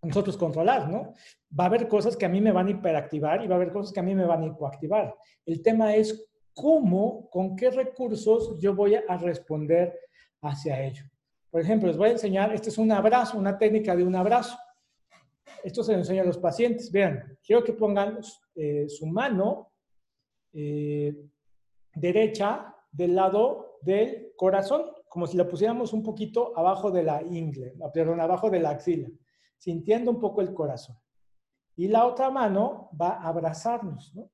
[0.00, 1.12] nosotros controlar, ¿no?
[1.58, 3.72] Va a haber cosas que a mí me van a hiperactivar y va a haber
[3.72, 5.12] cosas que a mí me van a hipoactivar.
[5.44, 9.98] El tema es cómo, con qué recursos yo voy a responder
[10.40, 11.04] hacia ello.
[11.50, 14.56] Por ejemplo, les voy a enseñar, este es un abrazo, una técnica de un abrazo.
[15.62, 16.90] Esto se lo enseña a los pacientes.
[16.90, 18.18] Vean, quiero que pongan
[18.54, 19.72] eh, su mano
[20.52, 21.14] eh,
[21.94, 27.74] derecha del lado del corazón, como si la pusiéramos un poquito abajo de la ingle,
[27.92, 29.08] perdón, abajo de la axila
[29.62, 30.98] sintiendo un poco el corazón.
[31.76, 34.28] Y la otra mano va a abrazarnos, ¿no?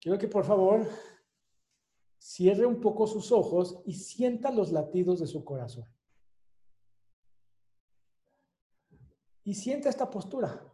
[0.00, 0.84] Quiero que por favor
[2.18, 5.86] cierre un poco sus ojos y sienta los latidos de su corazón.
[9.44, 10.66] Y sienta esta postura.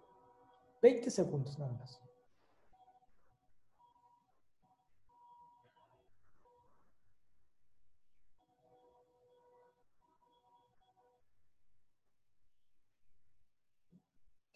[0.82, 2.01] 20 segundos nada más.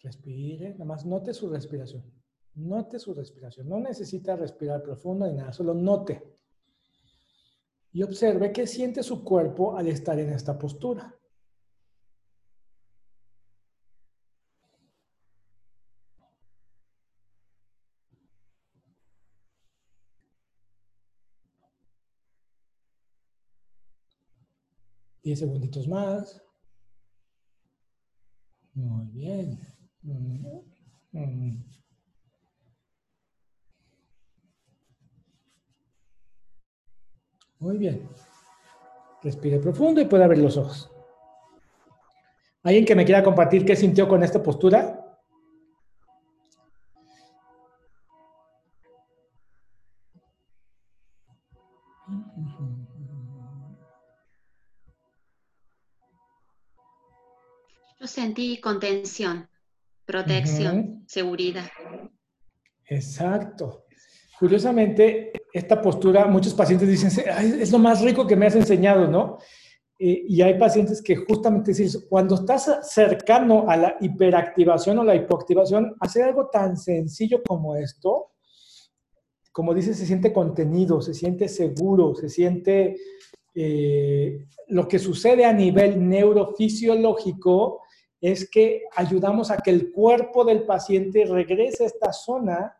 [0.03, 2.03] Respire, nada más note su respiración.
[2.55, 3.69] Note su respiración.
[3.69, 6.35] No necesita respirar profundo ni nada, solo note.
[7.93, 11.15] Y observe qué siente su cuerpo al estar en esta postura.
[25.31, 26.43] Diez segunditos más.
[28.73, 29.57] Muy bien.
[37.59, 38.09] Muy bien.
[39.23, 40.91] Respire profundo y puede abrir los ojos.
[42.63, 45.00] ¿Alguien que me quiera compartir qué sintió con esta postura?
[58.01, 59.47] Yo sentí contención
[60.05, 61.69] protección, seguridad.
[62.87, 63.85] Exacto.
[64.39, 69.37] Curiosamente, esta postura, muchos pacientes dicen, es lo más rico que me has enseñado, ¿no?
[70.03, 75.95] y hay pacientes que justamente dicen, cuando estás cercano a la hiperactivación o la hipoactivación,
[75.99, 78.31] hacer algo tan sencillo como esto,
[79.51, 82.95] como dice, se siente contenido, se siente seguro, se siente
[83.53, 87.81] eh, lo que sucede a nivel neurofisiológico,
[88.21, 92.77] es que ayudamos a que el cuerpo del paciente regrese a esta zona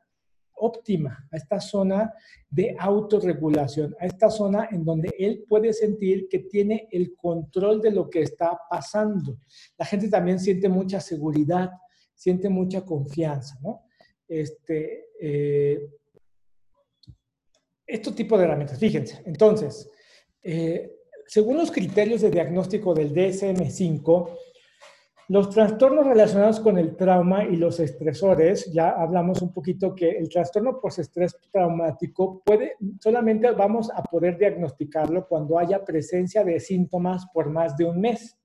[0.53, 2.13] óptima, a esta zona
[2.47, 7.91] de autorregulación, a esta zona en donde él puede sentir que tiene el control de
[7.91, 9.39] lo que está pasando.
[9.77, 11.72] La gente también siente mucha seguridad,
[12.13, 13.85] siente mucha confianza, ¿no?
[14.27, 15.89] Este, eh,
[18.15, 19.22] tipo de herramientas, fíjense.
[19.26, 19.89] Entonces,
[20.43, 20.91] eh,
[21.26, 24.30] según los criterios de diagnóstico del DSM-5,
[25.31, 30.27] los trastornos relacionados con el trauma y los estresores, ya hablamos un poquito que el
[30.27, 37.49] trastorno postestrés traumático puede, solamente vamos a poder diagnosticarlo cuando haya presencia de síntomas por
[37.49, 38.37] más de un mes.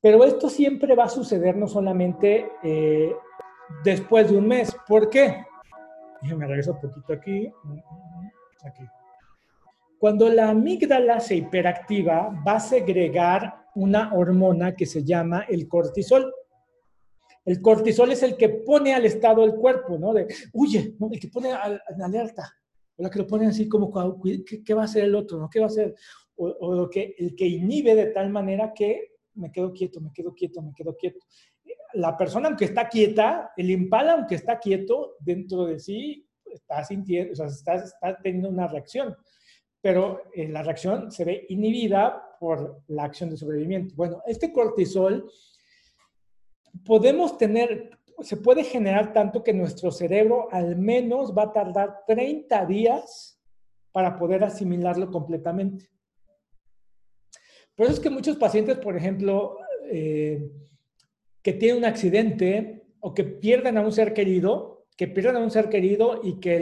[0.00, 3.12] Pero esto siempre va a suceder no solamente eh,
[3.82, 4.72] después de un mes.
[4.86, 5.44] ¿Por qué?
[6.22, 7.52] Déjenme regreso un poquito aquí.
[8.64, 8.84] Aquí.
[9.98, 16.32] Cuando la amígdala se hiperactiva, va a segregar una hormona que se llama el cortisol.
[17.44, 20.12] El cortisol es el que pone al estado del cuerpo, ¿no?
[20.12, 20.96] De, huye.
[21.10, 22.52] El que pone en alerta.
[22.96, 23.90] O la que lo pone así como,
[24.64, 25.38] ¿qué, va a hacer el otro?
[25.38, 25.48] ¿no?
[25.48, 25.94] ¿Qué va a hacer?
[26.36, 30.62] O, que, el que inhibe de tal manera que me quedo quieto, me quedo quieto,
[30.62, 31.20] me quedo quieto.
[31.94, 37.32] la persona, aunque está quieta, el impala, aunque está quieto, dentro de sí está sintiendo,
[37.32, 39.16] o sea, está, está teniendo una reacción,
[39.80, 43.94] pero eh, la reacción se ve inhibida por la acción de sobrevivimiento.
[43.96, 45.30] Bueno, este cortisol
[46.84, 52.66] podemos tener, se puede generar tanto que nuestro cerebro al menos va a tardar 30
[52.66, 53.40] días
[53.92, 55.90] para poder asimilarlo completamente.
[57.74, 59.56] Por eso es que muchos pacientes, por ejemplo,
[59.90, 60.50] eh,
[61.42, 64.69] que tienen un accidente o que pierden a un ser querido,
[65.00, 66.54] que pierdan a un ser querido y que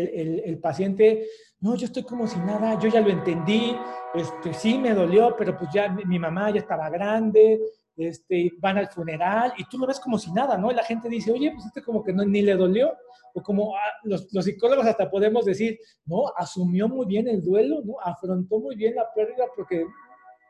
[0.45, 1.27] el, paciente,
[1.59, 3.77] no, yo estoy como si nada, yo ya lo entendí,
[4.15, 7.61] este, sí me dolió, pero pues ya mi, mamá ya estaba grande,
[7.97, 10.71] este, van al funeral y tú lo ves como si nada, ¿no?
[10.71, 12.97] Y la gente dice, oye, pues este como que no, ni le dolió,
[13.35, 17.83] o como ah, los, los, psicólogos hasta podemos decir, no, asumió muy bien el duelo,
[17.85, 17.97] ¿no?
[18.01, 19.85] Afrontó muy bien la pérdida porque,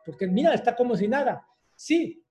[0.05, 1.43] porque mira, está como si nada.
[1.75, 2.23] Sí,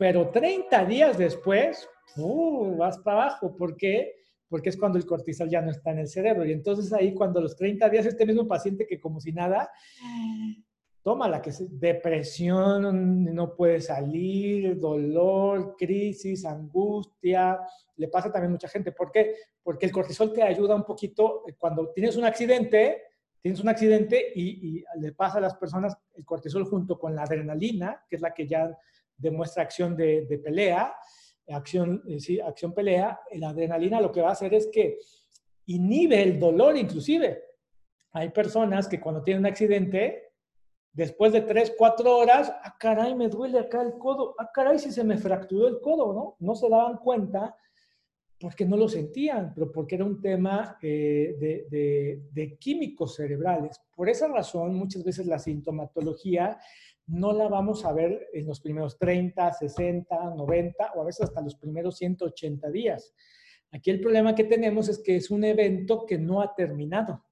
[0.00, 3.54] pero 30 días después, uh, vas para abajo.
[3.56, 4.25] ¿Por qué?
[4.48, 6.44] Porque es cuando el cortisol ya no está en el cerebro.
[6.44, 9.70] Y entonces ahí cuando los 30 días este mismo paciente que como si nada,
[11.06, 17.60] toma la que es depresión, no puede salir, dolor, crisis, angustia,
[17.94, 18.90] le pasa también a mucha gente.
[18.90, 19.36] ¿Por qué?
[19.62, 23.02] Porque el cortisol te ayuda un poquito eh, cuando tienes un accidente,
[23.40, 27.22] tienes un accidente y, y, le pasa a las personas el cortisol junto con la
[27.22, 28.76] adrenalina, que es la que ya
[29.16, 30.92] demuestra acción de, de pelea,
[31.48, 34.98] acción, eh, sí, acción pelea, la adrenalina lo que va a hacer es que
[35.66, 37.42] inhibe el dolor inclusive.
[38.12, 40.32] Hay personas que cuando tienen un accidente,
[40.92, 44.90] después de 3, 4 horas, ah, caray, me duele acá el codo, ah, caray, si
[44.90, 46.36] se me fracturó el codo, ¿no?
[46.40, 47.54] No se daban cuenta
[48.40, 53.80] porque no lo sentían, pero porque era un tema eh, de, de, de, químicos cerebrales.
[53.94, 56.58] Por esa razón, muchas veces la sintomatología
[57.06, 61.40] no la vamos a ver en los primeros 30, 60, 90 o a veces hasta
[61.40, 63.14] los primeros 180 días.
[63.72, 67.24] Aquí el problema que tenemos es que es un evento que no ha terminado.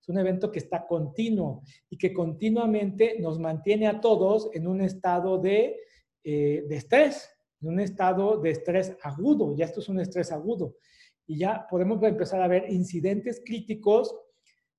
[0.00, 4.80] Es un evento que está continuo y que continuamente nos mantiene a todos en un
[4.82, 5.80] estado de,
[6.22, 7.30] eh, de estrés,
[7.62, 9.56] en un estado de estrés agudo.
[9.56, 10.76] Ya esto es un estrés agudo.
[11.26, 14.14] Y ya podemos empezar a ver incidentes críticos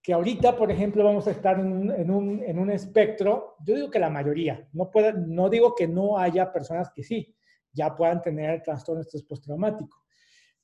[0.06, 3.74] que ahorita, por ejemplo, vamos a estar en un, en un, en un espectro, yo
[3.74, 7.36] digo que la mayoría, no, puede, no digo que no haya personas que sí,
[7.72, 10.04] ya puedan tener trastorno estrés postraumático,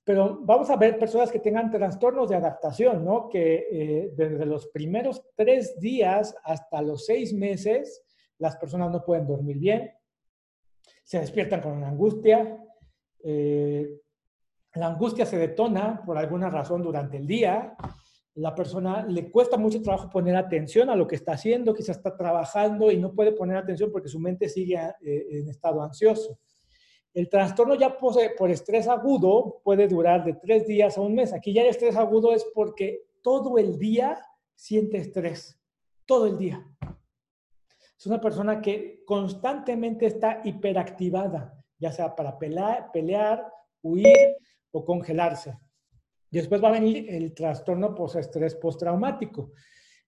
[0.04, 3.30] pero vamos a ver personas que tengan trastornos de adaptación, ¿no?
[3.30, 8.04] Que eh, desde los primeros tres días hasta los seis meses,
[8.38, 9.92] las personas no pueden dormir bien,
[11.04, 12.64] se despiertan con una angustia,
[13.24, 14.02] eh,
[14.76, 17.76] la angustia se detona por alguna razón durante el día,
[18.36, 22.16] la persona le cuesta mucho trabajo poner atención a lo que está haciendo, quizás está
[22.16, 26.40] trabajando y no puede poner atención porque su mente sigue eh, en estado ansioso.
[27.14, 31.34] El trastorno ya por estrés agudo puede durar de tres días a un mes.
[31.34, 34.18] Aquí ya el estrés agudo es porque todo el día
[34.56, 35.60] siente estrés,
[36.06, 36.66] todo el día.
[37.98, 43.52] Es una persona que constantemente está hiperactivada, ya sea para pelear
[43.82, 44.38] huir
[44.72, 45.60] o congelarse.
[46.32, 49.52] Después va a venir el trastorno postestrés postraumático.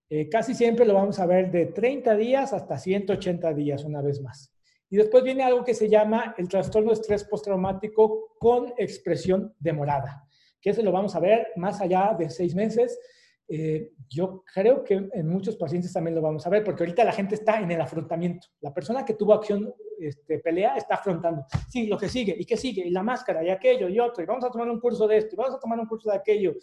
[0.10, 4.22] Eh, casi siempre lo vamos a ver de 30 días hasta 180 días, una vez
[4.22, 4.54] más.
[4.90, 10.26] Y después viene algo que se llama el trastorno de estrés postraumático con expresión demorada,
[10.62, 13.00] que ese lo vamos a ver más allá de seis meses.
[13.48, 17.12] Eh, yo creo que en muchos pacientes también lo vamos a ver, porque ahorita la
[17.12, 18.48] gente está en el afrontamiento.
[18.62, 19.74] La persona que tuvo acción
[20.08, 21.46] este, pelea está afrontando.
[21.70, 24.28] Sí, lo que sigue, y qué sigue, y la máscara, y aquello, y otro, y
[24.28, 26.54] vamos a tomar un curso de esto, y vamos a tomar un curso de aquello.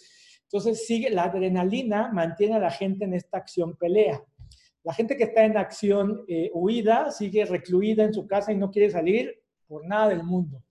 [0.43, 4.23] Entonces, sigue, la adrenalina mantiene a la gente en esta acción pelea.
[4.83, 8.71] La gente que está en acción eh, huida sigue recluida en su casa y no
[8.71, 10.63] quiere salir por nada del mundo.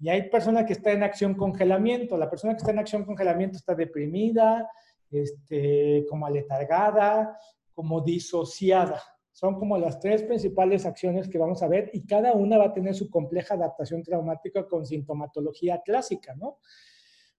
[0.00, 2.16] Y hay personas que están en acción congelamiento.
[2.16, 4.68] La persona que está en acción congelamiento está deprimida,
[5.10, 7.38] este, como aletargada,
[7.72, 9.00] como disociada.
[9.42, 12.72] Son como las tres principales acciones que vamos a ver y cada una va a
[12.72, 16.58] tener su compleja adaptación traumática con sintomatología clásica, ¿no?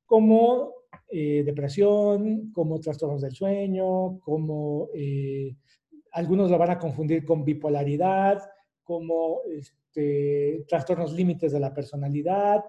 [0.05, 0.73] Como
[1.07, 5.55] eh, depresión, como trastornos del sueño, como eh,
[6.11, 8.41] algunos lo van a confundir con bipolaridad,
[8.83, 12.65] como este, trastornos límites de la personalidad,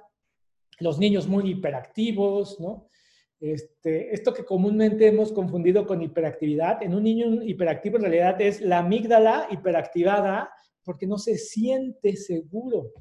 [0.79, 2.87] los niños muy hiperactivos, ¿no?
[3.41, 8.61] Este, esto que comúnmente hemos confundido con hiperactividad, en un niño hiperactivo en realidad es
[8.61, 10.51] la amígdala hiperactivada
[10.83, 12.93] porque no se siente seguro.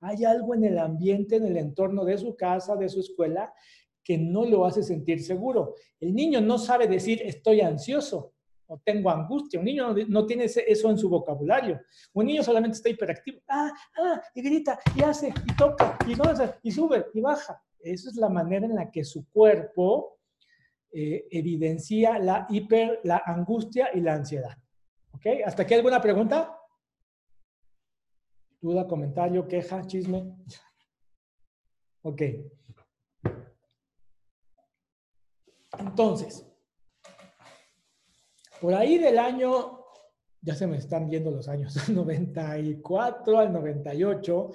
[0.00, 3.52] Hay algo en el ambiente, en el entorno de su casa, de su escuela,
[4.02, 5.74] que no lo hace sentir seguro.
[6.00, 8.32] El niño no sabe decir estoy ansioso,
[8.68, 9.58] o tengo angustia.
[9.58, 11.80] Un niño no tiene eso en su vocabulario.
[12.12, 13.40] Un niño solamente está hiperactivo.
[13.48, 17.60] Ah, ah, y grita, y hace, y toca, y goza, y sube, y baja.
[17.80, 20.18] Esa es la manera en la que su cuerpo
[20.90, 24.56] eh, evidencia la hiper, la angustia y la ansiedad.
[25.12, 25.26] ¿Ok?
[25.44, 26.58] ¿Hasta aquí alguna pregunta?
[28.60, 30.34] ¿Duda, comentario, queja, chisme?
[32.02, 32.22] Ok.
[35.78, 36.44] Entonces,
[38.60, 39.77] por ahí del año,
[40.40, 44.50] ya se me están viendo los años, 94 al 98,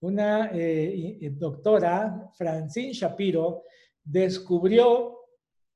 [0.00, 3.64] una eh, doctora, Francine Shapiro,
[4.04, 5.16] descubrió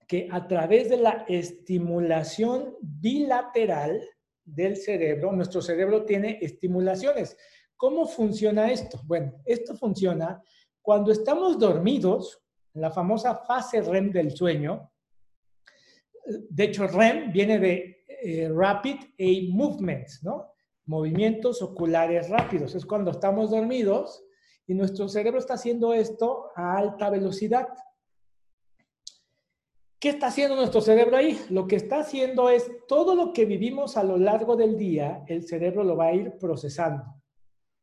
[0.06, 4.00] que a través de la estimulación bilateral
[4.44, 7.36] del cerebro, nuestro cerebro tiene estimulaciones.
[7.76, 9.00] ¿Cómo funciona esto?
[9.04, 10.42] Bueno, esto funciona
[10.80, 12.40] cuando estamos dormidos,
[12.74, 14.92] en la famosa fase REM del sueño,
[16.24, 17.91] de hecho, REM viene de
[18.22, 20.52] eh, Rapid Eye Movements, ¿no?
[20.86, 22.74] Movimientos oculares rápidos.
[22.74, 24.24] Es cuando estamos dormidos
[24.66, 27.68] y nuestro cerebro está haciendo esto a alta velocidad.
[29.98, 31.38] ¿Qué está haciendo nuestro cerebro ahí?
[31.50, 35.46] Lo que está haciendo es todo lo que vivimos a lo largo del día, el
[35.46, 37.04] cerebro lo va a ir procesando.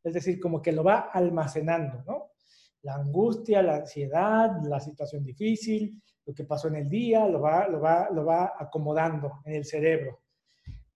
[0.04, 2.32] Es decir, como que lo va almacenando, ¿no?
[2.82, 7.68] La angustia, la ansiedad, la situación difícil, lo que pasó en el día, lo va,
[7.68, 10.20] lo va, lo va acomodando en el cerebro.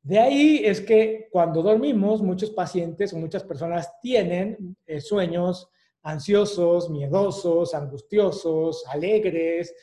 [0.04, 5.70] De ahí es que cuando dormimos, muchos pacientes o muchas personas tienen eh, sueños
[6.02, 9.74] ansiosos, miedosos, angustiosos, alegres,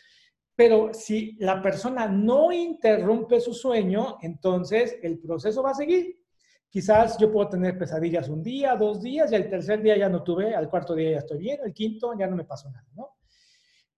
[0.55, 6.21] pero si la persona no interrumpe su sueño, entonces el proceso va a seguir.
[6.69, 10.23] Quizás yo puedo tener pesadillas un día, dos días, y el tercer día ya no
[10.23, 12.87] tuve, al cuarto día ya estoy bien, el quinto ya no me pasó nada.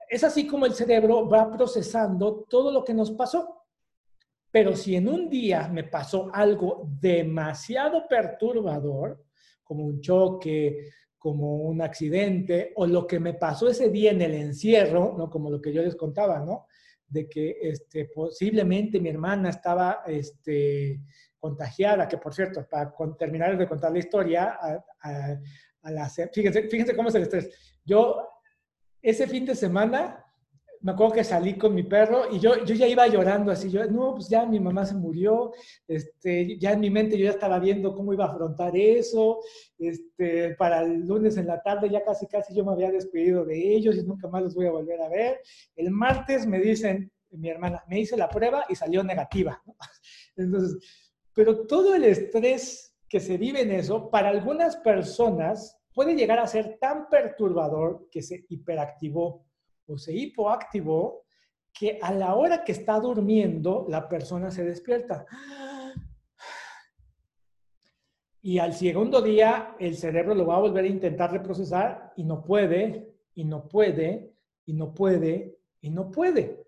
[0.08, 3.61] Es así como el cerebro va procesando todo lo que nos pasó.
[4.52, 9.24] Pero si en un día me pasó algo demasiado perturbador,
[9.64, 14.34] como un choque, como un accidente, o lo que me pasó ese día en el
[14.34, 15.30] encierro, ¿no?
[15.30, 16.66] como lo que yo les contaba, ¿no?
[17.08, 21.00] de que este, posiblemente mi hermana estaba este,
[21.38, 27.08] contagiada, que por cierto, para terminar de contar la historia, a, a, fíjense, fíjense cómo
[27.08, 27.50] es el estrés.
[27.84, 28.28] Yo
[29.02, 30.21] ese fin de semana,
[30.82, 33.84] me acuerdo que salí con mi perro y yo, yo ya iba llorando así, yo,
[33.86, 35.52] no, pues ya mi mamá se murió,
[35.86, 39.40] este, ya en mi mente yo ya estaba viendo cómo iba a afrontar eso,
[39.78, 43.74] este, para el lunes en la tarde ya casi casi yo me había despedido de
[43.74, 45.40] ellos y nunca más los voy a volver a ver.
[45.76, 49.62] El martes me dicen, mi hermana, me hice la prueba y salió negativa.
[50.36, 50.78] Entonces,
[51.32, 56.46] pero todo el estrés que se vive en eso, para algunas personas puede llegar a
[56.46, 59.44] ser tan perturbador que se hiperactivó
[59.92, 61.24] o se hipoactivó
[61.72, 65.24] que a la hora que está durmiendo la persona se despierta.
[68.42, 72.42] Y al segundo día el cerebro lo va a volver a intentar reprocesar y no
[72.42, 74.34] puede, y no puede,
[74.66, 76.66] y no puede, y no puede.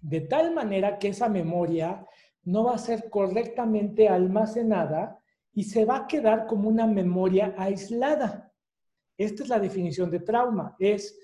[0.00, 2.06] De tal manera que esa memoria
[2.44, 5.18] no va a ser correctamente almacenada
[5.52, 8.52] y se va a quedar como una memoria aislada.
[9.18, 11.18] Esta es la definición de trauma, es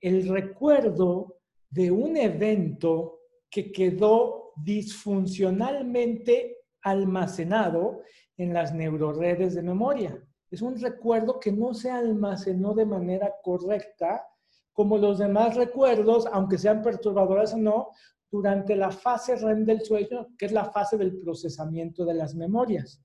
[0.00, 1.36] el recuerdo
[1.68, 3.18] de un evento
[3.50, 8.02] que quedó disfuncionalmente almacenado
[8.36, 10.22] en las neuroredes de memoria.
[10.50, 14.26] Es un recuerdo que no se almacenó de manera correcta
[14.72, 17.88] como los demás recuerdos, aunque sean perturbadores o no,
[18.30, 23.02] durante la fase REM del sueño, que es la fase del procesamiento de las memorias.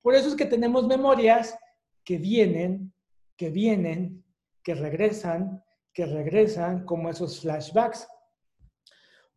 [0.00, 1.58] Por eso es que tenemos memorias
[2.04, 2.92] que vienen,
[3.36, 4.24] que vienen,
[4.62, 5.62] que regresan,
[5.98, 8.06] que regresan como esos flashbacks.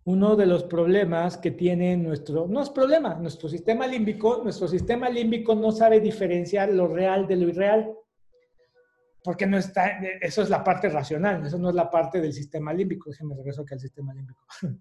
[0.04, 5.10] Uno de los problemas que tiene nuestro, no es problema, nuestro sistema límbico, nuestro sistema
[5.10, 7.92] límbico no sabe diferenciar lo real de lo irreal.
[9.24, 12.72] Porque no está, eso es la parte racional, eso no es la parte del sistema
[12.72, 13.10] límbico.
[13.10, 14.46] Déjenme regreso al sistema límbico.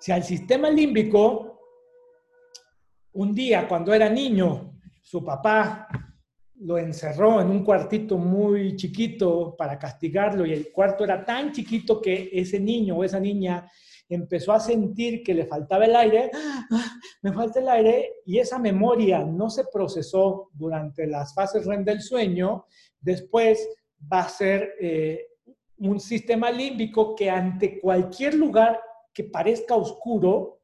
[0.00, 1.60] si al sistema límbico
[3.12, 5.86] un día, cuando era niño, su papá
[6.60, 12.00] lo encerró en un cuartito muy chiquito para castigarlo y el cuarto era tan chiquito
[12.00, 13.68] que ese niño o esa niña
[14.08, 16.66] empezó a sentir que le faltaba el aire, ah,
[17.22, 22.02] me falta el aire, y esa memoria no se procesó durante las fases REM del
[22.02, 22.66] sueño,
[23.00, 23.66] después
[24.12, 25.26] va a ser eh,
[25.78, 28.80] un sistema límbico que ante cualquier lugar
[29.12, 30.60] que parezca oscuro,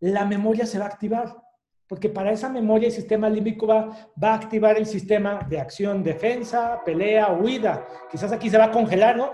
[0.00, 1.36] la memoria se va a activar
[1.88, 6.82] porque para esa memoria el sistema límbico va, a activar el sistema de acción, defensa,
[6.84, 7.88] pelea, huida.
[8.10, 9.32] Quizás aquí se va a congelar, ¿no?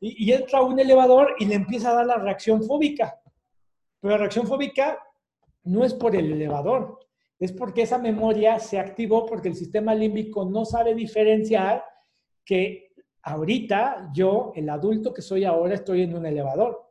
[0.00, 3.20] Y, y, entra un elevador y le empieza a dar la reacción fóbica.
[4.00, 4.98] Pero la reacción fóbica
[5.64, 6.98] no es por el elevador,
[7.38, 11.84] es porque esa memoria se activó porque el sistema límbico no sabe diferenciar
[12.44, 12.92] que
[13.22, 16.87] ahorita yo, el adulto que soy ahora, estoy en un elevador.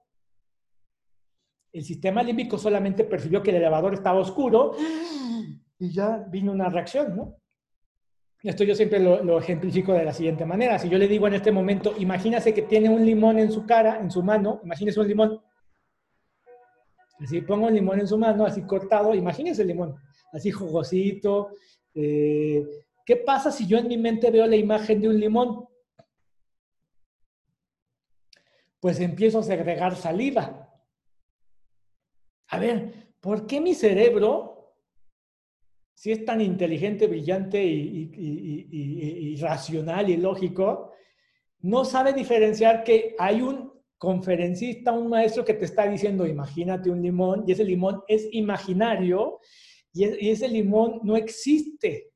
[1.77, 4.75] El sistema límbico solamente percibió que el elevador estaba oscuro
[5.77, 7.35] y ya vino una reacción, ¿no?
[8.41, 10.79] Esto yo siempre lo, ejemplifico de la siguiente manera.
[10.79, 13.99] Si yo le digo en este momento, imagínese que tiene un limón en su cara,
[13.99, 15.39] en su mano, imagínese un limón.
[17.19, 19.97] Así pongo un limón en su mano, así cortado, imagínese el limón,
[20.33, 21.49] así jugosito.
[21.93, 22.65] Eh,
[23.05, 25.67] ¿Qué pasa si yo en mi mente veo la imagen de un limón?
[28.79, 30.66] Pues empiezo a segregar saliva.
[32.49, 34.57] A ver, ¿por qué mi cerebro
[35.97, 40.93] si es tan inteligente, brillante y, racional y lógico,
[41.61, 47.01] no sabe diferenciar que hay un conferencista, un maestro que te está diciendo, imagínate un
[47.01, 49.39] limón, y ese limón es imaginario,
[49.91, 52.11] y, y ese limón no existe.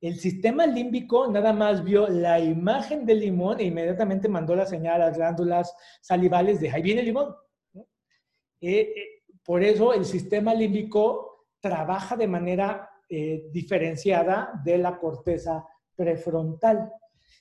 [0.00, 5.02] El sistema límbico nada más vio la imagen del limón e inmediatamente mandó la señal
[5.02, 7.34] a las glándulas salivales de ahí viene el limón.
[8.62, 9.17] Eh, eh,
[9.48, 15.64] por eso el sistema límbico trabaja de manera eh, diferenciada de la corteza
[15.96, 16.92] prefrontal.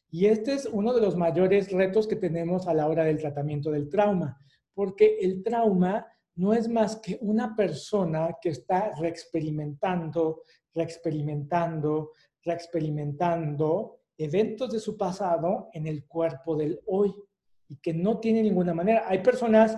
[0.09, 3.71] Y este es uno de los mayores retos que tenemos a la hora del tratamiento
[3.71, 4.39] del trauma,
[4.73, 10.43] porque el trauma no es más que una persona que está reexperimentando,
[10.73, 17.13] reexperimentando, reexperimentando eventos de su pasado en el cuerpo del hoy
[17.67, 19.03] y que no tiene ninguna manera.
[19.09, 19.77] Hay personas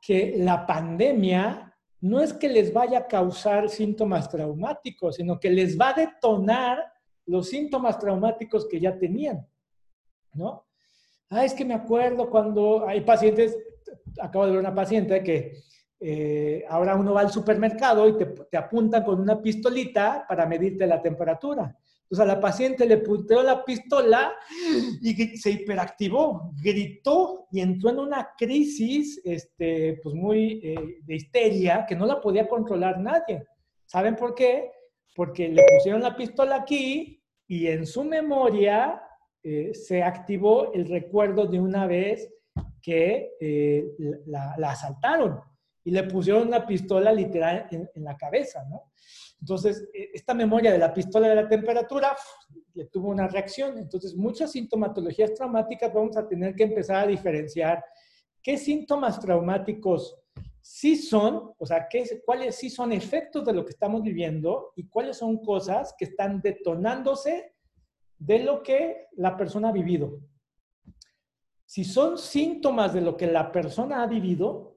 [0.00, 1.65] que la pandemia
[2.00, 6.92] no es que les vaya a causar síntomas traumáticos, sino que les va a detonar
[7.26, 9.46] los síntomas traumáticos que ya tenían,
[10.34, 10.66] ¿no?
[11.28, 13.56] Ah, es que me acuerdo cuando hay pacientes,
[14.20, 15.60] acabo de ver una paciente que
[15.98, 20.86] eh, ahora uno va al supermercado y te, te apuntan con una pistolita para medirte
[20.86, 21.76] la temperatura.
[22.06, 24.32] Entonces a la paciente le punteó la pistola
[25.02, 31.84] y se hiperactivó, gritó y entró en una crisis este, pues muy eh, de histeria
[31.84, 33.44] que no la podía controlar nadie.
[33.86, 34.70] ¿Saben por qué?
[35.16, 39.02] Porque le pusieron la pistola aquí y en su memoria
[39.42, 42.32] eh, se activó el recuerdo de una vez
[42.80, 43.84] que eh,
[44.26, 45.40] la, asaltaron
[45.86, 48.90] y le pusieron una pistola literal en, en la cabeza, ¿no?
[49.40, 52.16] Entonces, e, esta memoria de la pistola de la temperatura
[52.74, 53.78] le tuvo una reacción.
[53.78, 57.84] Entonces, muchas sintomatologías traumáticas vamos a tener que empezar a diferenciar
[58.42, 60.18] qué síntomas traumáticos
[60.60, 64.88] sí son, o sea, qué, cuáles sí son efectos de lo que estamos viviendo y
[64.88, 67.54] cuáles son cosas que están detonándose
[68.18, 70.18] de lo que la persona ha vivido.
[71.64, 74.75] Si son síntomas de lo que la persona ha vivido,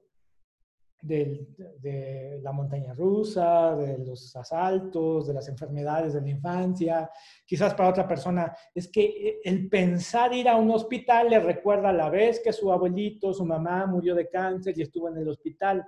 [1.02, 7.10] de, la montaña rusa, de los asaltos, de las enfermedades de la infancia.
[7.44, 12.10] Quizás para otra persona es que el pensar ir a un hospital le recuerda la
[12.10, 15.84] vez que su abuelito, su mamá murió de cáncer y estuvo en el hospital.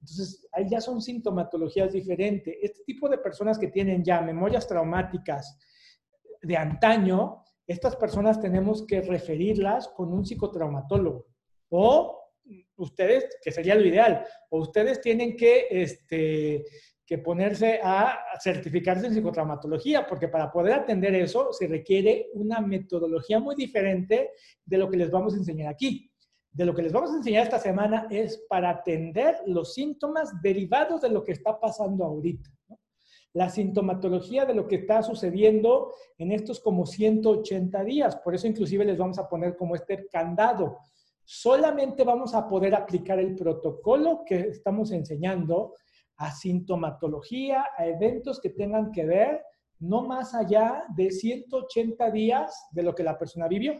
[0.00, 2.54] Entonces, ahí ya son sintomatologías diferentes.
[2.62, 5.58] Este tipo de personas que tienen ya memorias traumáticas
[6.40, 11.26] de antaño, estas personas tenemos que referirlas con un psicotraumatólogo
[11.70, 12.17] o
[12.76, 16.64] ustedes, que sería lo ideal, o ustedes tienen que, este,
[17.08, 23.40] que ponerse a certificarse en psicotraumatología, porque para poder atender eso se requiere una metodología
[23.40, 24.32] muy diferente
[24.64, 26.12] de lo que les vamos a enseñar aquí.
[26.50, 31.00] De lo que les vamos a enseñar esta semana es para atender los síntomas derivados
[31.00, 32.50] de lo que está pasando ahorita.
[33.32, 38.16] La sintomatología de lo que está sucediendo en estos como 180 días.
[38.16, 40.78] Por eso inclusive les vamos a poner como este candado
[41.30, 45.74] solamente vamos a poder aplicar el protocolo que estamos enseñando
[46.16, 49.42] a sintomatología, a eventos que tengan que ver
[49.80, 53.78] no más allá de 180 días de lo que la persona vivió.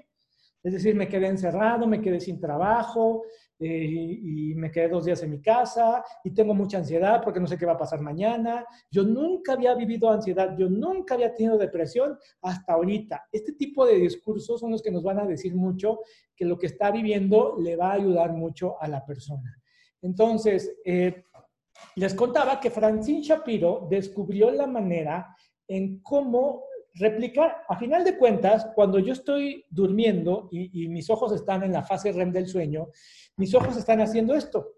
[0.63, 3.23] Es decir, me quedé encerrado, me quedé sin trabajo
[3.61, 7.47] eh, y me quedé dos días en mi casa y tengo mucha ansiedad porque no
[7.47, 8.65] sé qué va a pasar mañana.
[8.91, 13.27] Yo nunca había vivido ansiedad, yo nunca había tenido depresión hasta ahorita.
[13.33, 16.01] Este tipo de discursos son los que nos van a decir mucho
[16.37, 19.61] que lo que está viviendo le va a ayudar mucho a la persona.
[20.03, 21.25] Entonces, eh,
[21.97, 25.35] les contaba que Francine Shapiro descubrió la manera
[25.67, 26.65] en cómo
[26.99, 31.83] replicar, a final de cuentas, cuando yo estoy durmiendo y, mis ojos están en la
[31.83, 32.89] fase REM del sueño,
[33.37, 34.75] mis ojos están haciendo esto.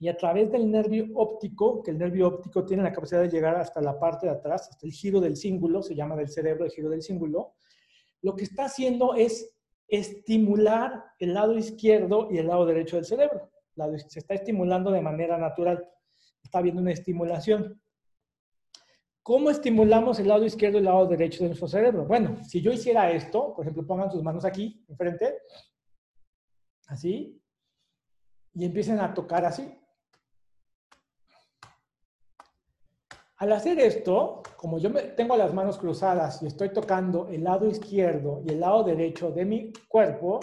[0.00, 3.56] Y a través del nervio óptico, que el nervio óptico tiene la capacidad de llegar
[3.56, 6.70] hasta la parte de atrás, hasta el giro del cíngulo, se llama del cerebro el
[6.70, 7.54] giro del cíngulo,
[8.22, 9.54] lo que está haciendo es
[9.88, 13.50] estimular el lado izquierdo y el lado derecho del cerebro.
[14.08, 15.88] se está estimulando de manera natural.
[16.42, 17.80] Está habiendo una estimulación.
[19.28, 22.06] ¿Cómo estimulamos el lado izquierdo y el lado derecho de nuestro cerebro?
[22.06, 25.42] Bueno, si yo hiciera esto, por ejemplo, pongan sus manos aquí, enfrente,
[26.86, 27.38] así,
[28.54, 29.70] y empiecen a tocar así.
[33.36, 38.40] Al hacer esto, como yo tengo las manos cruzadas y estoy tocando el lado izquierdo
[38.46, 40.40] y el lado derecho de mi cuerpo,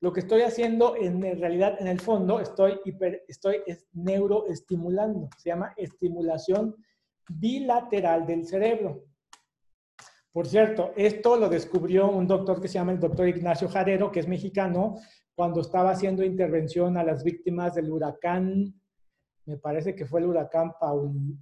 [0.00, 3.62] lo que estoy haciendo en realidad, en el fondo, estoy, hiper, estoy
[3.94, 5.30] neuroestimulando.
[5.38, 6.76] Se llama estimulación
[7.28, 9.04] bilateral del cerebro.
[10.32, 14.20] Por cierto, esto lo descubrió un doctor que se llama el doctor Ignacio Jarero, que
[14.20, 14.96] es mexicano,
[15.34, 18.74] cuando estaba haciendo intervención a las víctimas del huracán,
[19.46, 20.72] me parece que fue el huracán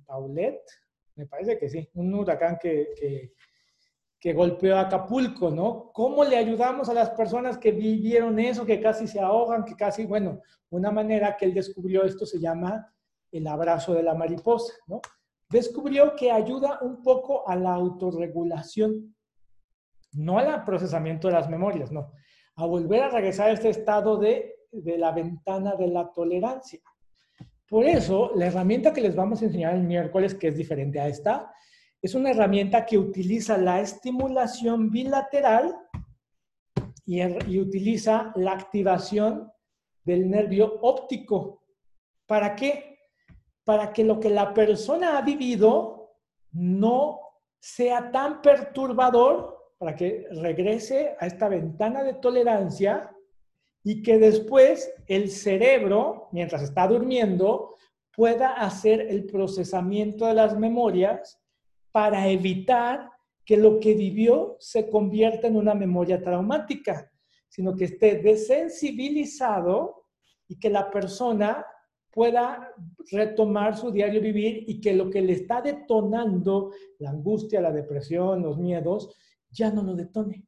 [0.06, 0.68] Paulette,
[1.16, 3.32] me parece que sí, un huracán que, que,
[4.20, 5.90] que golpeó a Acapulco, ¿no?
[5.92, 10.04] ¿Cómo le ayudamos a las personas que vivieron eso, que casi se ahogan, que casi,
[10.04, 10.40] bueno,
[10.70, 12.92] una manera que él descubrió esto se llama
[13.32, 15.00] el abrazo de la mariposa, ¿no?
[15.48, 19.14] Descubrió que ayuda un poco a la autorregulación,
[20.12, 22.12] no al procesamiento de las memorias, no,
[22.56, 26.80] a volver a regresar a este estado de, la ventana de la tolerancia.
[27.68, 31.08] Por eso, la herramienta que les vamos a enseñar el miércoles, que es diferente a
[31.08, 31.52] esta,
[32.00, 35.74] es una herramienta que utiliza la estimulación bilateral
[37.04, 39.50] y, y utiliza la activación
[40.04, 41.64] del nervio óptico.
[42.26, 42.95] ¿Para qué?
[43.66, 46.12] Para que lo que la persona ha vivido
[46.52, 47.18] no
[47.58, 53.12] sea tan perturbador, para que regrese a esta ventana de tolerancia
[53.82, 57.74] y que después el cerebro, mientras está durmiendo,
[58.14, 61.42] pueda hacer el procesamiento de las memorias
[61.90, 63.10] para evitar
[63.44, 67.10] que lo que vivió se convierta en una memoria traumática,
[67.48, 70.04] sino que esté desensibilizado
[70.46, 71.66] y que la persona
[72.16, 72.72] pueda
[73.12, 78.40] retomar su diario vivir y que lo que le está detonando, la angustia, la depresión,
[78.40, 79.14] los miedos,
[79.50, 80.46] ya no lo detone.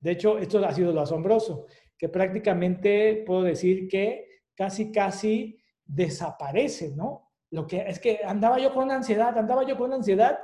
[0.00, 1.66] De hecho, esto ha sido lo asombroso,
[1.98, 7.32] que prácticamente puedo decir que casi, casi desaparece, ¿no?
[7.50, 10.38] Lo que es que andaba yo con ansiedad, andaba yo con ansiedad,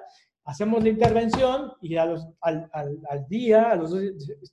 [0.44, 4.02] hacemos la intervención y al, al, día, a los dos,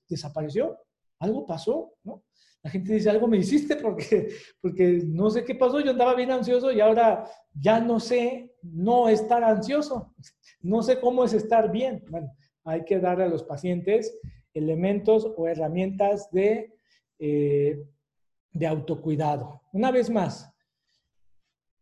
[0.07, 0.79] desapareció.
[1.19, 2.23] Algo pasó, ¿no?
[2.63, 4.29] La gente dice, algo me hiciste porque,
[4.61, 9.09] porque no sé qué pasó, yo andaba bien ansioso y ahora ya no sé no
[9.09, 10.13] estar ansioso,
[10.61, 12.03] no sé cómo es estar bien.
[12.09, 12.31] Bueno,
[12.63, 14.19] hay que darle a los pacientes
[14.53, 16.73] elementos o herramientas de,
[17.17, 17.83] eh,
[18.51, 19.61] de autocuidado.
[19.73, 20.51] Una vez más,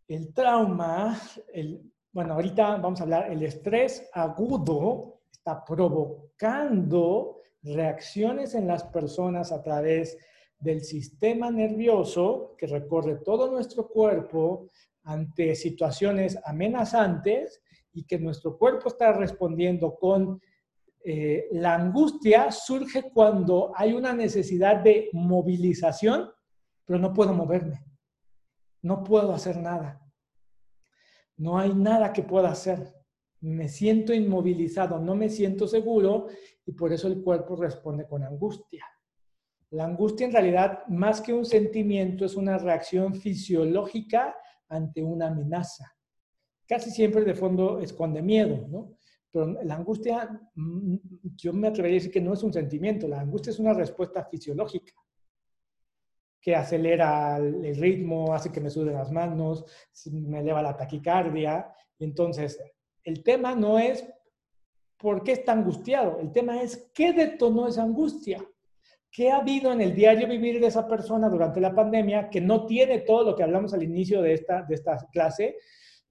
[0.07, 1.19] el trauma,
[1.53, 9.51] el, bueno, ahorita vamos a hablar, el estrés agudo está provocando reacciones en las personas
[9.51, 10.29] a través de
[10.59, 14.69] del sistema nervioso que recorre todo nuestro cuerpo
[15.03, 17.61] ante situaciones amenazantes
[17.93, 20.41] y que nuestro cuerpo está respondiendo con
[21.03, 26.29] eh, la angustia surge cuando hay una necesidad de movilización,
[26.85, 27.85] pero no puedo moverme,
[28.81, 30.01] no puedo hacer nada,
[31.37, 32.93] no hay nada que pueda hacer,
[33.39, 36.27] me siento inmovilizado, no me siento seguro
[36.65, 38.85] y por eso el cuerpo responde con angustia.
[39.71, 44.35] La angustia en realidad, más que un sentimiento, es una reacción fisiológica
[44.67, 45.95] ante una amenaza.
[46.67, 48.97] Casi siempre de fondo esconde miedo, ¿no?
[49.31, 50.95] Pero la angustia, mm,
[51.35, 54.25] yo me atrevería a decir que no es un sentimiento, la angustia es una respuesta
[54.25, 54.93] fisiológica
[56.41, 59.65] que acelera el ritmo, hace que me suden las manos,
[60.11, 61.71] me eleva la taquicardia.
[61.99, 62.59] entonces,
[63.03, 64.07] el tema no es
[64.97, 68.45] por qué está angustiado, el tema es qué detonó esa angustia.
[69.11, 72.65] ¿Qué ha habido en el diario vivir de esa persona durante la pandemia que no
[72.65, 75.57] tiene todo lo que hablamos al inicio de esta, de esta clase?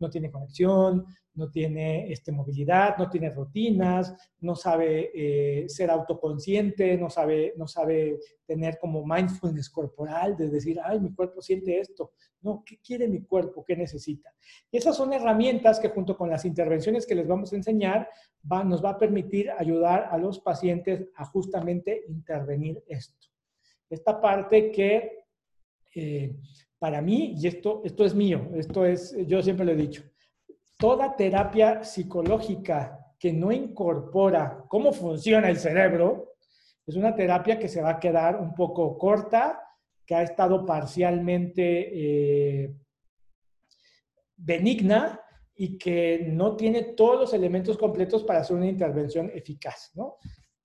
[0.00, 6.98] No tiene conexión, no tiene este, movilidad, no tiene rutinas, no sabe eh, ser autoconsciente,
[6.98, 12.12] no sabe, no sabe tener como mindfulness corporal de decir, ay, mi cuerpo siente esto.
[12.40, 13.64] No, ¿qué quiere mi cuerpo?
[13.64, 14.32] ¿Qué necesita?
[14.70, 18.08] Y esas son herramientas que junto con las intervenciones que les vamos a enseñar,
[18.64, 23.26] nos va a permitir ayudar a los pacientes a justamente intervenir esto.
[23.90, 25.26] Esta parte que
[25.94, 26.36] eh,
[26.78, 30.04] para mí, y esto, esto es mío, esto es, yo siempre lo he dicho,
[30.76, 36.36] toda terapia psicológica que no incorpora cómo funciona el cerebro,
[36.86, 39.60] es una terapia que se va a quedar un poco corta,
[40.08, 42.74] que ha estado parcialmente eh,
[44.34, 45.20] benigna
[45.54, 49.92] y que no tiene todos los elementos completos para hacer una intervención eficaz.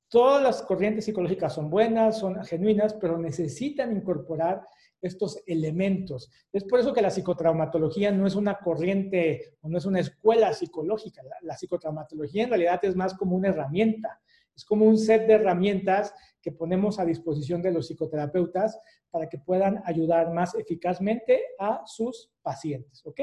[0.07, 4.65] Todas las corrientes psicológicas son buenas, son genuinas, pero necesitan incorporar
[5.01, 6.31] estos elementos.
[6.53, 10.53] Es por eso que la psicotraumatología no es una corriente o no es una escuela
[10.53, 11.21] psicológica.
[11.41, 14.21] La, psicotraumatología en realidad es más como una herramienta.
[14.55, 19.39] Es como un set de herramientas que ponemos a disposición de los psicoterapeutas para que
[19.39, 23.01] puedan ayudar más eficazmente a sus pacientes.
[23.05, 23.21] ¿Ok?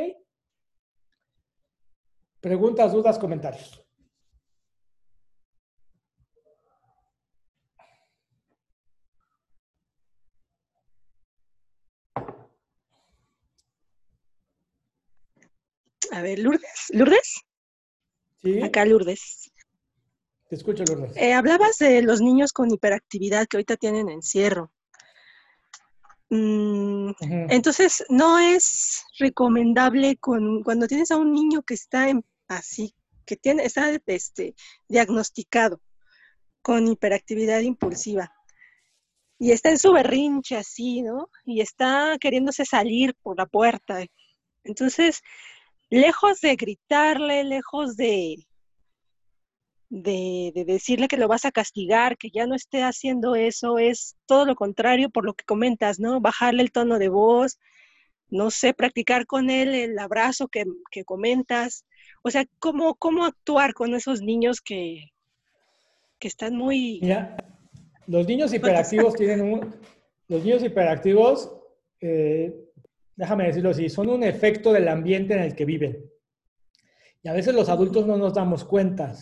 [2.41, 3.85] Preguntas, dudas, comentarios.
[16.13, 16.91] A ver, Lourdes.
[16.91, 17.41] ¿Lourdes?
[18.43, 18.61] Sí.
[18.63, 19.53] Acá Lourdes.
[20.51, 21.17] Te escucho, Lourdes.
[21.17, 24.73] Eh, hablabas de los niños con hiperactividad que ahorita tienen encierro.
[26.29, 27.13] Mm,
[27.51, 32.09] entonces, no es recomendable con, cuando tienes a un niño que está
[32.49, 34.57] así, que tiene, está este,
[34.89, 35.81] diagnosticado
[36.63, 38.33] con hiperactividad impulsiva
[39.39, 41.31] y está en su berrinche así, ¿no?
[41.45, 44.05] Y está queriéndose salir por la puerta.
[44.65, 45.21] Entonces,
[45.91, 48.37] lejos de gritarle, lejos de,
[49.91, 54.47] de, decirle que lo vas a castigar, que ya no esté haciendo eso, es todo
[54.47, 56.21] lo contrario por lo que comentas, ¿no?
[56.21, 57.59] Bajarle el tono de voz,
[58.29, 60.65] no sé, practicar con él el abrazo que,
[61.05, 61.85] comentas.
[62.23, 65.11] O sea, ¿cómo, ¿cómo actuar con esos niños que,
[66.19, 67.01] que están muy...
[67.03, 67.37] Mira,
[68.07, 69.75] los niños hiperactivos tienen un...
[70.29, 71.51] Los niños hiperactivos
[72.01, 72.55] eh,
[73.21, 76.11] déjame decirlo así, son un efecto del ambiente en el que viven.
[77.23, 79.13] Y a veces los adultos no nos damos cuenta,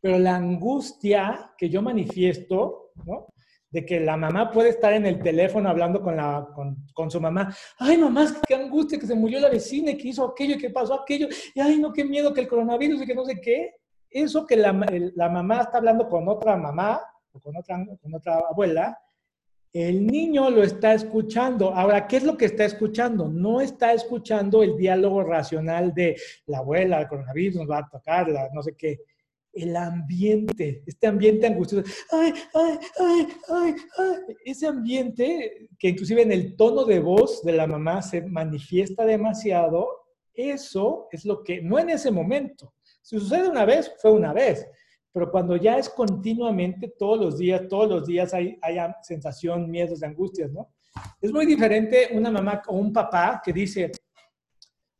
[0.00, 3.26] pero la angustia que yo manifiesto, ¿no?
[3.70, 6.48] De que la mamá puede estar en el teléfono hablando con, la,
[6.94, 7.54] con, su mamá.
[7.78, 10.94] Ay, mamá, qué angustia que se murió la vecina, que hizo aquello, y que pasó
[10.94, 11.28] aquello.
[11.54, 13.74] Y ay, no, qué miedo que el coronavirus y que no sé qué.
[14.10, 14.72] Eso que la,
[15.14, 17.02] la mamá está hablando con otra mamá
[17.32, 18.98] o con otra, con otra abuela,
[19.72, 21.74] el niño lo está escuchando.
[21.74, 23.28] Ahora, ¿qué es lo que está escuchando?
[23.28, 26.16] No está escuchando el diálogo racional de
[26.46, 29.00] la abuela, el coronavirus nos va a tocar, no sé qué.
[29.62, 31.88] El ambiente, este ambiente angustioso.
[32.10, 34.36] Ay, ay, ay, ay, ay.
[34.44, 39.88] Ese ambiente que inclusive en el tono de voz de la mamá se manifiesta demasiado,
[40.34, 42.74] eso es lo que, no en ese momento.
[43.02, 44.66] Si sucede una vez, fue una vez
[45.18, 50.02] pero cuando ya es continuamente, todos los días, todos los días hay, hay sensación, miedos,
[50.02, 50.72] angustias, ¿no?
[51.20, 53.90] Es muy diferente una mamá o un papá que dice,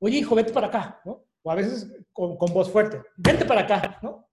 [0.01, 1.25] oye hijo, vete para acá, ¿no?
[1.43, 4.28] O a veces con, con voz fuerte, vete para acá, ¿no?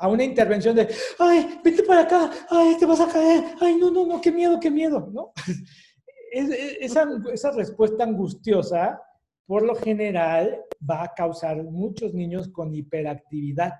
[0.00, 3.90] A una intervención de, ay, vete para acá, ay, te vas a caer, ay, no,
[3.90, 5.32] no, no, qué miedo, qué miedo, ¿no?
[6.32, 9.00] esa, esa respuesta angustiosa,
[9.46, 13.72] por lo general, va a causar muchos niños con hiperactividad.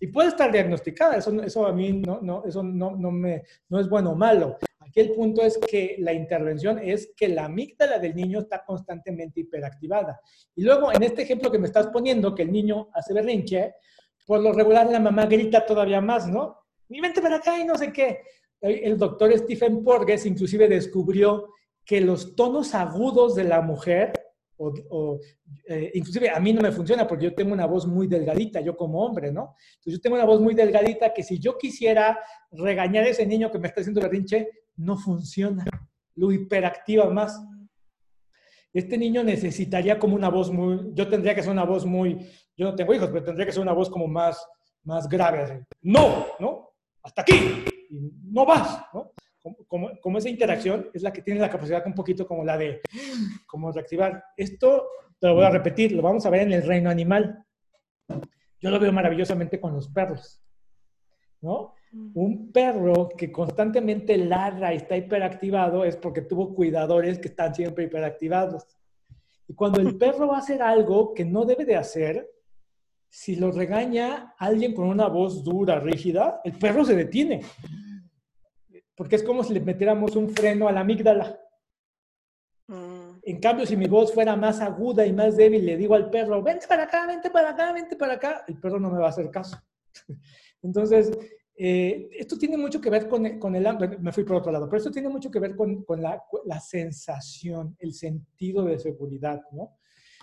[0.00, 3.80] Y puede estar diagnosticada, eso, eso a mí no, no, eso no, no, me, no
[3.80, 4.56] es bueno o malo.
[4.80, 9.40] Aquí el punto es que la intervención es que la amígdala del niño está constantemente
[9.40, 10.20] hiperactivada.
[10.54, 13.74] Y luego, en este ejemplo que me estás poniendo, que el niño hace berrinche,
[14.26, 16.56] por lo regular la mamá grita todavía más, ¿no?
[16.88, 18.20] Y vente para acá y no sé qué.
[18.60, 21.48] El doctor Stephen Porges inclusive descubrió
[21.84, 24.12] que los tonos agudos de la mujer
[24.90, 25.18] o,
[25.66, 28.76] eh, inclusive a mí no me funciona porque yo tengo una voz muy delgadita, yo
[28.76, 29.56] como hombre, ¿no?
[29.74, 32.18] Entonces yo tengo una voz muy delgadita que si yo quisiera
[32.50, 35.64] regañar a ese niño que me está haciendo berrinche, no funciona,
[36.14, 37.42] lo hiperactiva más.
[38.72, 42.26] Este niño necesitaría como una voz muy, yo tendría que ser una voz muy,
[42.56, 44.46] yo no tengo hijos, pero tendría que ser una voz como más,
[44.84, 46.70] más grave, no, ¿no?
[47.02, 49.12] Hasta aquí, no vas, ¿no?
[49.66, 52.80] como, esa interacción es la que tiene la capacidad un poquito como la de
[53.46, 54.22] como reactivar.
[54.36, 54.86] Esto
[55.18, 57.44] te lo voy a repetir, lo vamos a ver en el reino animal.
[58.60, 60.40] Yo lo veo maravillosamente con los perros,
[61.40, 61.74] ¿no?
[62.14, 67.84] Un perro que constantemente ladra y está hiperactivado es porque tuvo cuidadores que están siempre
[67.84, 68.66] hiperactivados.
[69.48, 72.30] Y cuando el perro va a hacer algo que no debe de hacer,
[73.14, 77.42] si lo regaña alguien con una voz dura, rígida, el perro se detiene
[78.94, 81.36] porque es como si le metiéramos un freno a la amígdala.
[82.68, 83.18] Mm.
[83.22, 86.42] En cambio, si mi voz fuera más aguda y más débil, le digo al perro,
[86.42, 89.10] vente para acá, vente para acá, vente para acá, el perro no me va a
[89.10, 89.56] hacer caso.
[90.62, 91.10] Entonces,
[91.56, 93.66] eh, esto tiene mucho que ver con, con, el,
[94.00, 96.60] me fui por otro lado, pero esto tiene mucho que ver con, con la, la,
[96.60, 99.78] sensación, el sentido de seguridad, ¿no?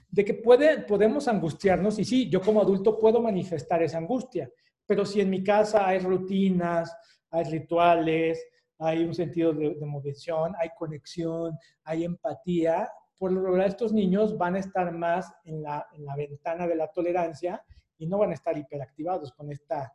[0.09, 4.51] De que puede, podemos angustiarnos, y sí, yo como adulto puedo manifestar esa angustia,
[4.85, 6.95] pero si en mi casa hay rutinas,
[7.29, 8.43] hay rituales,
[8.79, 12.89] hay un sentido de, de hay conexión, hay empatía.
[13.17, 16.75] Por lo general, estos niños van a estar más en la, en la ventana de
[16.75, 17.63] la tolerancia
[17.97, 19.93] y no van a estar hiperactivados con esta,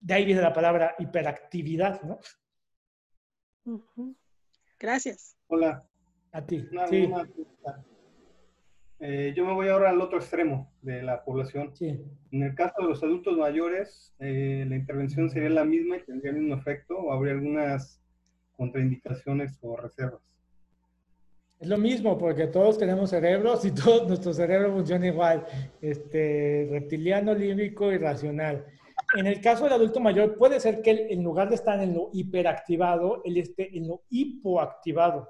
[0.00, 2.18] de ahí viene la palabra hiperactividad, ¿no?
[4.78, 5.36] Gracias.
[5.46, 5.88] Hola.
[6.32, 6.68] A ti.
[6.72, 7.04] Una, sí.
[7.04, 7.24] una
[8.98, 11.70] eh, yo me voy ahora al otro extremo de la población.
[11.74, 12.00] Sí.
[12.32, 16.32] En el caso de los adultos mayores, eh, la intervención sería la misma y tendría
[16.32, 18.00] el mismo efecto o habría algunas
[18.56, 20.22] contraindicaciones o reservas.
[21.58, 25.46] Es lo mismo, porque todos tenemos cerebros y todo nuestro cerebro funciona igual,
[25.80, 28.64] este, reptiliano, límbico y racional.
[29.16, 31.94] En el caso del adulto mayor, puede ser que él, en lugar de estar en
[31.94, 35.28] lo hiperactivado, él esté en lo hipoactivado.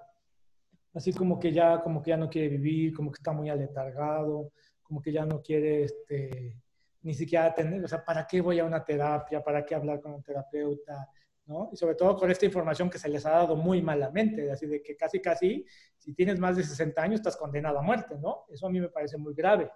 [0.97, 4.53] Así como que ya, como que ya no quiere vivir, como que está muy aletargado,
[4.83, 6.57] como que ya no quiere este,
[7.03, 9.45] ni siquiera tener, o sea, ¿para qué voy a una terapia?
[9.45, 11.07] ¿Para qué hablar con un terapeuta?
[11.45, 11.69] ¿no?
[11.71, 14.83] Y sobre todo con esta información que se les ha dado muy malamente, así de
[14.83, 15.67] que casi, casi,
[15.99, 18.47] si tienes más de 60 años, estás condenado a muerte, ¿no?
[18.49, 19.71] Eso a mí me parece muy grave.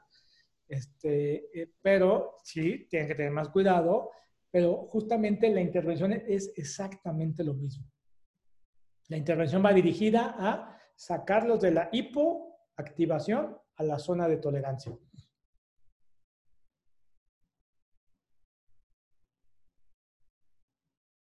[0.66, 4.10] Este, eh, pero sí, tienen que tener más cuidado,
[4.50, 7.84] pero justamente la intervención es exactamente lo mismo.
[9.08, 14.92] La intervención va dirigida a sacarlos de la hipoactivación a la zona de tolerancia.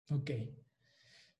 [0.09, 0.31] Ok.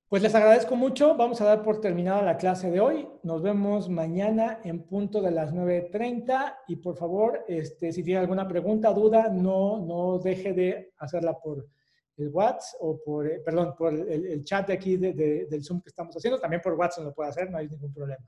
[0.10, 1.16] Pues les agradezco mucho.
[1.16, 3.08] Vamos a dar por terminada la clase de hoy.
[3.24, 8.50] Nos vemos mañana en punto de las 9.30 y por favor, este, si tiene alguna
[8.50, 11.70] pregunta, duda, no, no deje de hacerla por
[12.18, 15.64] el WhatsApp o por, eh, perdón, por el, el, chat de aquí de, de, del
[15.64, 16.40] Zoom que estamos haciendo.
[16.40, 18.26] También por WhatsApp lo puede hacer, no hay ningún problema.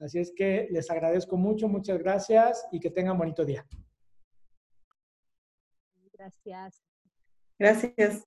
[0.00, 3.64] Así es que les agradezco mucho, muchas gracias y que tengan bonito día.
[6.12, 6.82] Gracias.
[7.58, 8.26] Gracias.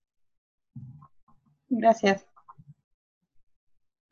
[1.69, 2.26] Gracias.